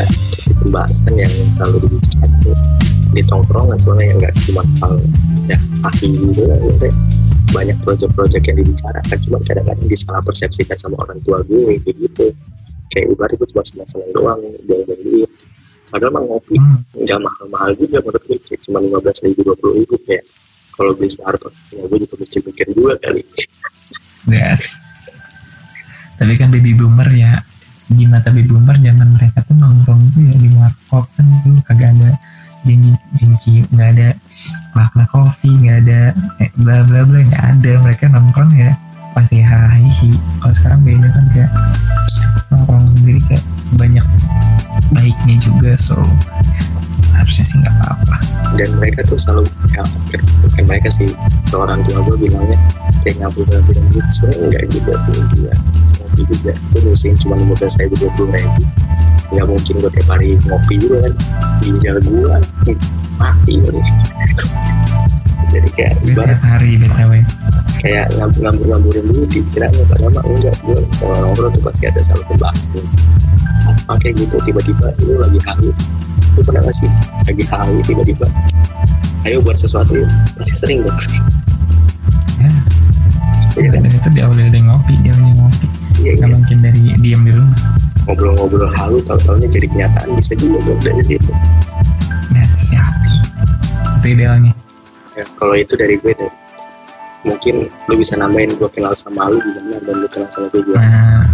pembahasan 0.63 1.13
yang 1.19 1.33
selalu 1.51 1.87
dibicarakan 1.87 2.55
di 3.15 3.21
tongkrongan 3.23 3.77
soalnya 3.79 4.05
yang 4.11 4.17
nggak 4.19 4.35
cuma 4.47 4.63
hal 4.83 4.93
ya 5.47 5.57
ahli 5.87 6.09
gitu 6.11 6.41
ya, 6.43 6.91
banyak 7.51 7.77
proyek-proyek 7.87 8.43
yang 8.51 8.57
dibicarakan 8.63 9.17
cuma 9.23 9.37
kadang-kadang 9.47 9.87
disalah 9.87 10.21
persepsikan 10.23 10.75
sama 10.75 10.95
orang 11.03 11.19
tua 11.23 11.39
gue 11.47 11.79
kayak 11.83 11.95
gitu. 11.95 12.27
Kayak 12.91 13.11
ibarat 13.11 13.35
gue 13.35 13.47
cuma 13.51 13.63
senang-senang 13.67 14.11
doang 14.15 14.39
buang-buang 14.63 15.01
duit 15.03 15.31
padahal 15.91 16.11
mah 16.15 16.23
ngopi 16.27 16.55
hmm, 16.55 16.79
nggak 17.07 17.19
mahal-mahal 17.23 17.71
juga 17.75 17.97
menurut 18.03 18.23
gue 18.23 18.39
kayak 18.39 18.59
cuma 18.67 18.77
lima 18.79 18.97
belas 19.03 19.17
ribu 19.23 19.39
dua 19.43 19.55
puluh 19.59 19.83
ribu 19.83 19.95
kayak 20.07 20.23
kalau 20.75 20.91
beli 20.95 21.11
Starbucks 21.11 21.75
ya 21.75 21.83
gue 21.87 21.97
juga 22.03 22.15
mikir-mikir 22.19 22.67
juga 22.71 22.93
kali. 22.99 23.21
Yes 24.31 24.79
tapi 26.15 26.33
kan 26.39 26.47
baby 26.51 26.71
boomer 26.71 27.07
ya 27.11 27.43
di 27.85 28.09
mata 28.09 28.33
baby 28.33 28.49
boomer 28.49 28.75
zaman 28.81 29.13
mereka 29.13 29.45
tuh 29.45 29.53
nongkrong 29.53 30.09
tuh 30.09 30.25
ya 30.25 30.35
di 30.39 30.49
warkop 30.57 31.05
kan 31.13 31.25
dulu 31.45 31.59
kagak 31.67 31.93
ada 31.93 32.17
janji 32.65 32.91
janji 33.13 33.53
nggak 33.69 33.89
ada 33.93 34.09
makna 34.73 35.05
kopi 35.13 35.53
nggak 35.53 35.77
ada 35.85 36.01
eh, 36.41 36.49
bla 36.57 36.81
bla 36.81 37.05
bla 37.05 37.19
nggak 37.21 37.45
ada. 37.55 37.71
Mereka 37.85 38.09
nongkrong 38.09 38.51
ya 38.57 38.73
pasti 39.13 39.39
hahihi 39.39 40.11
kalau 40.43 40.55
sekarang 40.57 40.81
beda 40.83 41.07
kan 41.13 41.25
kayak 41.31 41.51
nongkrong 42.51 42.85
sendiri 42.99 43.21
kayak 43.29 43.45
banyak 43.77 44.05
baiknya 44.91 45.35
juga 45.39 45.71
so 45.77 45.95
harusnya 47.13 47.45
sih 47.45 47.57
nggak 47.61 47.75
apa-apa. 47.79 48.17
Dan 48.55 48.69
mereka 48.79 49.03
tuh 49.03 49.19
selalu 49.19 49.45
ya, 49.75 49.83
bukan 50.47 50.63
mereka 50.67 50.89
sih 50.89 51.07
orang 51.53 51.85
tua 51.87 52.03
gue 52.07 52.17
bilangnya 52.27 52.59
kayak 53.05 53.21
ngabur-ngabur 53.21 53.77
gitu 53.77 53.99
sebenarnya 54.09 54.41
enggak 54.41 54.65
juga 54.73 54.93
tuh 55.05 55.23
juga 55.37 55.53
ngopi 56.15 56.31
juga. 56.31 56.53
Gue 56.71 56.79
ngurusin 56.87 57.13
cuma 57.19 57.35
belas 57.35 57.75
ribu 57.75 57.93
dua 57.99 58.11
puluh 58.15 58.31
ribu. 58.31 58.63
Nggak 59.35 59.45
mungkin 59.51 59.73
gue 59.83 59.91
tiap 59.91 60.07
hari 60.07 60.29
ngopi 60.47 60.75
juga 60.79 60.97
kan. 61.03 61.13
Ginjal 61.59 61.97
gue 61.99 62.23
hmm, 62.31 62.77
mati 63.19 63.53
gue 63.59 63.71
jadi 65.55 65.69
kayak 65.71 65.93
ibarat 66.03 66.39
hari 66.43 66.75
btw. 66.75 67.23
kayak 67.79 68.11
ngambur-ngamburin 68.17 69.07
dulu 69.07 69.23
dikiranya 69.29 69.83
padahal 69.91 70.11
mah 70.15 70.23
enggak. 70.23 70.55
Gue 70.63 70.79
kalau 70.99 71.15
ngobrol 71.31 71.51
tuh 71.51 71.63
pasti 71.63 71.83
ada 71.87 71.99
selalu 71.99 72.23
pembahas 72.31 72.63
tuh 72.71 72.85
apa 73.65 73.93
kayak 74.01 74.15
gitu 74.23 74.35
tiba-tiba 74.47 74.95
lu 75.03 75.19
lagi 75.19 75.39
halu. 75.51 75.71
Lu 76.35 76.41
pernah 76.43 76.63
gak 76.63 76.75
sih 76.75 76.89
lagi 77.27 77.43
halu 77.51 77.79
tiba-tiba? 77.83 78.27
Ayo 79.27 79.41
buat 79.41 79.57
sesuatu 79.57 79.95
yuk. 79.95 80.09
Pasti 80.39 80.53
sering 80.55 80.79
dong 80.83 80.95
ya. 80.95 82.51
Iya 83.55 83.71
kan? 83.71 83.87
dan 83.87 83.91
itu 83.95 84.09
diawali 84.11 84.41
dari 84.51 84.61
ngopi 84.67 84.93
diawali 84.99 85.31
ngopi 85.31 85.44
iya 86.01 86.11
iya 86.19 86.27
mungkin 86.27 86.57
dari 86.59 86.79
diam 86.99 87.21
di 87.23 87.31
rumah 87.31 87.59
ngobrol-ngobrol 88.05 88.69
halu 88.77 89.01
tahu-tahunya 89.05 89.49
jadi 89.49 89.67
kenyataan 89.71 90.09
bisa 90.13 90.33
juga 90.37 90.57
dong 90.69 90.79
dari 90.83 91.03
situ 91.03 91.31
that's 92.33 92.69
ya 92.69 92.83
itu 94.01 94.07
idealnya 94.13 94.53
ya, 95.17 95.25
kalau 95.39 95.55
itu 95.57 95.73
dari 95.73 95.97
gue 95.97 96.13
deh 96.13 96.31
mungkin 97.25 97.65
lu 97.89 97.93
bisa 97.97 98.13
namain 98.21 98.53
gue 98.53 98.69
kenal 98.69 98.93
sama 98.93 99.33
lu 99.33 99.41
gimana 99.41 99.81
dan 99.81 99.95
lu 99.97 100.07
kenal 100.13 100.29
sama 100.29 100.45
gue 100.53 100.61
juga 100.61 100.77
Nah, 100.77 101.25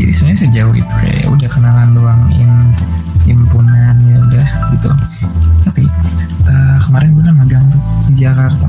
jadi 0.00 0.10
sebenarnya 0.16 0.40
sejauh 0.48 0.74
itu 0.74 0.94
ya 1.04 1.26
udah 1.28 1.48
kenalan 1.52 1.88
doang 1.92 2.22
in 2.40 2.52
himpunan 3.28 3.96
ya 4.08 4.16
udah 4.20 4.48
gitu. 4.72 4.90
Tapi 5.68 5.84
eh, 6.48 6.76
kemarin 6.88 7.08
gue 7.12 7.24
kan 7.24 7.34
magang 7.36 7.64
tuh 7.68 7.80
di 8.08 8.14
Jakarta. 8.24 8.66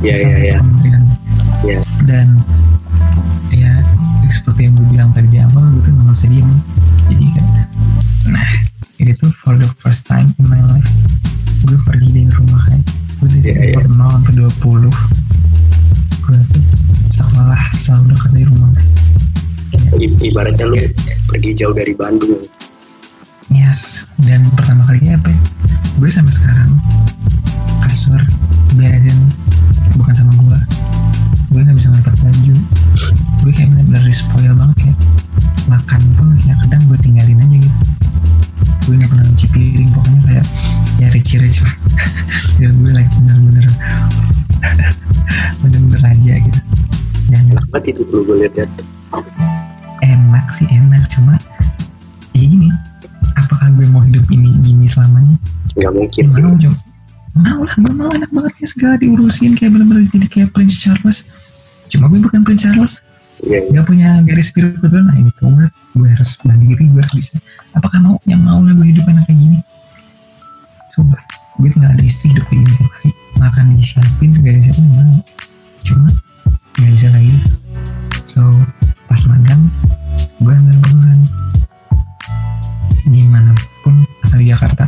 iya 0.00 0.14
iya 0.16 0.36
iya. 0.40 0.58
Iya. 1.64 1.80
Dan 2.08 2.26
ya 2.40 2.57
seperti 4.48 4.64
yang 4.64 4.80
gue 4.80 4.88
bilang 4.88 5.10
tadi 5.12 5.28
di 5.28 5.38
awal 5.44 5.60
gue 5.68 5.82
tuh 5.84 5.92
nggak 5.92 6.16
bisa 6.16 6.26
diem. 6.32 6.48
Jadi 7.12 7.26
kan, 7.36 7.44
nah 8.32 8.48
ini 8.96 9.12
tuh 9.12 9.28
for 9.36 9.52
the 9.60 9.68
first 9.84 10.08
time 10.08 10.32
in 10.40 10.48
my 10.48 10.56
life 10.72 10.88
gue 11.68 11.76
pergi 11.84 12.08
dari 12.16 12.32
rumah 12.32 12.56
kan. 12.64 12.80
Gue 13.20 13.28
dari 13.28 13.44
Iya, 13.44 13.76
iya. 13.76 13.84
umur 13.84 14.08
0 14.08 14.08
sampai 14.08 14.32
20 14.40 14.88
gue 16.24 16.38
tuh 16.48 16.64
sekolah 17.12 17.60
selalu 17.76 18.04
dekat 18.08 18.30
dari 18.32 18.46
rumah. 18.48 18.70
I- 20.00 20.16
ibaratnya 20.24 20.64
lu 20.64 20.80
Kayak- 20.80 20.96
pergi 21.28 21.50
jauh 21.52 21.76
dari 21.76 21.92
Bandung 21.92 22.32
Yes, 23.48 24.08
dan 24.24 24.48
pertama 24.56 24.80
kalinya 24.84 25.20
apa 25.20 25.28
ya? 25.28 25.40
Gue 26.00 26.08
sampai 26.08 26.32
sekarang 26.32 26.72
kasur 27.84 28.20
beresin 28.72 29.28
bukan 29.92 30.14
sama 30.16 30.32
gue. 30.32 30.58
Gue 31.52 31.60
nggak 31.68 31.76
bisa 31.76 31.92
ngelipat. 31.92 32.16
Gue 33.48 33.64
kayak 33.64 33.72
bener-bener 33.80 34.12
spoil 34.12 34.52
banget 34.60 34.76
kayak 34.76 34.96
makan 35.72 36.00
pun 36.20 36.36
kayak 36.36 36.60
kadang 36.68 36.84
gue 36.84 36.98
tinggalin 37.00 37.40
aja 37.40 37.56
gitu. 37.56 37.78
Gue 38.84 38.94
nggak 39.00 39.08
pernah 39.08 39.24
nyuci 39.24 39.46
piring 39.48 39.88
pokoknya 39.88 40.20
kayak 40.28 40.46
ya 41.00 41.08
rich 41.16 41.32
rich 41.40 41.64
lah. 41.64 41.74
dan 42.60 42.76
gue 42.76 42.92
like 42.92 43.08
bener-bener 43.08 43.64
bener-bener 45.64 46.02
aja 46.12 46.32
gitu. 46.44 46.60
Dan 47.32 47.48
enak 47.48 47.64
banget 47.72 47.96
itu 47.96 48.02
dulu 48.12 48.20
gue 48.28 48.36
lihat-lihat 48.44 48.68
enak 50.04 50.46
sih 50.52 50.68
enak. 50.68 51.08
Cuma 51.08 51.32
ya 52.36 52.44
gini 52.44 52.68
apakah 53.32 53.72
gue 53.72 53.88
mau 53.88 54.04
hidup 54.04 54.28
ini 54.28 54.60
gini 54.60 54.84
selamanya? 54.84 55.40
Nggak 55.72 55.92
mungkin 55.96 56.24
ya 56.28 56.32
sih. 56.36 56.44
mau 56.44 56.56
Jo 56.60 56.72
mau 57.32 57.64
lah 57.64 57.76
gue 57.80 57.94
mau. 57.96 58.12
Enak 58.12 58.28
banget 58.28 58.52
kayak 58.60 58.70
segala 58.76 58.94
diurusin 59.00 59.56
kayak 59.56 59.72
bener-bener 59.72 60.04
jadi 60.12 60.28
kayak 60.28 60.48
Prince 60.52 60.84
Charles. 60.84 61.24
Cuma 61.88 62.12
gue 62.12 62.20
bukan 62.20 62.44
Prince 62.44 62.68
Charles 62.68 63.07
iya 63.46 63.58
iya. 63.62 63.70
gak 63.78 63.86
punya 63.86 64.08
garis 64.26 64.50
betul 64.54 65.02
nah 65.06 65.14
ini 65.14 65.30
tuh 65.34 65.50
gue 65.98 66.08
harus 66.14 66.38
mandiri 66.46 66.86
gue 66.86 67.00
harus 67.02 67.14
bisa. 67.18 67.34
Apakah 67.74 67.98
mau 67.98 68.16
yang 68.22 68.38
mau 68.38 68.62
lah 68.62 68.70
gue 68.70 68.86
hidup 68.86 69.02
enak 69.10 69.26
kayak 69.26 69.38
gini? 69.38 69.58
Sumpah 70.94 71.18
gue 71.58 71.68
tinggal 71.74 71.90
ada 71.90 72.04
istri 72.06 72.30
hidup 72.30 72.46
kayak 72.46 72.62
gini 72.62 72.72
tiap 72.78 72.92
hari. 72.94 73.10
Makan 73.38 73.64
disiapin 73.74 74.30
segala 74.30 74.58
siapin 74.62 74.86
mau. 74.94 75.14
Cuma 75.82 76.06
nggak 76.78 76.92
bisa 76.94 77.06
kayak 77.10 77.26
gitu. 77.34 77.50
So 78.30 78.42
pas 79.10 79.20
magang 79.26 79.62
gue 80.38 80.52
ambil 80.54 80.74
keputusan. 80.78 81.18
Gimana 83.10 83.50
pun 83.82 83.98
asal 84.22 84.38
di 84.38 84.54
Jakarta. 84.54 84.86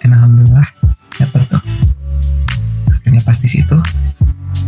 Dan 0.00 0.16
alhamdulillah 0.16 0.68
dapet 1.20 1.42
tuh. 1.52 1.62
Akhirnya 2.88 3.20
pas 3.20 3.36
di 3.36 3.48
situ 3.48 3.76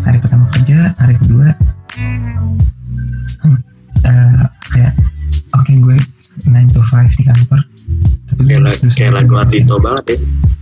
hari 0.04 0.22
pertama 0.22 0.46
kerja 0.54 0.94
hari 1.00 1.18
kedua 1.18 1.50
oke 5.56 5.72
gue 5.72 5.96
9 6.44 6.74
to 6.74 6.80
5 6.84 7.16
di 7.16 7.24
kantor. 7.24 7.60
Tapi 8.28 8.40
gue 8.44 8.58
kayak, 8.60 8.92
kayak 8.92 9.12
lagu 9.14 9.34
Ardito 9.40 9.76
banget 9.80 10.04
ya 10.12 10.18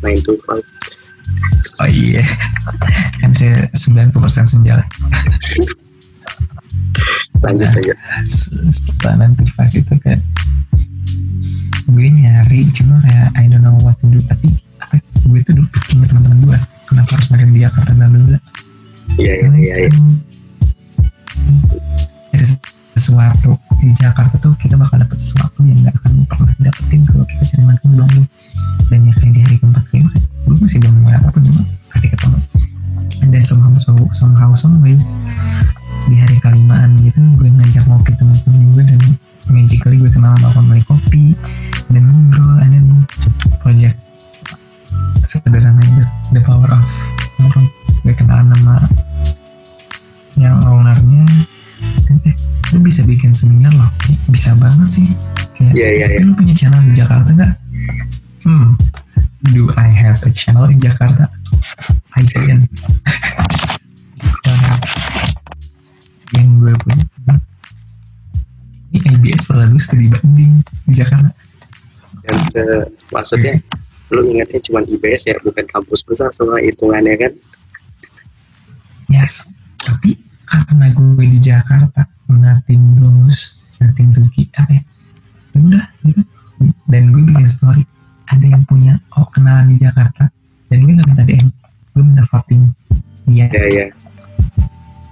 9 0.07 0.27
to 0.27 0.33
5 0.39 1.83
Oh 1.83 1.89
iya. 1.89 2.23
Kan 3.19 3.33
saya 3.33 3.67
90% 3.73 4.13
senja 4.45 4.79
lah. 4.79 4.87
Lanjut 7.45 7.69
Nah. 7.69 7.81
aja. 7.81 7.95
Setelah 8.73 9.27
nanti 9.27 9.45
pas 9.53 9.69
itu 9.73 9.95
kan 10.01 10.17
Gue 11.85 12.09
nyari 12.09 12.69
Cuma 12.73 12.97
kayak 13.05 13.29
I 13.37 13.45
don't 13.53 13.61
know 13.61 13.77
what 13.85 14.01
to 14.01 14.09
do. 14.09 14.21
Tapi 14.25 14.49
apa, 14.81 15.01
gue 15.01 15.41
tuh 15.45 15.53
dulu 15.57 15.69
pitching 15.73 16.05
ke 16.05 16.07
teman-teman 16.13 16.41
gue 16.45 16.59
Kenapa 16.89 17.11
harus 17.17 17.29
magang 17.33 17.53
di 17.53 17.61
Jakarta 17.65 17.93
dulu 17.97 18.37
iya 19.15 19.33
iya 19.39 19.49
iya 19.55 19.75
iya. 19.87 19.91
Dari 22.35 22.45
sesuatu 22.99 23.55
di 23.81 23.91
Jakarta 23.97 24.37
tuh 24.39 24.55
kita 24.61 24.79
bakal 24.79 25.01
dapet 25.01 25.19
sesuatu 25.19 25.63
yang 25.65 25.79
gak 25.83 25.97
akan 26.03 26.13
pernah 26.29 26.55
dapetin 26.61 27.03
kalau 27.07 27.25
kita 27.27 27.43
cari 27.43 27.63
magang 27.67 27.91
di 27.91 27.97
Bandung 27.99 28.27
dan 28.93 28.99
ya 29.09 29.13
kayak 29.17 29.33
di 29.33 29.41
hari 29.43 29.57
keempat 29.59 29.85
kelima 29.91 30.11
gue 30.45 30.57
masih 30.61 30.79
belum 30.83 30.95
mulai 31.01 31.17
apa 31.17 31.29
pun 31.33 31.43
cuma 31.43 31.63
pasti 31.89 32.07
ketemu. 32.13 32.39
Dan 33.33 33.43
somehow 33.43 33.73
so, 33.81 33.97
somehow 34.13 34.51
some 34.53 34.79
way 34.85 34.95
di 36.05 36.17
hari 36.21 36.37
kelimaan 36.37 37.01
gitu 37.01 37.21
gue 37.41 37.49
ngajak 37.49 37.85
ngopi 37.89 38.13
teman-teman 38.21 38.77
gue 38.77 38.85
dan 38.85 39.01
magically 39.49 39.97
gue 39.97 40.11
kenal 40.13 40.37
sama 40.37 40.53
pemilik 40.61 40.85
kopi 40.85 41.33
dan 41.89 42.05
ngobrol 42.05 42.61
then 42.61 42.87
project 43.65 43.97
sederhana 45.25 45.81
itu 45.81 46.05
the 46.37 46.41
power 46.45 46.69
of 46.69 46.85
ngobrol 47.41 47.65
gue 48.05 48.13
kenalan 48.13 48.53
sama 48.53 48.85
yang 50.37 50.61
ownernya 50.69 51.25
dan 52.05 52.17
eh 52.29 52.37
lu 52.75 52.83
bisa 52.83 53.07
bikin 53.07 53.31
seminar 53.31 53.71
loh. 53.71 53.87
Bisa 54.27 54.51
banget 54.59 54.91
sih. 54.91 55.07
Kayak 55.55 55.73
iya 55.79 55.89
iya 55.95 56.07
iya. 56.11 56.19
"Eh, 56.19 56.27
lu 56.27 56.35
punya 56.35 56.55
channel 56.59 56.83
di 56.83 56.93
Jakarta 56.99 57.31
nggak? 57.31 57.55
Hmm. 58.45 58.75
Do 59.55 59.71
I 59.79 59.89
have 59.89 60.19
a 60.27 60.31
channel 60.35 60.67
in 60.67 60.83
Jakarta? 60.83 61.31
I 62.19 62.23
didn't. 62.27 62.67
Karena 64.43 64.73
yang 66.35 66.59
gue 66.59 66.75
punya 66.83 67.05
ini 68.95 69.11
IBS 69.11 69.51
perlu 69.51 69.79
studi 69.79 70.07
banding 70.11 70.63
di 70.87 70.95
Jakarta. 70.95 71.31
Dan 72.25 72.39
se 72.41 72.63
maksudnya 73.11 73.59
lu 74.15 74.23
ingatnya 74.23 74.61
cuma 74.67 74.81
IBS 74.87 75.23
ya 75.31 75.37
bukan 75.43 75.67
kampus 75.67 76.07
besar 76.07 76.31
semua 76.31 76.63
hitungannya 76.63 77.15
kan? 77.19 77.33
Yes. 79.11 79.51
Tapi 79.79 80.17
karena 80.45 80.87
gue 80.93 81.25
di 81.27 81.39
Jakarta 81.41 82.07
nothing 82.29 83.01
lulus 83.01 83.61
nothing 83.81 84.09
to 84.13 84.21
apa 84.57 84.71
ya? 84.71 84.83
Ya 85.55 85.59
udah 85.61 85.87
gitu. 86.07 86.23
Dan 86.89 87.13
gue 87.13 87.23
bikin 87.29 87.49
story. 87.49 87.83
Ada 88.25 88.57
yang 88.57 88.65
punya 88.65 88.97
oh 89.21 89.29
kenalan 89.29 89.73
di 89.73 89.77
Jakarta. 89.81 90.31
Dan 90.73 90.89
gue 90.89 90.93
gak 90.97 91.09
minta 91.09 91.25
DM 91.25 91.49
gue 91.95 92.03
minta 92.03 92.25
voting. 92.27 92.63
Dia 93.29 93.47
ya 93.51 93.65
ya. 93.69 93.87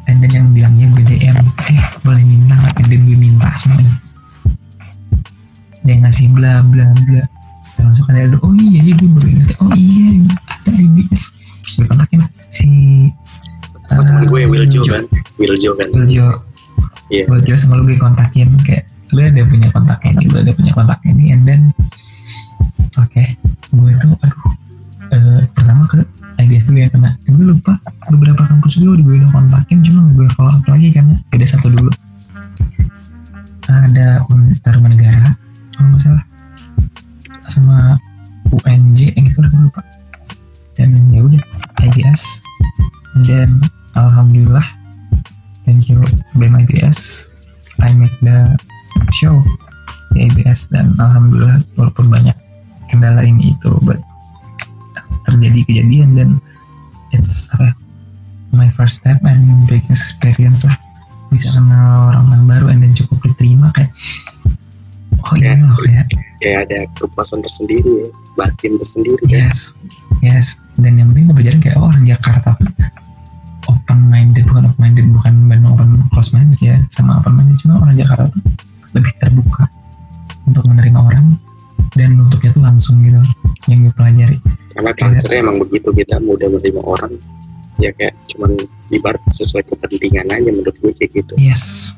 Dan 0.08 0.16
dan 0.18 0.30
yang 0.30 0.48
bilangnya 0.50 0.86
gue 0.92 1.04
DM 1.06 1.38
eh 1.72 1.82
boleh 2.02 2.24
minta 2.26 2.54
nggak 2.58 2.74
dan 2.84 3.00
gue 3.06 3.16
minta 3.16 3.48
semuanya 3.56 3.96
dia 5.82 5.98
ngasih 5.98 6.30
bla 6.30 6.62
bla 6.62 6.86
bla. 7.06 7.24
Langsung 7.82 8.06
ada 8.06 8.38
oh 8.38 8.54
iya 8.54 8.80
iya 8.86 8.94
gue 8.94 9.10
baru 9.10 9.28
ingat. 9.34 9.50
Oh 9.58 9.74
iya 9.74 10.22
ada 10.46 10.70
IBS 10.78 11.22
gue 11.78 11.86
kontakin 11.88 12.22
lah 12.22 12.30
si 14.00 14.06
temen 14.08 14.24
gue 14.24 14.40
Wiljo 14.48 14.80
Jo. 14.80 14.92
kan. 14.96 15.04
Wiljo 15.36 15.70
kan. 15.76 15.88
Wiljo. 15.92 16.26
Iya. 17.12 17.24
Wiljo 17.28 17.54
sama 17.60 17.76
lu 17.76 17.84
gue 17.84 18.00
kontakin 18.00 18.48
kayak 18.64 18.88
lu 19.12 19.20
ada 19.20 19.44
punya 19.44 19.68
kontak 19.68 20.00
ini 20.08 20.24
lu 20.32 20.40
ada 20.40 20.52
punya 20.56 20.72
kontak 20.72 20.96
ini 21.04 21.36
and 21.36 21.44
then 21.44 21.68
oke 22.96 23.04
okay, 23.12 23.36
gue 23.68 23.92
tuh 24.00 24.16
aduh 24.24 24.40
uh, 25.12 25.40
pertama 25.52 25.84
ke 25.84 26.00
IBS 26.40 26.64
dulu 26.72 26.78
ya 26.80 26.88
karena 26.88 27.10
gue 27.28 27.44
lupa 27.44 27.76
beberapa 28.08 28.42
kampus 28.48 28.80
gue 28.80 28.88
udah 28.88 29.04
gue 29.04 29.16
udah 29.20 29.30
kontakin 29.30 29.84
cuma 29.84 30.08
gak 30.08 30.14
gue 30.16 30.28
follow 30.32 30.52
up 30.56 30.64
lagi 30.66 30.88
karena 30.90 31.14
beda 31.28 31.46
satu 31.46 31.68
dulu. 31.70 31.92
Ada 33.72 34.20
Taruman 34.60 34.92
Negara 34.96 35.32
kalau 35.76 35.96
nggak 35.96 36.02
salah 36.02 36.24
sama 37.48 37.96
UNJ 38.52 39.16
yang 39.16 39.28
itu 39.28 39.38
lah 39.38 39.50
gue 39.52 39.62
lupa. 39.68 39.80
Dan 40.72 40.96
ya 41.12 41.20
udah 41.20 41.42
IBS 41.84 42.42
dan 43.28 43.60
alhamdulillah. 43.96 44.64
Thank 45.62 45.86
you 45.88 46.02
BEM 46.34 46.58
IBS 46.66 47.30
I 47.78 47.94
make 47.94 48.14
the 48.18 48.50
show 49.14 49.38
IBS 50.12 50.74
dan 50.74 50.92
alhamdulillah 50.98 51.62
walaupun 51.78 52.10
banyak 52.12 52.36
kendala 52.90 53.24
ini 53.24 53.56
itu 53.56 53.72
but 53.86 53.96
terjadi 55.24 55.64
kejadian 55.64 56.18
dan 56.18 56.28
it's 57.14 57.48
apa 57.56 57.72
ya, 57.72 57.74
my 58.52 58.68
first 58.68 59.00
step 59.00 59.22
and 59.24 59.64
big 59.70 59.80
experience 59.88 60.66
lah. 60.68 60.76
Bisa 61.32 61.56
kenal 61.56 62.12
orang-orang 62.12 62.44
baru 62.44 62.66
and 62.74 62.80
then 62.84 62.92
cukup 62.92 63.24
diterima 63.24 63.72
kayak 63.72 63.88
oh 65.24 65.34
ini 65.38 65.64
loh 65.64 65.78
kayak 65.80 66.06
kayak 66.42 66.58
ada 66.68 66.78
kepuasan 66.98 67.40
tersendiri 67.40 68.04
ya 68.04 68.08
batin 68.36 68.72
tersendiri. 68.76 69.22
Yes 69.30 69.78
yes. 70.20 70.60
Dan 70.76 70.96
yang 70.96 71.12
penting 71.12 71.28
pelajaran 71.32 71.60
kayak 71.60 71.76
oh 71.80 71.88
orang 71.88 72.04
Jakarta 72.04 72.56
open 73.70 73.98
minded 74.10 74.44
bukan 74.48 74.70
open 74.70 74.80
minded 74.80 75.06
bukan 75.12 75.32
Bandung 75.46 75.72
open 75.76 75.88
close 76.10 76.34
minded 76.34 76.58
ya 76.58 76.76
sama 76.90 77.18
open 77.22 77.38
minded 77.38 77.56
cuma 77.62 77.78
orang 77.82 77.94
Jakarta 77.98 78.26
tuh 78.30 78.42
lebih 78.92 79.12
terbuka 79.20 79.64
untuk 80.48 80.64
menerima 80.66 80.98
orang 80.98 81.26
dan 81.92 82.16
nutupnya 82.16 82.50
tuh 82.56 82.64
langsung 82.64 83.04
gitu 83.04 83.20
yang 83.70 83.86
gue 83.86 83.94
pelajari 83.94 84.38
karena 84.72 84.90
culture 84.96 85.34
emang 85.36 85.56
begitu 85.60 85.88
kita 85.92 86.16
mudah 86.24 86.48
menerima 86.48 86.82
orang. 86.84 87.12
Ya 87.80 87.90
kayak 87.96 88.14
cuman 88.32 88.52
ibarat 88.92 89.22
sesuai 89.32 89.64
kepentingan 89.68 90.28
aja 90.28 90.50
menurut 90.52 90.76
gue 90.80 90.92
kayak 90.96 91.10
gitu. 91.12 91.32
Yes 91.36 91.94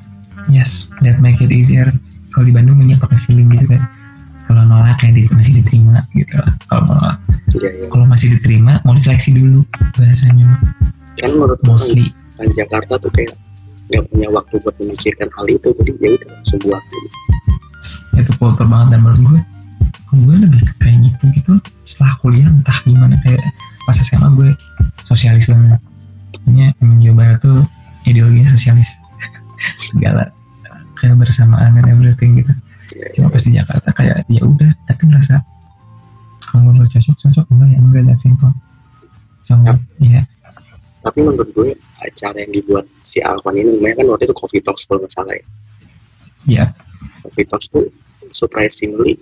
yes 0.50 0.90
that 1.06 1.22
make 1.22 1.38
it 1.38 1.50
easier. 1.54 1.90
Kalau 2.34 2.50
di 2.50 2.54
Bandung 2.54 2.82
banyak 2.82 2.98
pakai 2.98 3.18
feeling 3.30 3.46
gitu 3.54 3.70
kan 3.70 3.82
kalau 4.44 4.60
nolak 4.68 5.00
di- 5.00 5.30
masih 5.30 5.62
diterima 5.62 6.02
gitu 6.12 6.34
lah. 6.34 6.50
Kalau 6.66 6.82
nolak 6.90 7.16
ya, 7.62 7.70
ya. 7.70 7.86
kalau 7.88 8.06
masih 8.10 8.34
diterima 8.34 8.82
mau 8.82 8.94
diseleksi 8.94 9.30
dulu 9.34 9.62
bahasanya 9.94 10.50
kan 11.20 11.30
menurut 11.34 11.60
mostly. 11.66 12.10
orang 12.34 12.50
Jakarta 12.50 12.98
tuh 12.98 13.10
kayak 13.14 13.30
nggak 13.92 14.04
punya 14.10 14.28
waktu 14.32 14.54
buat 14.64 14.74
memikirkan 14.80 15.28
hal 15.28 15.46
itu 15.46 15.68
jadi 15.76 15.92
ya 16.00 16.10
udah 16.16 16.28
langsung 16.32 16.60
buat 16.64 16.82
gitu. 16.88 17.08
itu 18.14 18.32
kultur 18.40 18.66
banget 18.70 18.96
dan 18.96 19.00
menurut 19.04 19.20
gue 19.22 19.40
gue 20.14 20.36
lebih 20.46 20.62
kayak 20.78 20.98
gitu 21.04 21.24
gitu. 21.34 21.52
Setelah 21.82 22.14
kuliah 22.22 22.46
entah 22.46 22.78
gimana 22.86 23.18
kayak 23.20 23.42
pas 23.84 23.98
SMA 23.98 24.28
gue 24.38 24.50
sosialis 25.04 25.50
banget. 25.50 25.82
Punya 26.44 26.66
Jawa 26.78 27.14
Barat 27.18 27.38
tuh 27.42 27.60
ideologinya 28.06 28.48
sosialis. 28.54 28.94
Segala 29.90 30.30
kayak 30.96 31.18
bersamaan 31.18 31.76
dan 31.76 31.84
everything 31.90 32.38
gitu. 32.40 32.52
Ya, 32.94 33.10
cuma 33.18 33.28
pas 33.28 33.42
di 33.42 33.52
Jakarta 33.52 33.90
kayak 33.90 34.22
ya 34.30 34.42
udah 34.46 34.70
tapi 34.86 35.02
merasa 35.10 35.42
kalau 36.40 36.70
lo 36.70 36.86
cocok 36.86 37.16
cocok. 37.18 37.46
Enggak 37.50 37.68
ya 37.74 37.78
enggak 37.82 38.02
dan 38.06 38.18
simple. 38.18 38.54
So 39.42 39.58
ya 39.98 40.22
tapi 41.04 41.20
menurut 41.20 41.48
gue 41.52 41.76
acara 42.00 42.40
yang 42.40 42.52
dibuat 42.56 42.88
si 43.04 43.20
Alvan 43.20 43.60
ini 43.60 43.76
namanya 43.76 44.00
kan 44.00 44.06
waktu 44.08 44.24
itu 44.24 44.34
Coffee 44.34 44.64
Talks 44.64 44.88
kalau 44.88 45.04
nggak 45.04 45.12
salah 45.12 45.34
ya. 45.36 45.44
Ya 46.48 46.66
Coffee 47.20 47.44
Talks 47.44 47.68
tuh 47.68 47.84
surprisingly 48.32 49.20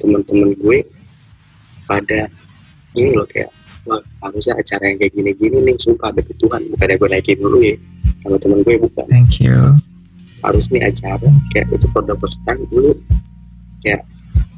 teman-teman 0.00 0.56
gue 0.56 0.88
pada 1.84 2.32
ini 2.96 3.12
loh 3.12 3.28
kayak 3.28 3.52
wah 3.84 4.00
harusnya 4.24 4.56
acara 4.56 4.88
yang 4.88 4.98
kayak 5.04 5.12
gini-gini 5.12 5.58
nih 5.68 5.76
sumpah 5.76 6.08
ada 6.08 6.24
Tuhan 6.24 6.60
bukannya 6.72 6.96
gue 6.96 7.08
naikin 7.12 7.36
dulu 7.36 7.58
ya. 7.60 7.76
Sama 8.24 8.36
temen 8.40 8.64
gue 8.64 8.74
bukan. 8.82 9.06
Thank 9.06 9.44
you. 9.44 9.56
Harus 10.40 10.72
nih 10.72 10.88
acara 10.88 11.28
kayak 11.52 11.76
itu 11.76 11.86
for 11.92 12.00
the 12.08 12.16
first 12.16 12.40
time 12.48 12.64
dulu 12.72 12.96
kayak 13.84 14.00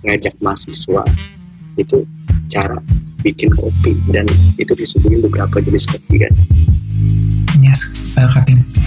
ngajak 0.07 0.33
mahasiswa 0.39 1.03
itu 1.81 2.05
cara 2.53 2.77
bikin 3.21 3.53
kopi 3.53 3.97
dan 4.13 4.25
itu 4.57 4.73
disuguhin 4.73 5.21
beberapa 5.25 5.61
jenis 5.61 5.89
kopi 5.89 6.25
kan. 6.25 6.33
Yes 7.61 8.13
uh, 8.17 8.29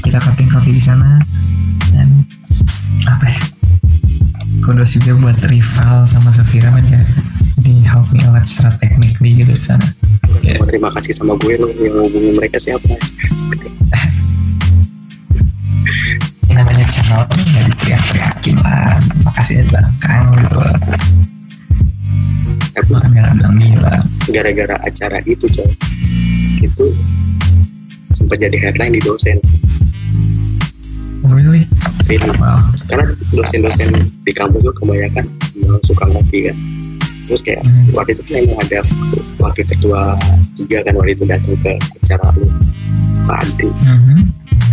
kita 0.03 0.17
cupping 0.21 0.49
kopi 0.49 0.71
di 0.77 0.83
sana. 0.83 1.21
Dan 1.93 2.25
apa 3.05 3.25
ya? 3.29 3.41
Kudos 4.63 4.95
juga 4.95 5.17
buat 5.19 5.37
rival 5.49 6.07
sama 6.07 6.31
Safira 6.31 6.71
man 6.71 6.85
ya 6.87 7.01
di 7.63 7.79
help 7.83 8.11
me 8.11 8.23
lot 8.27 8.43
secara 8.43 8.75
technically 8.79 9.39
gitu 9.39 9.51
di 9.55 9.63
sana. 9.63 9.87
Ya. 10.43 10.59
mau 10.59 10.67
terima 10.67 10.91
kasih 10.91 11.15
sama 11.15 11.39
gue 11.39 11.55
loh 11.55 11.71
yang 11.79 11.95
hubungin 12.03 12.35
mereka 12.35 12.59
siapa. 12.59 12.83
Namanya 16.51 16.85
channel 16.91 17.23
tuh 17.31 17.39
nggak 17.39 17.65
diteriak-teriakin 17.71 18.55
lah. 18.59 18.99
Makasih 19.23 19.63
aja 19.63 19.87
kang 20.03 20.35
gitu 20.37 20.59
gila 23.55 23.93
gara-gara 24.30 24.76
acara 24.82 25.17
itu 25.24 25.45
coy 25.47 25.69
itu 26.59 26.86
sempat 28.11 28.38
jadi 28.39 28.57
headline 28.59 28.93
di 28.93 29.01
dosen 29.01 29.38
really 31.26 31.65
Really. 32.03 32.30
wow 32.36 32.59
karena 32.86 33.07
dosen-dosen 33.32 33.89
di 34.21 34.32
kampus 34.32 34.59
tuh 34.59 34.76
kebanyakan 34.76 35.24
memang 35.55 35.80
suka 35.82 36.03
ngopi 36.05 36.51
kan 36.51 36.55
terus 37.24 37.39
kayak 37.39 37.63
Hmm. 37.63 37.88
waktu 37.95 38.11
itu 38.11 38.21
kan 38.28 38.43
emang 38.43 38.59
ada 38.59 38.80
wakil 39.39 39.63
ketua 39.63 40.19
tiga 40.53 40.84
kan 40.84 40.93
waktu 40.99 41.15
itu 41.15 41.24
datang 41.24 41.55
ke 41.63 41.74
acara 42.03 42.28
lu 42.36 42.47
Pak 43.24 43.39
Ade 43.39 43.67
Mhm. 43.71 44.19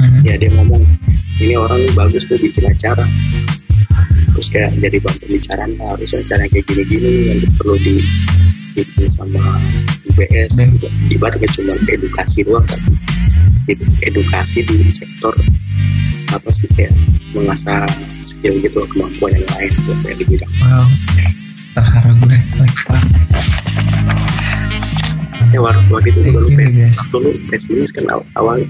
Mhm. 0.03 0.20
ya 0.26 0.34
dia 0.36 0.51
ngomong 0.53 0.82
ini 1.38 1.55
orang 1.55 1.78
bagus 1.94 2.26
tuh 2.26 2.34
bikin 2.36 2.66
acara 2.66 3.07
terus 4.35 4.49
kayak 4.51 4.70
jadi 4.78 4.97
bahan 5.03 5.18
pembicaraan 5.22 5.70
"Nah, 5.76 5.87
harus 5.95 6.11
yang 6.12 6.24
kayak 6.26 6.64
gini-gini 6.66 7.11
yang 7.31 7.39
perlu 7.59 7.76
di 7.81 7.95
bikin 8.74 9.07
sama 9.11 9.43
UBS 10.07 10.62
gitu. 10.62 10.87
ibaratnya 11.11 11.49
cuma 11.51 11.74
edukasi 11.91 12.47
doang 12.47 12.64
kan 12.64 12.81
Ed- 13.66 13.91
edukasi 14.03 14.62
di 14.66 14.87
sektor 14.91 15.35
apa 16.31 16.51
sih 16.55 16.70
kayak 16.78 16.95
mengasah 17.35 17.87
skill 18.22 18.55
gitu 18.62 18.78
kemampuan 18.95 19.35
yang 19.35 19.47
lain 19.59 19.70
kayak 20.07 20.16
di 20.18 20.24
bidang. 20.31 20.53
Wow 20.62 20.87
terharu 21.70 22.12
gue. 22.26 22.39
Like 22.59 22.78
ya 25.51 25.59
waktu, 25.59 25.83
waktu 25.91 26.09
itu 26.14 26.20
juga 26.31 26.39
lu 26.47 26.49
Thank 26.51 26.55
you, 26.55 26.59
pes 26.62 26.72
guys. 26.78 26.97
waktu 27.03 27.16
lu 27.18 27.31
pesimis 27.51 27.91
kan 27.91 28.05
aw- 28.14 28.28
awalnya 28.39 28.66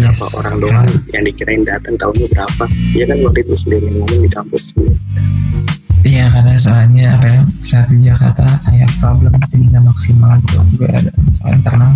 berapa 0.00 0.24
Yes. 0.24 0.36
orang 0.40 0.56
doang 0.58 0.86
yang 1.12 1.24
dikirain 1.28 1.62
datang 1.62 1.94
tahunnya 2.00 2.26
berapa? 2.32 2.64
Iya 2.96 3.04
kan 3.12 3.18
waktu 3.20 3.40
itu 3.44 3.54
sendiri 3.54 3.84
yang 3.92 3.96
ngomong 4.00 4.20
di 4.24 4.30
kampus 4.32 4.64
gitu. 4.72 4.94
Iya 6.00 6.24
karena 6.32 6.56
soalnya 6.56 7.06
apa 7.20 7.26
ya 7.28 7.40
saat 7.60 7.88
di 7.92 7.98
Jakarta 8.00 8.48
have 8.64 8.94
problem 9.04 9.36
jadi 9.44 9.64
nggak 9.68 9.84
maksimal 9.84 10.32
gitu. 10.40 10.56
Gue 10.80 10.88
ada 10.88 11.12
masalah 11.20 11.52
internal 11.52 11.92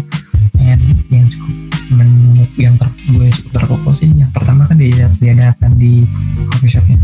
and 0.61 0.81
yang 1.09 1.27
cukup 1.33 1.53
men, 1.97 2.11
yang 2.61 2.75
ter, 2.77 2.89
gue 3.17 3.29
cukup 3.33 3.51
terpukul 3.57 3.93
sih. 3.97 4.13
Yang 4.13 4.31
pertama 4.37 4.69
kan 4.69 4.77
dia 4.77 5.09
diadakan 5.17 5.73
di 5.81 6.05
coffee 6.53 6.69
shopnya 6.69 7.01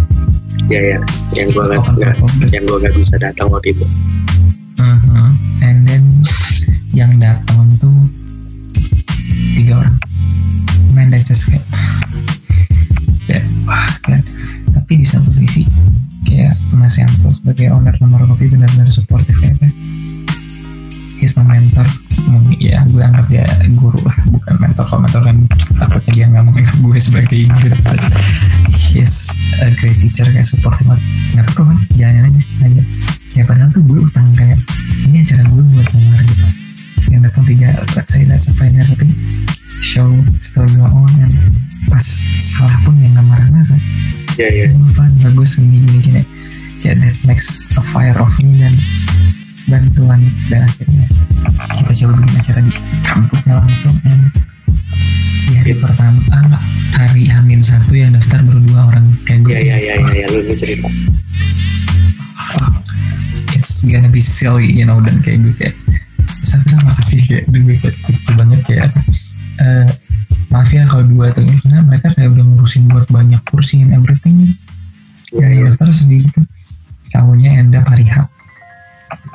ya. 0.69 0.93
Ya 0.93 1.01
yang 1.41 1.49
for 1.57 1.67
public 1.67 2.53
yang 2.53 2.63
gua 2.69 2.79
nggak 2.85 2.95
bisa 2.95 3.17
datang 3.17 3.49
waktu 3.49 3.73
itu. 3.75 3.87
Mhm. 4.81 5.37
and 5.61 5.85
then 5.85 6.05
yang 6.97 7.13
datang 7.21 7.69
tuh 7.77 7.93
tiga 9.53 9.77
orang 9.77 9.97
main 11.01 11.09
dan 11.09 11.25
just 11.25 11.49
kayak 13.25 13.45
wah 13.65 13.89
kan 14.05 14.21
tapi 14.69 15.01
di 15.01 15.07
satu 15.09 15.33
sisi 15.33 15.65
kayak 16.29 16.53
Mas 16.77 17.01
Yanto 17.01 17.33
sebagai 17.33 17.73
owner 17.73 17.97
nomor 18.05 18.29
kopi 18.29 18.53
benar-benar 18.53 18.93
supportive 18.93 19.41
ya 19.41 19.57
kan? 19.57 19.73
My 21.41 21.57
mentor. 21.57 21.89
Ya 22.61 22.85
gue 22.85 23.01
anggap 23.01 23.29
dia 23.33 23.45
guru 23.77 23.97
lah 24.05 24.13
bukan 24.29 24.55
mentor. 24.61 24.85
Kalau 24.89 25.01
mentor 25.01 25.23
kan 25.25 25.37
takutnya 25.81 26.13
dia 26.13 26.25
nggak 26.29 26.45
menganggap 26.49 26.77
gue 26.85 26.99
sebagai 27.01 27.41
guru 27.49 27.77
he's 28.93 29.33
a 29.65 29.73
great 29.81 29.97
teacher 30.05 30.29
kayak 30.29 30.45
supportive 30.45 30.85
banget. 30.85 31.05
Nggak 31.33 31.45
apa-apa 31.49 31.63
kan 31.73 31.79
jalanin 31.97 32.25
aja 32.29 32.43
aja 32.69 32.83
ya 33.41 33.43
padahal 33.49 33.73
tuh 33.73 33.85
gue 33.89 34.01
utang 34.05 34.27
kayak 34.37 34.59
ini 35.09 35.23
acara 35.25 35.49
gue 35.49 35.63
buat 35.65 35.89
nomor 35.97 36.21
gitu 36.29 36.47
yang 37.11 37.27
datang 37.27 37.43
tiga 37.43 37.75
let's 37.99 38.11
say 38.15 38.23
that's 38.23 38.47
a 38.47 38.55
tapi 38.55 39.07
show 39.83 40.07
still 40.39 40.67
go 40.79 40.87
on 40.87 41.11
and 41.19 41.35
pas 41.91 42.05
salah 42.39 42.73
pun 42.87 42.95
yang 43.03 43.19
nggak 43.19 43.27
marah 43.27 43.49
kan. 43.51 43.81
Ya 44.39 44.49
ya 44.49 44.65
fun 44.95 45.11
bagus 45.21 45.59
gini 45.59 45.83
gini 45.83 45.99
gini. 46.01 46.23
Ya 46.87 46.95
that 46.97 47.17
makes 47.27 47.69
a 47.77 47.83
fire 47.83 48.17
of 48.17 48.33
me 48.47 48.63
dan 48.63 48.75
bantuan 49.69 50.21
dan 50.49 50.67
akhirnya 50.67 51.07
kita 51.79 51.93
coba 52.05 52.13
bikin 52.21 52.37
acara 52.41 52.61
di 52.65 52.73
kampusnya 53.07 53.55
langsung 53.61 53.97
and 54.09 54.33
di 55.51 55.53
hari 55.59 55.75
pertama 55.79 56.21
ah, 56.35 56.63
hari 56.95 57.27
Hamin 57.27 57.61
satu 57.63 57.95
yang 57.95 58.15
daftar 58.15 58.43
baru 58.45 58.61
dua 58.67 58.81
orang 58.91 59.07
kayak 59.27 59.41
gue 59.47 59.55
ya 59.55 59.77
ya 59.77 59.77
ya 59.77 59.95
ya, 60.15 60.27
lu 60.31 60.41
lu 60.47 60.55
cerita. 60.55 60.89
Fuck. 62.55 62.75
It's 63.55 63.85
gonna 63.87 64.11
be 64.11 64.23
silly 64.23 64.69
you 64.69 64.85
know 64.85 64.99
dan 65.03 65.19
kayak 65.25 65.39
gue 65.47 65.55
kayak 65.57 65.75
Safira 66.41 66.79
makasih 66.85 67.21
kayak 67.29 67.45
gue 67.53 67.75
kayak 67.77 67.97
lucu 68.09 68.31
banget 68.37 68.61
kayak 68.65 68.89
eh 69.61 69.89
maaf 70.51 70.71
ya 70.73 70.83
kalau 70.89 71.07
dua 71.07 71.31
tuh 71.31 71.47
karena 71.47 71.85
mereka 71.87 72.11
kayak 72.11 72.35
udah 72.35 72.45
ngurusin 72.45 72.91
buat 72.91 73.07
banyak 73.13 73.39
kursi 73.47 73.87
and 73.87 73.95
everything 73.95 74.51
ya, 75.31 75.47
ya 75.47 75.49
ya. 75.53 75.69
ya 75.69 75.71
terus 75.79 76.03
gitu 76.11 76.41
tahunya 77.15 77.61
end 77.61 77.75
up 77.79 77.87
hari 77.87 78.07
H 78.07 78.27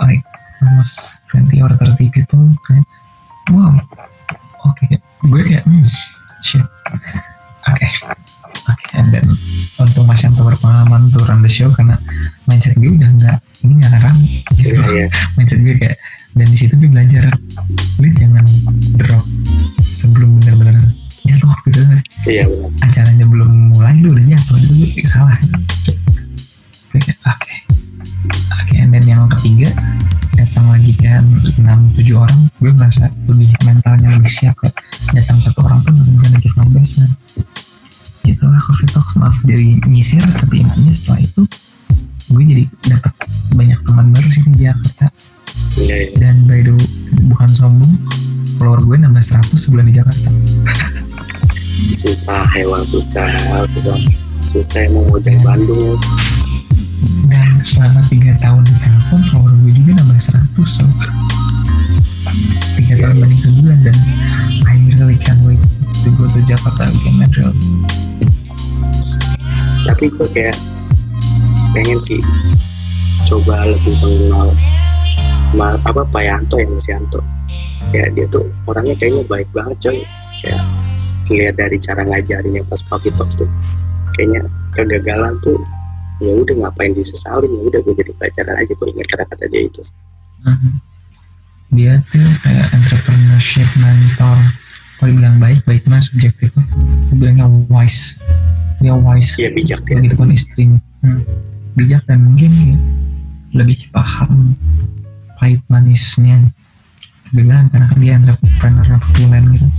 like 0.03 0.23
almost 0.63 1.23
20 1.31 1.63
or 1.63 1.71
30 1.71 2.11
people 2.11 2.43
kayak 2.67 2.83
wow 3.53 3.71
oke 4.67 4.83
gue 5.31 5.41
kayak 5.45 5.63
hmm, 5.63 5.85
shit 6.43 6.63
oke 7.69 7.87
oke 8.67 8.85
and 8.99 9.07
then 9.15 9.27
untung 9.79 10.07
Mas 10.07 10.23
Yanto 10.23 10.43
berpengalaman 10.43 11.11
tuh 11.15 11.23
run 11.23 11.43
the 11.43 11.51
show 11.51 11.71
karena 11.71 11.95
mindset 12.49 12.75
gue 12.75 12.91
udah 12.91 13.11
nggak 13.13 13.37
ini 13.63 13.71
nggak 13.79 13.91
akan 13.93 14.01
rame 14.03 14.27
gitu 14.55 14.83
Iya, 14.83 14.87
iya. 14.91 15.07
mindset 15.39 15.59
gue 15.63 15.75
kayak 15.79 15.97
dan 16.35 16.47
di 16.51 16.57
situ 16.59 16.75
gue 16.75 16.91
belajar 16.91 17.31
lu 18.03 18.07
jangan 18.11 18.43
drop 18.99 19.23
sebelum 19.87 20.35
benar-benar 20.43 20.75
jatuh 21.23 21.51
gitu 21.65 21.79
sih 21.95 22.07
iya 22.27 22.43
benar. 22.45 22.69
Acaranya 22.83 23.25
belum 23.25 23.71
mulai 23.71 23.95
lu 24.03 24.11
udah 24.11 24.25
jatuh 24.35 24.59
itu 24.59 25.07
salah. 25.07 25.39
Gue 26.91 26.99
kayak 26.99 27.19
oke. 27.23 27.53
Oke 28.61 28.75
and 28.77 28.91
then 28.91 29.05
yang 29.07 29.25
ketiga 29.39 29.71
datang 30.35 30.67
lagi 30.69 30.91
kan 30.99 31.23
6 31.41 31.55
7 31.55 32.03
orang. 32.19 32.39
Gue 32.59 32.71
merasa 32.75 33.07
lebih 33.31 33.49
mentalnya 33.63 34.11
lebih 34.19 34.29
siap 34.29 34.59
kayak 34.59 34.75
datang 35.15 35.39
satu 35.39 35.63
orang 35.63 35.81
pun 35.87 35.95
bukan 35.95 36.31
lagi 36.35 36.49
16 36.51 36.99
nah 36.99 37.11
itulah 38.27 38.59
coffee 38.59 38.89
talks. 38.91 39.15
Maaf 39.15 39.39
jadi 39.47 39.79
nyisir 39.87 40.21
tapi 40.35 40.67
intinya 40.67 40.91
setelah 40.91 41.23
itu 41.23 41.41
gue 42.25 42.43
jadi 42.43 42.63
dapat 42.91 43.13
banyak 43.55 43.79
teman 43.85 44.11
baru 44.11 44.29
sih 44.29 44.43
di 44.49 44.65
Jakarta 44.65 45.07
iya 45.79 45.95
iya. 46.07 46.09
Dan 46.17 46.47
by 46.47 46.63
the 46.63 46.73
way, 46.73 46.87
bukan 47.31 47.49
sombong 47.51 47.93
follower 48.57 48.81
gue 48.83 48.97
nambah 49.01 49.23
100 49.23 49.55
sebulan 49.55 49.85
di 49.91 49.93
Jakarta. 49.99 50.29
Susah 51.95 52.43
hewan 52.55 52.83
susah 52.83 53.27
susah. 53.67 53.97
Susah 54.45 54.79
emang 54.87 55.09
ojek 55.09 55.39
Bandung. 55.41 55.99
dan 57.29 57.59
selama 57.65 58.01
tiga 58.07 58.31
tahun 58.39 58.63
di 58.65 58.73
telepon 58.79 59.21
follower 59.29 59.53
gue 59.65 59.73
juga 59.73 59.91
nambah 60.01 60.19
100 60.19 60.63
so 60.65 60.85
tiga 62.79 62.93
tahun 63.01 63.15
banding 63.23 63.41
sebulan 63.41 63.79
dan 63.83 63.97
I 64.69 64.75
really 64.95 65.17
can't 65.19 65.41
wait 65.43 65.61
to 66.05 66.09
go 66.15 66.29
to 66.29 66.39
Jakarta 66.45 66.89
again 66.89 67.15
man 67.19 67.29
really 67.35 67.57
tapi 69.85 70.09
gue 70.09 70.27
kayak 70.33 70.57
pengen 71.77 71.99
sih 71.99 72.21
coba 73.29 73.69
lebih 73.69 73.95
mengenal 74.01 74.49
Ma, 75.55 75.79
apa 75.79 76.03
Pak 76.03 76.23
Yanto 76.23 76.59
ya 76.59 76.67
Mas 76.67 76.87
Yanto? 76.91 77.23
Kayak 77.93 78.11
dia 78.17 78.25
tuh 78.27 78.43
orangnya 78.67 78.95
kayaknya 78.99 79.23
baik 79.29 79.47
banget 79.55 79.77
coy. 79.87 79.99
Kayak 80.43 80.63
lihat 81.33 81.55
dari 81.57 81.77
cara 81.81 82.01
ngajarinnya 82.05 82.61
pas 82.69 82.81
Papi 82.85 83.09
Talks 83.15 83.39
tuh. 83.39 83.49
Kayaknya 84.13 84.45
kegagalan 84.75 85.33
tuh 85.41 85.57
ya 86.21 86.31
udah 86.37 86.55
ngapain 86.65 86.91
disesalin? 86.93 87.49
Ya 87.49 87.61
udah 87.65 87.79
gue 87.81 87.93
jadi 87.97 88.11
pelajaran 88.15 88.55
aja 88.59 88.71
gue 88.75 88.87
ingat 88.93 89.07
kata-kata 89.09 89.45
dia 89.49 89.63
itu. 89.65 89.81
Mhm. 90.45 90.73
dia 91.73 91.97
tuh 92.07 92.23
kayak 92.45 92.67
entrepreneurship 92.71 93.67
mentor. 93.81 94.37
Kalau 94.95 95.09
dibilang 95.11 95.37
baik 95.41 95.59
baik 95.65 95.83
mah 95.89 95.99
subjektif. 95.99 96.53
Dia 96.55 97.15
bilangnya 97.17 97.49
wise. 97.67 98.21
Dia 98.79 98.95
wise 98.95 99.35
Iya, 99.41 99.49
bijak 99.51 99.81
dia. 99.83 99.97
begitu 99.99 100.15
pun 100.15 100.29
istrinya 100.31 100.79
hmm. 101.03 101.21
bijak 101.75 102.03
dan 102.07 102.19
mungkin 102.23 102.51
ya, 102.53 102.77
lebih 103.59 103.89
paham 103.91 104.55
pahit 105.45 105.61
manisnya. 105.69 106.41
Kegagalan 107.29 107.69
karena 107.69 107.85
kan 107.85 107.97
dia 108.01 108.13
entrepreneur 108.17 108.97
tulen 109.13 109.43
gitu. 109.53 109.69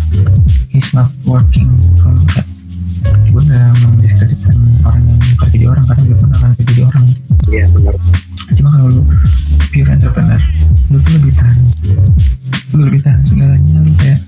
He's 0.70 0.94
not 0.94 1.10
working 1.26 1.66
kalau 1.98 2.22
enggak 2.22 2.46
gue 3.26 3.42
gak 3.50 3.74
mendiskreditkan 3.82 4.56
orang 4.86 5.02
yang 5.02 5.18
kerja 5.42 5.54
jadi 5.58 5.66
orang 5.66 5.84
karena 5.90 6.02
gue 6.06 6.16
pun 6.22 6.30
akan 6.30 6.50
kerja 6.54 6.70
jadi 6.70 6.82
orang. 6.86 7.04
Iya 7.50 7.66
benar. 7.74 7.94
Cuma 8.54 8.68
kalau 8.78 8.88
lu 8.94 9.02
pure 9.74 9.90
entrepreneur 9.90 10.40
lu 10.86 10.96
tuh 11.02 11.12
lebih 11.18 11.32
tahan. 11.34 11.58
Lu 12.70 12.82
lebih 12.86 13.00
tahan 13.02 13.20
segalanya 13.26 13.76
lu 13.82 13.90
kayak 13.98 14.22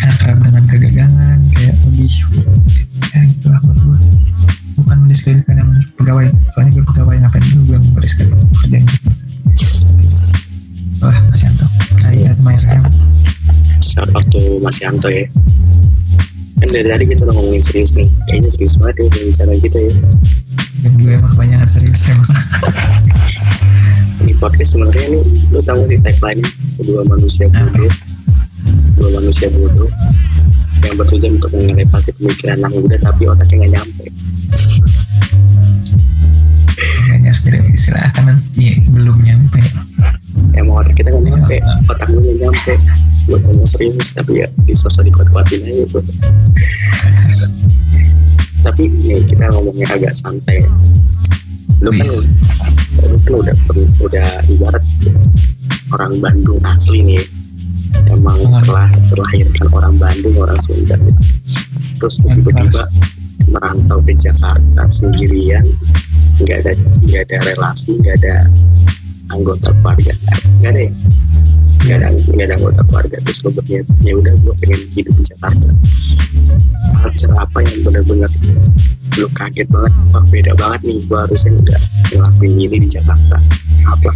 akrab 0.00 0.38
dengan 0.40 0.64
kegagalan 0.68 1.38
kayak 1.54 1.76
lebih 1.88 2.12
ya 3.10 3.20
itulah 3.24 3.60
menurut 3.64 3.80
gue 3.84 3.98
bukan 4.80 4.96
mendiskreditkan 5.06 5.56
yang 5.60 5.70
pegawai 5.96 6.26
soalnya 6.54 6.70
gue 6.80 6.84
pegawai 6.84 7.16
ngapain 7.20 7.44
dulu 7.52 7.62
gue 7.72 7.78
mau 7.80 7.90
mendiskredit 8.00 8.36
kerjaan 8.64 8.84
gitu 8.88 9.10
wah 11.00 11.18
Mas 11.32 11.40
Yanto. 11.40 11.66
I 12.04 12.28
admire 12.28 12.60
him 12.60 12.84
shout 13.80 14.08
out 14.14 14.24
to 14.30 14.60
Mas 14.62 14.78
Yanto 14.80 15.08
ya. 15.08 15.26
Kan 16.60 16.68
dari 16.70 16.88
tadi 16.92 17.04
kita 17.08 17.24
udah 17.24 17.34
ngomongin 17.40 17.64
serius 17.64 17.96
nih. 17.96 18.08
Kayaknya 18.28 18.50
serius 18.52 18.74
banget 18.76 19.08
ya 19.08 19.24
bicara 19.24 19.52
gitu 19.56 19.78
ya. 19.80 19.92
Dan 20.84 20.92
gue 21.00 21.12
emang 21.16 21.32
kebanyakan 21.32 21.68
serius 21.68 22.02
emang. 22.12 22.28
Di 24.20 24.34
podcast 24.36 24.76
sebenarnya 24.76 25.06
nih 25.16 25.22
lu 25.48 25.60
tahu 25.64 25.80
sih 25.88 25.98
tagline 26.04 26.44
kedua 26.76 27.00
manusia 27.08 27.48
bodoh 27.48 27.92
dua 28.96 29.08
manusia 29.20 29.48
bodoh 29.52 29.90
yang 30.80 30.96
bertujuan 30.96 31.36
untuk 31.36 31.52
mengelevasi 31.52 32.10
pemikiran 32.16 32.56
anak 32.64 32.72
muda 32.76 32.96
tapi 33.00 33.22
otaknya 33.28 33.54
nggak 33.64 33.72
nyampe. 33.76 34.04
Harus 37.20 37.42
tidak 37.46 37.62
istilahkan 37.70 38.24
nanti 38.26 38.82
belum 38.90 39.16
nyampe. 39.22 39.60
Emang 40.56 40.82
otak 40.82 40.98
kita 40.98 41.14
nggak 41.14 41.24
nyampe 41.30 41.56
otak 41.86 42.08
lu 42.10 42.18
nggak 42.20 42.38
nyampe. 42.48 42.72
Buat 43.28 43.40
ngomong 43.46 43.68
serius 43.68 44.16
tapi 44.16 44.42
ya 44.42 44.46
disosok 44.66 45.06
dikuat-kuatin 45.06 45.62
aja 45.62 45.72
gitu 45.86 45.98
tapi 48.60 48.92
nih 48.92 49.24
kita 49.24 49.48
ngomongnya 49.56 49.88
agak 49.88 50.12
santai. 50.12 50.60
Lu 51.80 51.88
kan 51.88 52.08
lu 53.08 53.16
kan 53.24 53.32
udah 53.40 53.56
udah 54.04 54.28
ibarat 54.52 54.84
orang 55.96 56.12
Bandung 56.20 56.60
asli 56.68 57.00
nih 57.00 57.24
emang 58.10 58.38
telah 58.64 58.88
terlahirkan 59.10 59.66
orang 59.72 59.94
Bandung 59.96 60.36
orang 60.38 60.60
Sunda. 60.60 60.96
Terus 62.00 62.16
tiba-tiba 62.24 62.84
merantau 63.50 63.98
ke 64.04 64.12
Jakarta 64.16 64.82
sendirian. 64.88 65.64
Nggak 66.40 66.56
ada 66.64 66.72
nggak 67.04 67.22
ada 67.28 67.36
relasi 67.52 68.00
nggak 68.00 68.16
ada 68.24 68.34
anggota 69.34 69.70
keluarga. 69.80 70.12
Nggak 70.62 70.72
ada 70.72 70.80
ya? 70.80 70.92
Nggak 71.80 71.96
ada 71.96 72.08
nggak 72.12 72.46
ada 72.46 72.54
anggota 72.56 72.80
keluarga. 72.88 73.16
Terus 73.24 73.38
lo 73.44 73.50
berniat 73.56 73.86
ya 74.04 74.12
udah 74.16 74.34
gue 74.38 74.54
pengen 74.64 74.80
hidup 74.92 75.14
di 75.16 75.24
Jakarta. 75.26 75.68
Culture 77.00 77.34
apa 77.36 77.58
yang 77.64 77.76
benar-benar 77.84 78.30
lu 79.18 79.28
kaget 79.36 79.68
banget? 79.68 79.92
Wah 80.14 80.24
beda 80.30 80.52
banget 80.56 80.80
nih. 80.86 80.98
Gue 81.04 81.18
harusnya 81.18 81.50
nggak 81.60 81.80
ngelakuin 82.14 82.52
ini 82.56 82.76
di 82.80 82.88
Jakarta. 82.88 83.36
Apa 83.90 84.10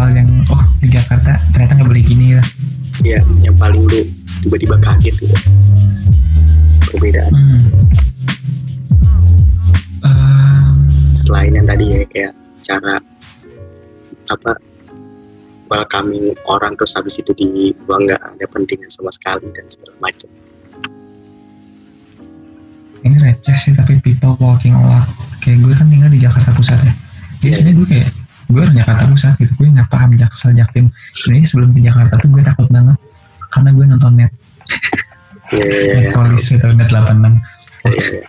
hal 0.00 0.16
yang 0.16 0.30
oh 0.48 0.62
di 0.80 0.88
Jakarta 0.88 1.36
ternyata 1.52 1.72
nggak 1.76 1.88
boleh 1.92 2.04
gini 2.04 2.26
ya 2.32 2.42
ya 3.04 3.20
yang 3.44 3.56
paling 3.60 3.84
lu 3.84 4.00
tiba-tiba 4.40 4.76
kaget 4.80 5.14
gitu 5.20 5.36
perbedaan. 6.90 7.32
Hmm. 7.32 7.60
Ehm, 10.02 10.74
selain 11.14 11.52
yang 11.54 11.66
tadi 11.68 11.84
ya 11.86 12.02
kayak 12.10 12.32
cara 12.64 12.98
apa 14.30 14.52
welcoming 15.70 16.34
orang 16.50 16.74
terus 16.74 16.98
habis 16.98 17.22
itu 17.22 17.30
di 17.38 17.70
gua 17.86 18.02
nggak 18.02 18.18
ada 18.18 18.46
pentingnya 18.50 18.90
sama 18.90 19.14
sekali 19.14 19.46
dan 19.54 19.66
segala 19.70 19.94
macam. 20.02 20.30
Ini 23.00 23.16
receh 23.16 23.56
sih 23.56 23.72
tapi 23.72 23.96
people 24.02 24.36
walking 24.42 24.76
a 24.76 24.82
lot. 24.82 25.08
Kayak 25.40 25.64
gue 25.64 25.72
kan 25.72 25.88
tinggal 25.88 26.12
di 26.12 26.20
Jakarta 26.20 26.52
Pusat 26.52 26.84
ya. 26.84 26.92
Jadi 27.40 27.48
Iya. 27.48 27.54
sebenarnya 27.56 27.76
gue 27.80 27.88
kayak 27.88 28.08
gue 28.50 28.60
orang 28.60 28.76
Jakarta 28.76 29.02
Pusat 29.06 29.34
gitu 29.38 29.52
gue 29.56 29.68
nggak 29.78 29.88
paham 29.88 30.10
Jaksel 30.18 30.52
Jaktim 30.58 30.86
sebenarnya 31.14 31.46
sebelum 31.46 31.70
ke 31.70 31.80
Jakarta 31.80 32.14
tuh 32.18 32.28
gue 32.28 32.42
takut 32.42 32.68
banget. 32.68 32.98
Karena 33.50 33.70
gue 33.74 33.84
nonton 33.86 34.12
net. 34.18 34.32
Ya 35.50 35.64
ya 35.66 35.80
ya, 35.82 35.94
net 35.98 36.12
polis 36.14 36.44
gitu 36.46 36.66
net 36.70 36.90
86 36.94 37.42
ya, 37.80 37.90
ya. 37.90 38.22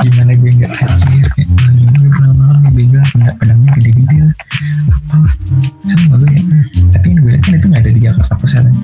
gimana 0.00 0.32
gue 0.32 0.50
nggak 0.54 0.72
anjir? 0.72 1.26
Kayak 1.36 1.48
anjing 1.66 1.90
gue 1.92 2.10
pulang 2.12 2.36
malam 2.36 2.58
nih 2.64 2.72
bego 2.72 3.00
nggak 3.00 3.34
pedangnya 3.40 3.70
gede-gede 3.76 4.16
lah. 4.24 4.34
Apalah. 4.92 5.34
Sama 5.88 6.14
gue 6.20 6.30
ya. 6.32 6.42
Tapi 6.96 7.06
yang 7.08 7.18
gue 7.24 7.30
lihat 7.36 7.42
kan 7.44 7.52
itu 7.56 7.66
nggak 7.68 7.82
ada 7.82 7.90
di 7.92 8.00
Jakarta 8.00 8.34
Pusat 8.36 8.62
kan. 8.68 8.76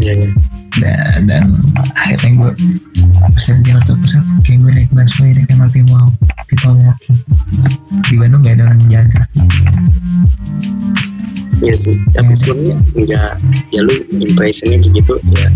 ya, 0.00 0.12
ya. 0.12 0.28
Dan, 0.82 1.30
dan 1.30 1.44
akhirnya 1.94 2.30
gue 2.34 2.52
pas 3.34 3.44
lihat 3.46 3.60
Jakarta 3.62 3.92
Pusat 3.94 4.24
kayak 4.42 4.58
gue 4.58 4.72
naik 4.74 4.90
busway 4.90 5.30
naik 5.34 5.50
MRT 5.50 5.76
wow 5.90 6.08
people 6.50 6.74
walking 6.82 7.18
di 8.10 8.14
Bandung 8.18 8.42
gak 8.42 8.58
ada 8.58 8.62
orang 8.70 8.80
jalan 8.90 9.08
kaki. 9.10 9.40
Iya 11.62 11.74
sih 11.78 11.96
tapi 12.12 12.32
sebelumnya 12.34 12.76
nggak 12.92 13.30
ya 13.72 13.80
lu 13.86 13.94
impressionnya 14.10 14.82
gitu 14.84 15.14
ya 15.32 15.48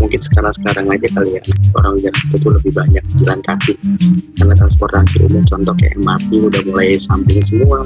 mungkin 0.00 0.20
sekarang 0.20 0.52
sekarang 0.56 0.86
aja 0.88 1.08
kali 1.12 1.36
ya. 1.36 1.42
Orang 1.76 2.00
Jakarta 2.00 2.34
tuh 2.40 2.50
lebih 2.56 2.72
banyak 2.72 3.04
jalan 3.20 3.40
kaki. 3.44 3.74
Karena 4.40 4.54
transportasi 4.56 5.16
umum 5.28 5.44
contoh 5.44 5.74
kayak 5.76 5.94
MRT 6.00 6.30
udah 6.40 6.62
mulai 6.64 6.96
samping 6.96 7.40
semua. 7.44 7.84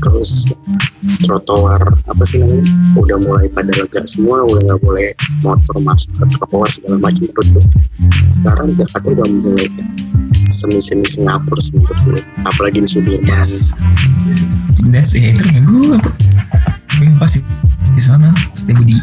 Terus 0.00 0.48
trotoar 1.26 1.82
apa 2.06 2.22
sih 2.24 2.40
namanya 2.40 2.64
udah 2.96 3.18
mulai 3.20 3.46
pada 3.50 3.72
lega 3.74 4.02
semua 4.06 4.46
udah 4.46 4.62
nggak 4.72 4.80
boleh 4.80 5.08
motor 5.42 5.76
masuk 5.84 6.10
ke 6.16 6.24
trotoar 6.40 6.70
segala 6.72 6.96
macam 6.96 7.28
menurut 7.28 7.48
gue 7.52 7.64
sekarang 8.32 8.68
Jakarta 8.72 9.08
udah 9.12 9.26
mulai 9.28 9.68
semi-semi 10.48 11.06
Singapura 11.06 11.60
sih 11.60 11.76
gue 11.76 12.20
apalagi 12.48 12.80
di 12.80 12.88
Sudirman. 12.88 13.28
Yes. 13.28 13.76
That's 14.88 15.12
it. 15.12 15.36
Terus 15.36 15.64
gue 15.68 15.96
gue 17.00 17.08
pasti 17.20 17.40
di 17.94 18.02
sana 18.02 18.32
stay 18.56 18.72
budi. 18.72 18.96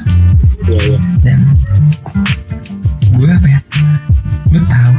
Iya 0.65 0.97
iya. 0.97 0.99
Dan 1.21 1.39
gue 3.13 3.29
apa 3.29 3.47
ya 3.47 3.59
lu 4.51 4.59
tahu 4.67 4.95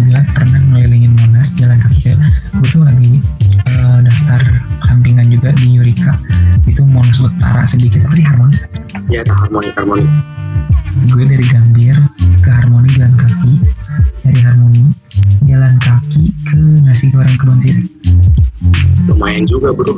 gue 0.00 0.16
pernah 0.32 0.60
ngelilingin 0.72 1.12
monas 1.12 1.52
jalan 1.58 1.76
kaki 1.76 1.98
kayak 2.08 2.18
gue 2.56 2.68
tuh 2.72 2.86
lagi 2.86 3.20
eh, 3.52 3.98
daftar 4.00 4.40
sampingan 4.88 5.28
juga 5.28 5.52
di 5.52 5.76
Yurika 5.76 6.16
itu 6.64 6.86
monas 6.88 7.20
utara 7.20 7.68
sedikit 7.68 8.00
apa 8.08 8.14
sih 8.16 8.24
harmoni? 8.24 8.56
Ya 9.12 9.20
tak 9.20 9.36
harmoni 9.44 9.68
harmoni 9.76 10.06
gue 11.08 11.24
dari 11.28 11.46
Gambir 11.48 11.96
ke 12.40 12.50
Harmoni 12.50 12.88
jalan 12.96 13.14
kaki. 13.16 13.52
Dari 14.24 14.40
Harmoni 14.40 14.84
jalan 15.44 15.76
kaki 15.80 16.32
ke 16.48 16.58
nasi 16.84 17.12
goreng 17.12 17.36
kebun 17.36 17.60
sirih. 17.60 17.86
Lumayan 19.04 19.44
juga 19.44 19.70
bro 19.76 19.92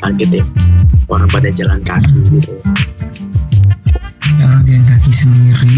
kaget 0.00 0.42
ya. 0.42 0.44
Orang 1.08 1.28
pada 1.32 1.48
jalan 1.50 1.80
kaki 1.82 2.18
gitu. 2.38 2.52
Ya, 4.38 4.44
orang 4.46 4.64
jalan 4.66 4.84
kaki 4.86 5.10
sendiri 5.10 5.76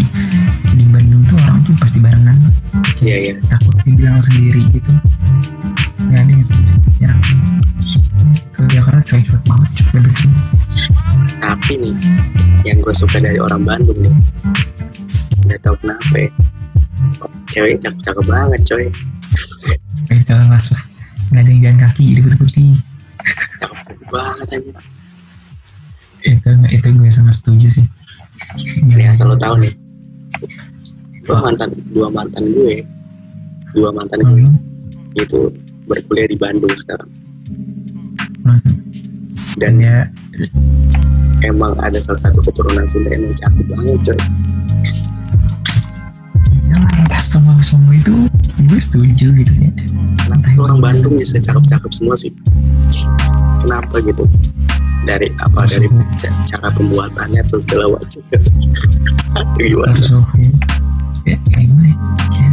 di 0.77 0.85
Bandung 0.89 1.23
tuh 1.25 1.37
orang 1.41 1.59
tuh 1.65 1.73
pasti 1.81 1.97
barengan. 1.99 2.37
Iya 3.01 3.17
iya. 3.17 3.33
Takut 3.49 3.75
dibilang 3.83 4.21
sendiri 4.21 4.61
gitu. 4.73 4.91
Nggak 6.09 6.21
ada 6.27 6.31
yang 6.31 6.45
sendiri 6.45 6.75
ya 7.01 7.11
ke 8.53 8.61
Jakarta 8.69 9.01
cuek-cuek 9.01 9.41
banget 9.49 9.69
cuek 9.73 10.05
semua 10.77 11.25
tapi 11.41 11.73
nih 11.81 11.95
yang 12.69 12.77
gue 12.77 12.93
suka 12.93 13.17
dari 13.17 13.41
orang 13.41 13.65
Bandung 13.65 13.97
nih 14.05 14.13
nggak 15.51 15.59
tahu 15.65 15.75
kenapa 15.81 16.15
ya. 16.15 16.29
Ceweknya 17.51 17.77
cakep-cakep 17.89 18.25
banget 18.29 18.61
coy. 18.63 18.85
Eh 20.13 20.21
jelas 20.23 20.65
lah. 20.71 20.83
Nggak 21.33 21.41
ada 21.41 21.49
yang 21.49 21.61
jalan 21.65 21.79
kaki 21.81 22.05
di 22.15 22.21
putih. 22.21 22.71
cakep 22.77 22.90
banget 24.11 24.47
aja 24.59 24.71
itu 26.21 26.49
itu 26.69 26.87
gue 26.93 27.11
sangat 27.11 27.35
setuju 27.41 27.67
sih. 27.81 27.85
Nih 28.93 29.09
asal 29.09 29.29
lo 29.29 29.37
tahu 29.37 29.57
nih. 29.61 29.73
Dua 31.25 31.37
mantan 31.41 31.69
dua 31.93 32.07
mantan 32.13 32.43
gue 32.49 32.75
dua 33.77 33.89
mantan 33.93 34.19
gue 34.25 34.41
Hmm, 34.41 34.57
itu 35.15 35.39
berkuliah 35.87 36.27
di 36.29 36.37
Bandung 36.37 36.73
sekarang. 36.75 37.09
Hmm. 38.41 38.59
dan 39.59 39.77
ya. 39.77 39.97
emang 41.41 41.73
ada 41.81 41.97
salah 41.97 42.21
satu 42.21 42.41
keturunan 42.41 42.85
Sunda 42.85 43.13
yang 43.13 43.33
cakep 43.33 43.65
banget 43.65 44.13
coy. 44.13 44.19
Ya 46.69 46.77
pas 47.09 47.25
sama 47.25 47.57
semua 47.65 47.93
itu 47.97 48.13
gue 48.61 48.81
setuju 48.81 49.27
gitu 49.33 49.53
ya. 49.57 49.69
Kenapa 50.21 50.45
tuh 50.53 50.63
orang 50.69 50.79
Bandung 50.81 51.13
bisa 51.17 51.41
cakep-cakep 51.41 51.91
semua 51.93 52.15
sih 52.17 52.33
kenapa 53.63 53.95
gitu. 54.03 54.23
Dari 55.01 55.27
apa 55.41 55.65
dari 55.65 55.89
ca- 56.13 56.37
cara 56.45 56.67
pembuatannya 56.77 57.41
terus 57.49 57.65
segala 57.65 57.97
macam. 57.97 58.21
Itu 59.57 59.61
gimana 59.73 59.97
ya 61.25 61.37
gimana 61.49 61.89
ya? 61.89 62.49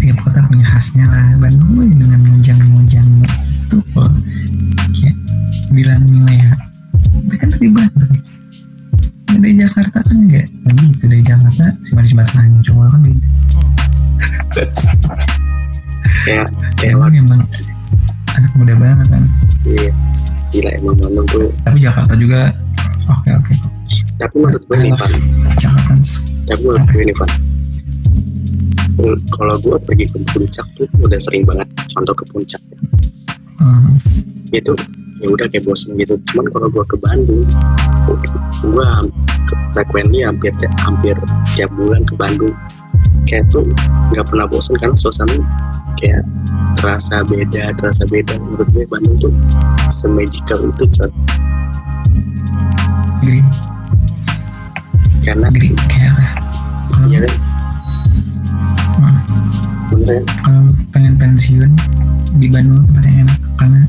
Tiap 0.00 0.16
kota 0.24 0.40
punya 0.48 0.66
khasnya 0.72 1.04
lah. 1.08 1.36
Bandung 1.36 1.92
dengan 1.92 2.20
mujang-mujang 2.24 3.08
itu 3.24 3.76
kok. 3.92 4.12
Kayak 4.96 5.16
bilang 5.72 6.02
nilai 6.08 6.36
ya 6.40 6.52
itu 7.20 7.34
kan 7.36 7.48
dari 7.52 7.68
Bandung 7.68 8.12
dari 9.40 9.54
Jakarta 9.56 9.98
kan 10.04 10.16
enggak? 10.16 10.46
Nah, 10.66 10.72
gitu 10.76 11.04
dari 11.08 11.22
Jakarta 11.24 11.64
si 11.84 11.92
manis 11.96 12.12
banget 12.12 12.34
ancol 12.36 12.88
kan 12.88 13.00
beda. 13.04 13.28
Kayak 16.20 16.52
kayak 16.76 17.00
emang 17.16 17.40
anak 18.36 18.52
muda 18.52 18.74
banget 18.76 19.08
kan 19.08 19.24
iya. 19.76 19.92
Gila 20.50 20.70
emang 20.82 20.96
Bandung 20.98 21.26
tuh. 21.30 21.50
Tapi 21.62 21.78
Jakarta 21.78 22.12
juga 22.18 22.50
oke 23.06 23.30
oke. 23.38 23.52
Tapi 24.18 24.34
menurut 24.38 24.62
gue 24.66 24.76
nih 24.82 24.92
Van. 24.94 25.10
Love 25.10 25.58
Jakarta. 25.58 25.94
Tapi 26.50 26.60
menurut 26.66 26.86
gue 26.90 27.02
nih 27.06 27.16
Van. 27.16 27.30
Hmm, 29.00 29.18
kalau 29.32 29.56
gue 29.62 29.76
pergi 29.86 30.04
ke 30.10 30.18
puncak 30.34 30.66
tuh 30.74 30.86
udah 30.98 31.20
sering 31.22 31.46
banget. 31.46 31.68
Contoh 31.94 32.14
ke 32.14 32.24
puncak. 32.34 32.62
Hmm, 33.62 33.94
itu 34.50 34.72
ya 35.20 35.26
udah 35.30 35.46
kayak 35.48 35.64
bosen 35.64 35.94
gitu. 35.96 36.18
Cuman 36.34 36.46
kalau 36.50 36.66
gue 36.68 36.84
ke 36.84 36.96
Bandung 36.98 37.46
gue 38.60 38.86
frekuensi 39.72 40.26
hampir 40.26 40.52
hampir 40.82 41.16
tiap 41.54 41.70
bulan 41.74 42.02
ke 42.04 42.14
Bandung 42.18 42.54
kayak 43.30 43.46
tuh 43.54 43.62
nggak 44.10 44.26
pernah 44.26 44.46
bosen 44.50 44.74
karena 44.82 44.98
suasana 44.98 45.38
kayak 45.94 46.26
terasa 46.74 47.22
beda 47.22 47.70
terasa 47.78 48.02
beda. 48.10 48.34
Menurut 48.42 48.66
gue 48.74 48.84
Bandung 48.90 49.16
tuh 49.22 49.32
semagical 49.86 50.66
itu 50.66 50.84
coy 50.98 51.10
green. 53.22 53.46
Karena 55.22 55.46
green 55.54 55.78
kayak 55.86 56.10
apa? 56.10 56.22
Ya? 56.26 56.30
kalau 56.90 57.06
ya 57.06 57.18
kan? 57.22 57.34
Hmm, 58.98 59.18
bener 59.94 60.10
kan 60.10 60.24
kalau 60.42 60.62
pengen 60.90 61.14
pensiun 61.14 61.70
di 62.42 62.46
Bandung 62.50 62.82
tempat 62.90 63.04
yang 63.06 63.30
enak 63.30 63.38
karena 63.54 63.80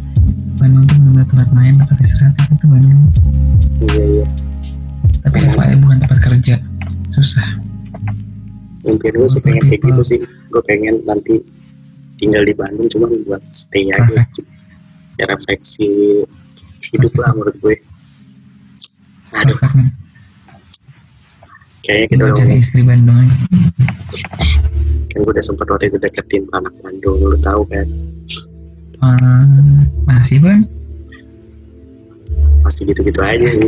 Bandung 0.61 0.85
tuh 0.85 0.97
benar 1.01 1.25
tempat 1.25 1.49
main 1.49 1.73
tempat 1.81 1.97
istirahat 1.97 2.37
itu 2.45 2.65
Bandung. 2.69 3.01
Iya 3.89 4.03
iya. 4.05 4.25
Tapi 5.25 5.37
FYI 5.49 5.75
bukan 5.81 5.97
tempat 6.05 6.19
kerja. 6.21 6.55
Susah 7.09 7.70
impian 8.85 9.13
gue 9.17 9.29
sih 9.29 9.41
pengen 9.41 9.63
kayak 9.69 9.81
gitu 9.85 10.01
sih. 10.01 10.19
Gue 10.49 10.61
pengen 10.65 11.01
nanti 11.05 11.41
tinggal 12.17 12.45
di 12.45 12.53
Bandung 12.53 12.87
cuma 12.89 13.09
buat 13.27 13.43
stay 13.53 13.89
aja. 13.93 14.25
Ya 15.19 15.25
refleksi 15.29 16.21
hidup 16.93 17.13
lah 17.19 17.31
menurut 17.35 17.55
gue. 17.61 17.75
Aduh. 19.37 19.57
Kayaknya 21.81 22.07
kita 22.13 22.21
udah 22.29 22.35
cari 22.37 22.55
istri 22.61 22.81
Bandung 22.85 23.17
aja. 23.17 23.37
Kan 25.11 25.19
gue 25.25 25.31
udah 25.33 25.45
sempat 25.45 25.67
waktu 25.67 25.91
itu 25.91 25.97
deketin 25.99 26.43
anak 26.55 26.73
Bandung 26.81 27.17
lu 27.19 27.37
tahu 27.41 27.65
kan? 27.67 27.87
Eh, 29.01 29.45
masih 30.05 30.37
bang 30.37 30.61
masih 32.61 32.87
gitu-gitu 32.93 33.19
aja 33.19 33.47
sih. 33.49 33.67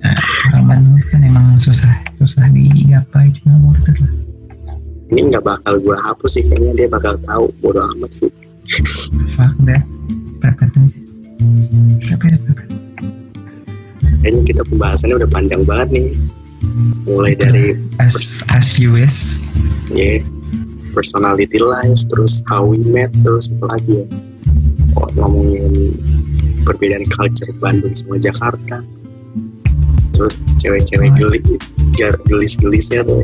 Nah, 0.00 0.16
orang 0.54 0.64
Bandung 0.70 0.96
kan 1.10 1.20
emang 1.26 1.46
susah 1.58 1.90
susah 2.24 2.48
digapai 2.50 3.28
cuma 3.38 3.60
worth 3.68 3.84
it 3.92 3.96
lah. 4.00 4.12
Ini 5.12 5.20
nggak 5.28 5.44
bakal 5.44 5.76
gue 5.78 5.92
hapus 5.92 6.30
sih 6.40 6.42
kayaknya 6.48 6.72
dia 6.74 6.88
bakal 6.88 7.14
tahu 7.28 7.52
bodo 7.60 7.84
amat 7.94 8.10
sih. 8.10 8.32
Fuck 9.36 9.54
that 9.68 9.84
perfect 10.40 10.72
aja. 10.80 10.98
Perfect 12.00 12.40
perfect 12.48 12.74
kayaknya 14.24 14.40
kita 14.48 14.62
pembahasannya 14.72 15.20
udah 15.20 15.30
panjang 15.30 15.62
banget 15.68 15.88
nih. 15.92 16.08
Mulai 17.04 17.36
dari 17.36 17.76
as 18.00 18.40
as 18.48 18.80
you 18.80 18.96
wish. 18.96 19.44
Ya 19.92 20.24
personality 20.96 21.60
life 21.60 22.08
terus 22.08 22.40
how 22.48 22.64
we 22.64 22.80
met 22.88 23.12
terus 23.20 23.52
apa 23.60 23.76
lagi 23.76 24.00
ya? 24.00 24.06
Oh, 24.96 25.08
ngomongin 25.20 25.92
perbedaan 26.64 27.04
culture 27.12 27.52
Bandung 27.60 27.92
sama 27.92 28.16
Jakarta? 28.16 28.80
Terus 30.16 30.40
cewek-cewek 30.56 31.12
geli 31.20 31.38
gar- 31.44 31.73
gelis-gelisnya 31.96 33.06
tuh. 33.06 33.22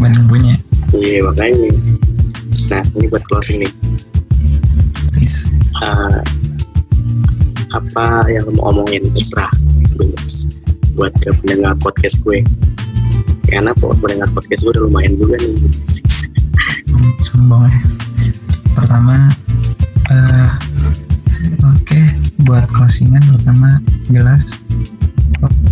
Bandung 0.00 0.26
punya 0.28 0.54
iya 0.96 1.24
makanya. 1.24 1.72
Nah 2.72 2.82
ini 2.96 3.06
buat 3.08 3.24
closing 3.28 3.64
nih. 3.64 3.72
Please. 5.16 5.48
Uh, 5.80 6.20
apa 7.76 8.24
yang 8.32 8.48
mau 8.56 8.72
omongin? 8.72 9.04
Terserah. 9.12 9.52
Buat 10.96 11.12
ke 11.20 11.32
pendengar 11.44 11.76
podcast 11.80 12.24
gue. 12.24 12.40
Karena 13.46 13.70
pendengar 13.76 14.28
podcast 14.32 14.64
gue 14.64 14.72
udah 14.76 14.84
lumayan 14.88 15.14
juga 15.20 15.36
nih. 15.40 15.54
Sombong 17.24 17.68
ya 17.68 17.96
pertama 18.76 19.32
eh 20.12 20.50
oke 21.64 22.00
buat 22.44 22.68
closingan 22.68 23.24
pertama 23.24 23.80
jelas 24.12 24.52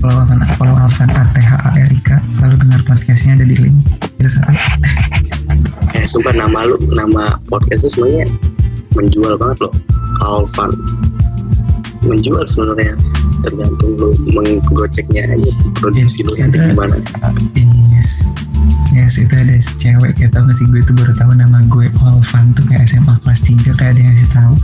follow 0.00 0.22
Alvan 0.24 0.40
follow 0.56 0.76
Alvan 0.76 1.10
ATHARIK 1.10 2.08
lalu 2.42 2.54
dengar 2.60 2.80
podcastnya 2.86 3.38
ada 3.40 3.44
di 3.46 3.56
link. 3.58 3.78
Itu 4.20 4.30
satu 4.30 4.54
eh 5.94 6.04
sumpah 6.04 6.34
nama 6.34 6.66
lu 6.66 6.76
nama 6.92 7.38
podcast 7.46 7.86
lu 7.86 7.90
sebenarnya 7.92 8.26
menjual 8.94 9.34
banget 9.38 9.58
loh. 9.64 9.74
Alvan. 10.24 10.70
Menjual 12.04 12.44
sebenarnya. 12.44 12.94
Tergantung 13.44 13.92
lu 14.00 14.16
menggoceknya 14.32 15.22
aja 15.36 15.52
produksi 15.76 16.24
lu 16.24 16.32
nanti 16.40 16.56
gimana 16.72 16.96
yes 17.92 18.24
yes 18.92 19.16
itu 19.16 19.32
ada 19.32 19.56
cewek 19.56 20.12
kayak 20.18 20.36
tau 20.36 20.44
gak 20.44 20.56
sih 20.60 20.66
gue 20.68 20.84
tuh 20.84 20.92
baru 20.92 21.16
tahu 21.16 21.32
nama 21.32 21.64
gue. 21.64 21.88
Alvan 22.04 22.52
tuh 22.52 22.64
kayak 22.68 22.84
SMA 22.90 23.14
kelas 23.24 23.40
3 23.48 23.78
kayak 23.78 23.90
ada 23.96 24.00
yang 24.00 24.12
ngasih 24.12 24.30
tahu 24.34 24.54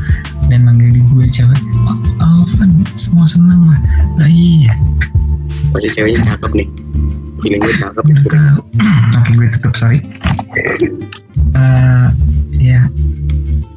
dan 0.53 0.61
manggil 0.67 0.91
di 0.93 1.01
gue 1.09 1.27
cewek 1.31 1.61
oh, 1.89 1.97
Alvan 2.21 2.85
semua 2.99 3.25
seneng 3.25 3.73
lah. 3.73 3.81
Lah 4.21 4.29
iya. 4.29 4.77
Pasti 5.73 5.89
ceweknya 5.97 6.21
cakep 6.37 6.53
nih. 6.61 6.69
Feeling 7.41 7.61
gue 7.65 7.75
cakep. 7.75 8.05
Oke, 9.19 9.31
gue 9.33 9.49
tutup, 9.57 9.75
sorry. 9.79 10.05
Uh, 11.57 12.13
ya, 12.61 12.85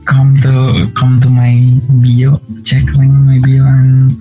come 0.04 0.36
to 0.44 0.84
come 0.98 1.22
to 1.24 1.32
my 1.32 1.72
bio, 2.04 2.42
check 2.68 2.84
link 3.00 3.14
my 3.14 3.40
bio 3.40 3.64
and 3.64 4.12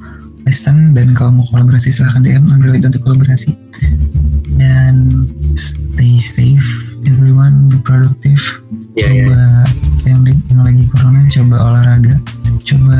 listen. 0.44 0.92
Dan 0.92 1.14
kalau 1.14 1.42
mau 1.42 1.46
kolaborasi 1.48 1.90
silahkan 1.90 2.22
DM. 2.22 2.44
Really 2.60 2.82
untuk 2.82 3.02
kolaborasi. 3.02 3.54
Dan 4.56 5.08
stay 5.56 6.18
safe, 6.18 6.66
everyone. 7.06 7.68
Be 7.70 7.78
productive. 7.82 8.40
Iya, 8.92 9.08
iya. 9.08 9.24
coba 9.24 9.42
yang, 10.04 10.20
di- 10.22 10.42
yang 10.52 10.60
lagi 10.62 10.84
corona, 10.92 11.20
coba 11.24 11.56
olahraga, 11.64 12.14
coba 12.60 12.98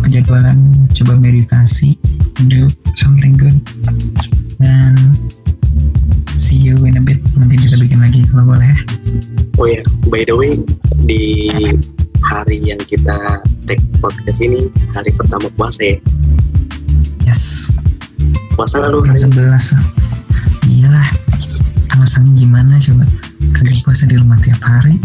penjadwalan, 0.00 0.58
coba 0.94 1.12
meditasi, 1.18 1.98
do 2.46 2.70
something 2.94 3.34
good. 3.34 3.58
Dan 4.62 4.94
see 6.38 6.56
you 6.56 6.78
in 6.86 6.94
a 6.94 7.02
bit. 7.02 7.18
Nanti 7.34 7.58
kita 7.58 7.74
bikin 7.74 7.98
lagi 7.98 8.22
kalau 8.30 8.54
boleh. 8.54 8.70
oh 9.60 9.68
ya 9.68 9.82
by 10.08 10.24
the 10.24 10.32
way 10.32 10.56
di 11.04 11.52
hari 12.24 12.56
yang 12.64 12.80
kita 12.88 13.12
take 13.68 13.82
podcast 14.00 14.40
ini 14.40 14.72
hari 14.96 15.12
pertama 15.12 15.52
puasa 15.52 15.84
ya 15.84 15.96
Yes. 17.30 17.70
puasa 18.58 18.82
nggak 18.82 18.90
lu 18.90 19.06
Jam 19.06 19.14
hari 19.14 19.22
ini? 19.22 19.54
11 19.54 20.66
Iyalah. 20.66 21.08
Alasannya 21.94 22.34
gimana 22.34 22.74
coba? 22.74 23.06
Kagak 23.54 23.78
puasa 23.86 24.02
di 24.10 24.18
rumah 24.18 24.34
tiap 24.42 24.58
hari. 24.66 24.98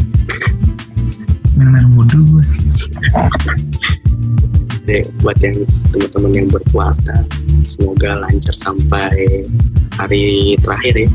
Air 1.62 1.86
wudhu 1.94 2.26
gue. 2.26 2.46
Deh, 4.90 5.06
buat 5.22 5.38
yang 5.46 5.70
teman-teman 5.94 6.32
yang 6.34 6.48
berpuasa 6.50 7.14
semoga 7.70 8.18
lancar 8.18 8.58
sampai 8.58 9.46
hari 9.94 10.58
terakhir 10.66 11.06
ya 11.06 11.10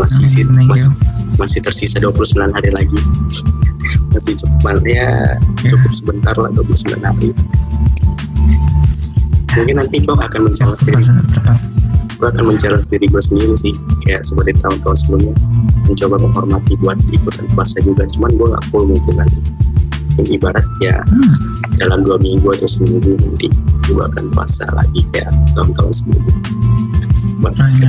masih 0.00 0.24
sih 0.24 0.44
Thank 0.48 0.72
masih, 1.36 1.60
tersisa 1.60 2.00
29 2.00 2.48
hari 2.48 2.70
lagi 2.72 3.00
masih 4.12 4.34
cepat 4.40 4.78
ya 4.88 5.36
cukup 5.68 5.92
sebentar 5.92 6.34
lah 6.36 6.48
29 6.52 6.96
hari 7.02 7.28
mungkin 9.58 9.76
nanti 9.76 9.96
gue 10.00 10.14
akan 10.14 10.40
men-challenge 10.46 10.82
diri. 10.86 10.94
Puasa 10.96 11.12
cepat. 11.34 11.58
gue 12.18 12.26
akan 12.26 12.44
men-challenge 12.50 12.86
diri 12.90 13.06
gue 13.06 13.22
sendiri 13.22 13.54
sih 13.54 13.74
kayak 14.02 14.22
seperti 14.26 14.58
tahun-tahun 14.58 14.96
sebelumnya. 14.98 15.34
Mencoba 15.86 16.16
menghormati 16.18 16.72
buat 16.82 16.98
ikutan 17.10 17.46
puasa 17.54 17.78
juga 17.82 18.02
cuman 18.16 18.30
gue 18.34 18.46
gak 18.52 18.64
full 18.70 18.84
mungkin 18.86 19.14
nanti 19.18 19.38
Yang 20.18 20.28
ibarat 20.42 20.66
ya 20.82 20.98
Hmm. 21.06 21.34
dalam 21.78 22.02
dua 22.02 22.18
minggu 22.18 22.50
atau 22.50 22.66
seminggu 22.66 23.14
nanti 23.22 23.46
gue 23.86 24.02
akan 24.02 24.24
puasa 24.34 24.66
lagi 24.74 25.00
kayak 25.14 25.30
tahun-tahun 25.54 25.92
sebelumnya. 25.94 26.34
Puasa 27.38 27.86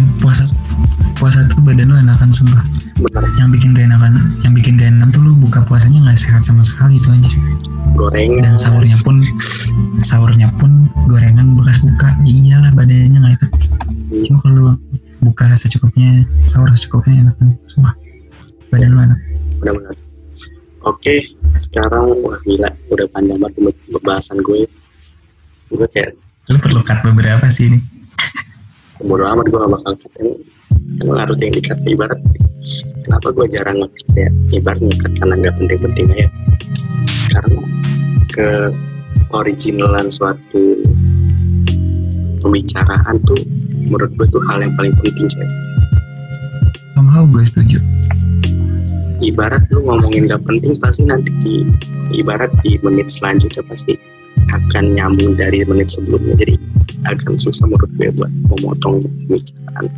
puasa 1.19 1.43
tuh 1.51 1.59
badan 1.59 1.91
lu 1.91 1.95
enakan 1.99 2.31
sumpah. 2.31 2.63
bener 2.99 3.23
Yang 3.35 3.49
bikin 3.59 3.69
gak 3.75 3.85
enakan, 3.91 4.13
yang 4.41 4.53
bikin 4.55 4.73
gak 4.79 4.89
enak 4.89 5.11
tuh 5.11 5.21
lu 5.21 5.35
buka 5.35 5.59
puasanya 5.67 5.99
nggak 6.07 6.19
sehat 6.19 6.41
sama 6.47 6.63
sekali 6.63 6.95
itu 6.95 7.11
aja. 7.11 7.31
gorengan 7.93 8.43
Dan 8.47 8.55
sahurnya 8.55 8.95
pun 9.03 9.19
sahurnya 9.99 10.47
pun 10.55 10.87
gorengan 11.11 11.59
bekas 11.59 11.83
buka. 11.83 12.15
Ya 12.23 12.31
iyalah 12.31 12.71
badannya 12.71 13.19
nggak 13.19 13.35
enak. 13.35 13.51
Cuma 14.25 14.37
kalau 14.39 14.55
lu 14.55 14.73
buka 15.19 15.51
secukupnya, 15.59 16.23
sahur 16.47 16.71
secukupnya 16.71 17.27
enak. 17.27 17.35
Sumpah. 17.67 17.93
Badan 18.71 18.89
lu 18.95 18.99
enak. 19.03 19.19
benar-benar 19.59 19.95
oke 20.87 21.15
sekarang 21.51 22.15
wah 22.23 22.37
gila 22.47 22.71
udah 22.87 23.07
panjang 23.11 23.39
banget 23.43 23.75
pembahasan 23.91 24.39
gue 24.39 24.63
gue 25.69 25.87
kayak 25.91 26.15
Lu 26.49 26.57
perlu 26.57 26.81
cut 26.81 27.05
beberapa 27.05 27.45
sih 27.53 27.69
ini. 27.69 27.77
bodo 29.05 29.21
amat 29.21 29.45
gue 29.51 29.59
gak 29.59 29.69
bakal 29.69 29.93
cut 30.01 30.11
emang, 31.03 31.17
harus 31.19 31.37
yang 31.39 31.53
dikat 31.55 31.79
ibarat. 31.87 32.19
Kenapa 33.07 33.27
gue 33.33 33.45
jarang 33.49 33.77
ya 34.13 34.29
ibarat 34.53 34.81
ngekat 34.83 35.11
karena 35.17 35.33
nggak 35.41 35.55
penting-penting 35.57 36.05
aja? 36.13 36.27
Karena 37.33 37.61
ke 38.29 38.49
originalan 39.33 40.07
suatu 40.09 40.77
pembicaraan 42.39 43.17
tuh 43.25 43.41
menurut 43.89 44.11
gue 44.15 44.27
tuh 44.29 44.41
hal 44.51 44.61
yang 44.61 44.73
paling 44.77 44.93
penting 45.01 45.27
coy. 45.27 45.47
Somehow 46.93 47.23
gue 47.25 47.43
setuju. 47.45 47.79
ibarat 49.19 49.59
lu 49.75 49.83
ngomongin 49.83 50.31
gak 50.31 50.39
penting 50.47 50.79
pasti 50.79 51.03
nanti 51.03 51.27
di 51.43 51.67
ibarat 52.15 52.47
di 52.63 52.79
menit 52.79 53.11
selanjutnya 53.11 53.59
pasti 53.67 53.99
akan 54.55 54.95
nyambung 54.95 55.35
dari 55.35 55.59
menit 55.67 55.91
sebelumnya. 55.91 56.39
Jadi 56.39 56.55
akan 57.03 57.35
susah 57.35 57.67
menurut 57.67 57.91
gue 57.99 58.09
buat 58.15 58.31
memotong 58.47 59.03
pembicaraan 59.27 59.91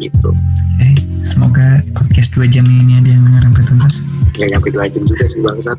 gitu 0.00 0.32
Oke, 0.32 0.88
semoga 1.20 1.66
podcast 1.92 2.32
2 2.34 2.48
jam 2.48 2.64
ini 2.64 2.96
ada 2.96 3.08
yang 3.08 3.22
denger 3.22 3.42
sampai 3.46 3.64
tuntas. 3.64 3.94
nggak 4.32 4.48
nyampe 4.50 4.68
dua 4.70 4.84
jam 4.86 5.02
juga 5.04 5.24
sih 5.24 5.40
bangsat 5.40 5.78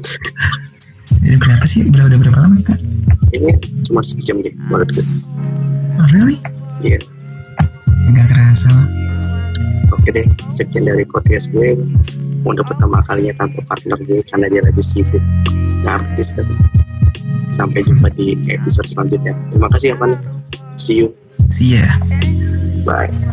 Jadi 1.22 1.36
berapa 1.38 1.66
sih? 1.66 1.82
Berapa 1.88 2.08
udah 2.08 2.20
berapa 2.20 2.40
lama 2.40 2.58
kak? 2.62 2.80
kayaknya 3.28 3.56
cuma 3.84 4.02
sejam 4.02 4.38
deh 4.40 4.54
menurut 4.62 4.90
gue 4.90 5.06
Oh 5.98 6.08
really? 6.10 6.38
iya 6.82 7.00
Gak 8.12 8.28
kerasa 8.28 8.68
loh. 8.70 8.88
oke 9.92 10.10
deh 10.10 10.26
sekian 10.48 10.84
dari 10.84 11.02
podcast 11.04 11.50
gue 11.50 11.80
untuk 12.42 12.66
pertama 12.66 13.00
kalinya 13.02 13.32
tanpa 13.34 13.62
partner 13.64 13.98
gue 14.00 14.20
karena 14.26 14.50
dia 14.50 14.62
lagi 14.62 14.82
sibuk 14.82 15.22
artis 15.84 16.34
kan 16.34 16.46
sampai 17.52 17.82
jumpa 17.82 18.10
di 18.12 18.34
episode 18.50 18.86
selanjutnya 18.86 19.32
terima 19.48 19.70
kasih 19.70 19.94
ya 19.94 19.96
Pan 19.96 20.12
see 20.76 21.02
you 21.02 21.08
See 21.48 21.76
ya. 21.76 21.88
bye 22.84 23.31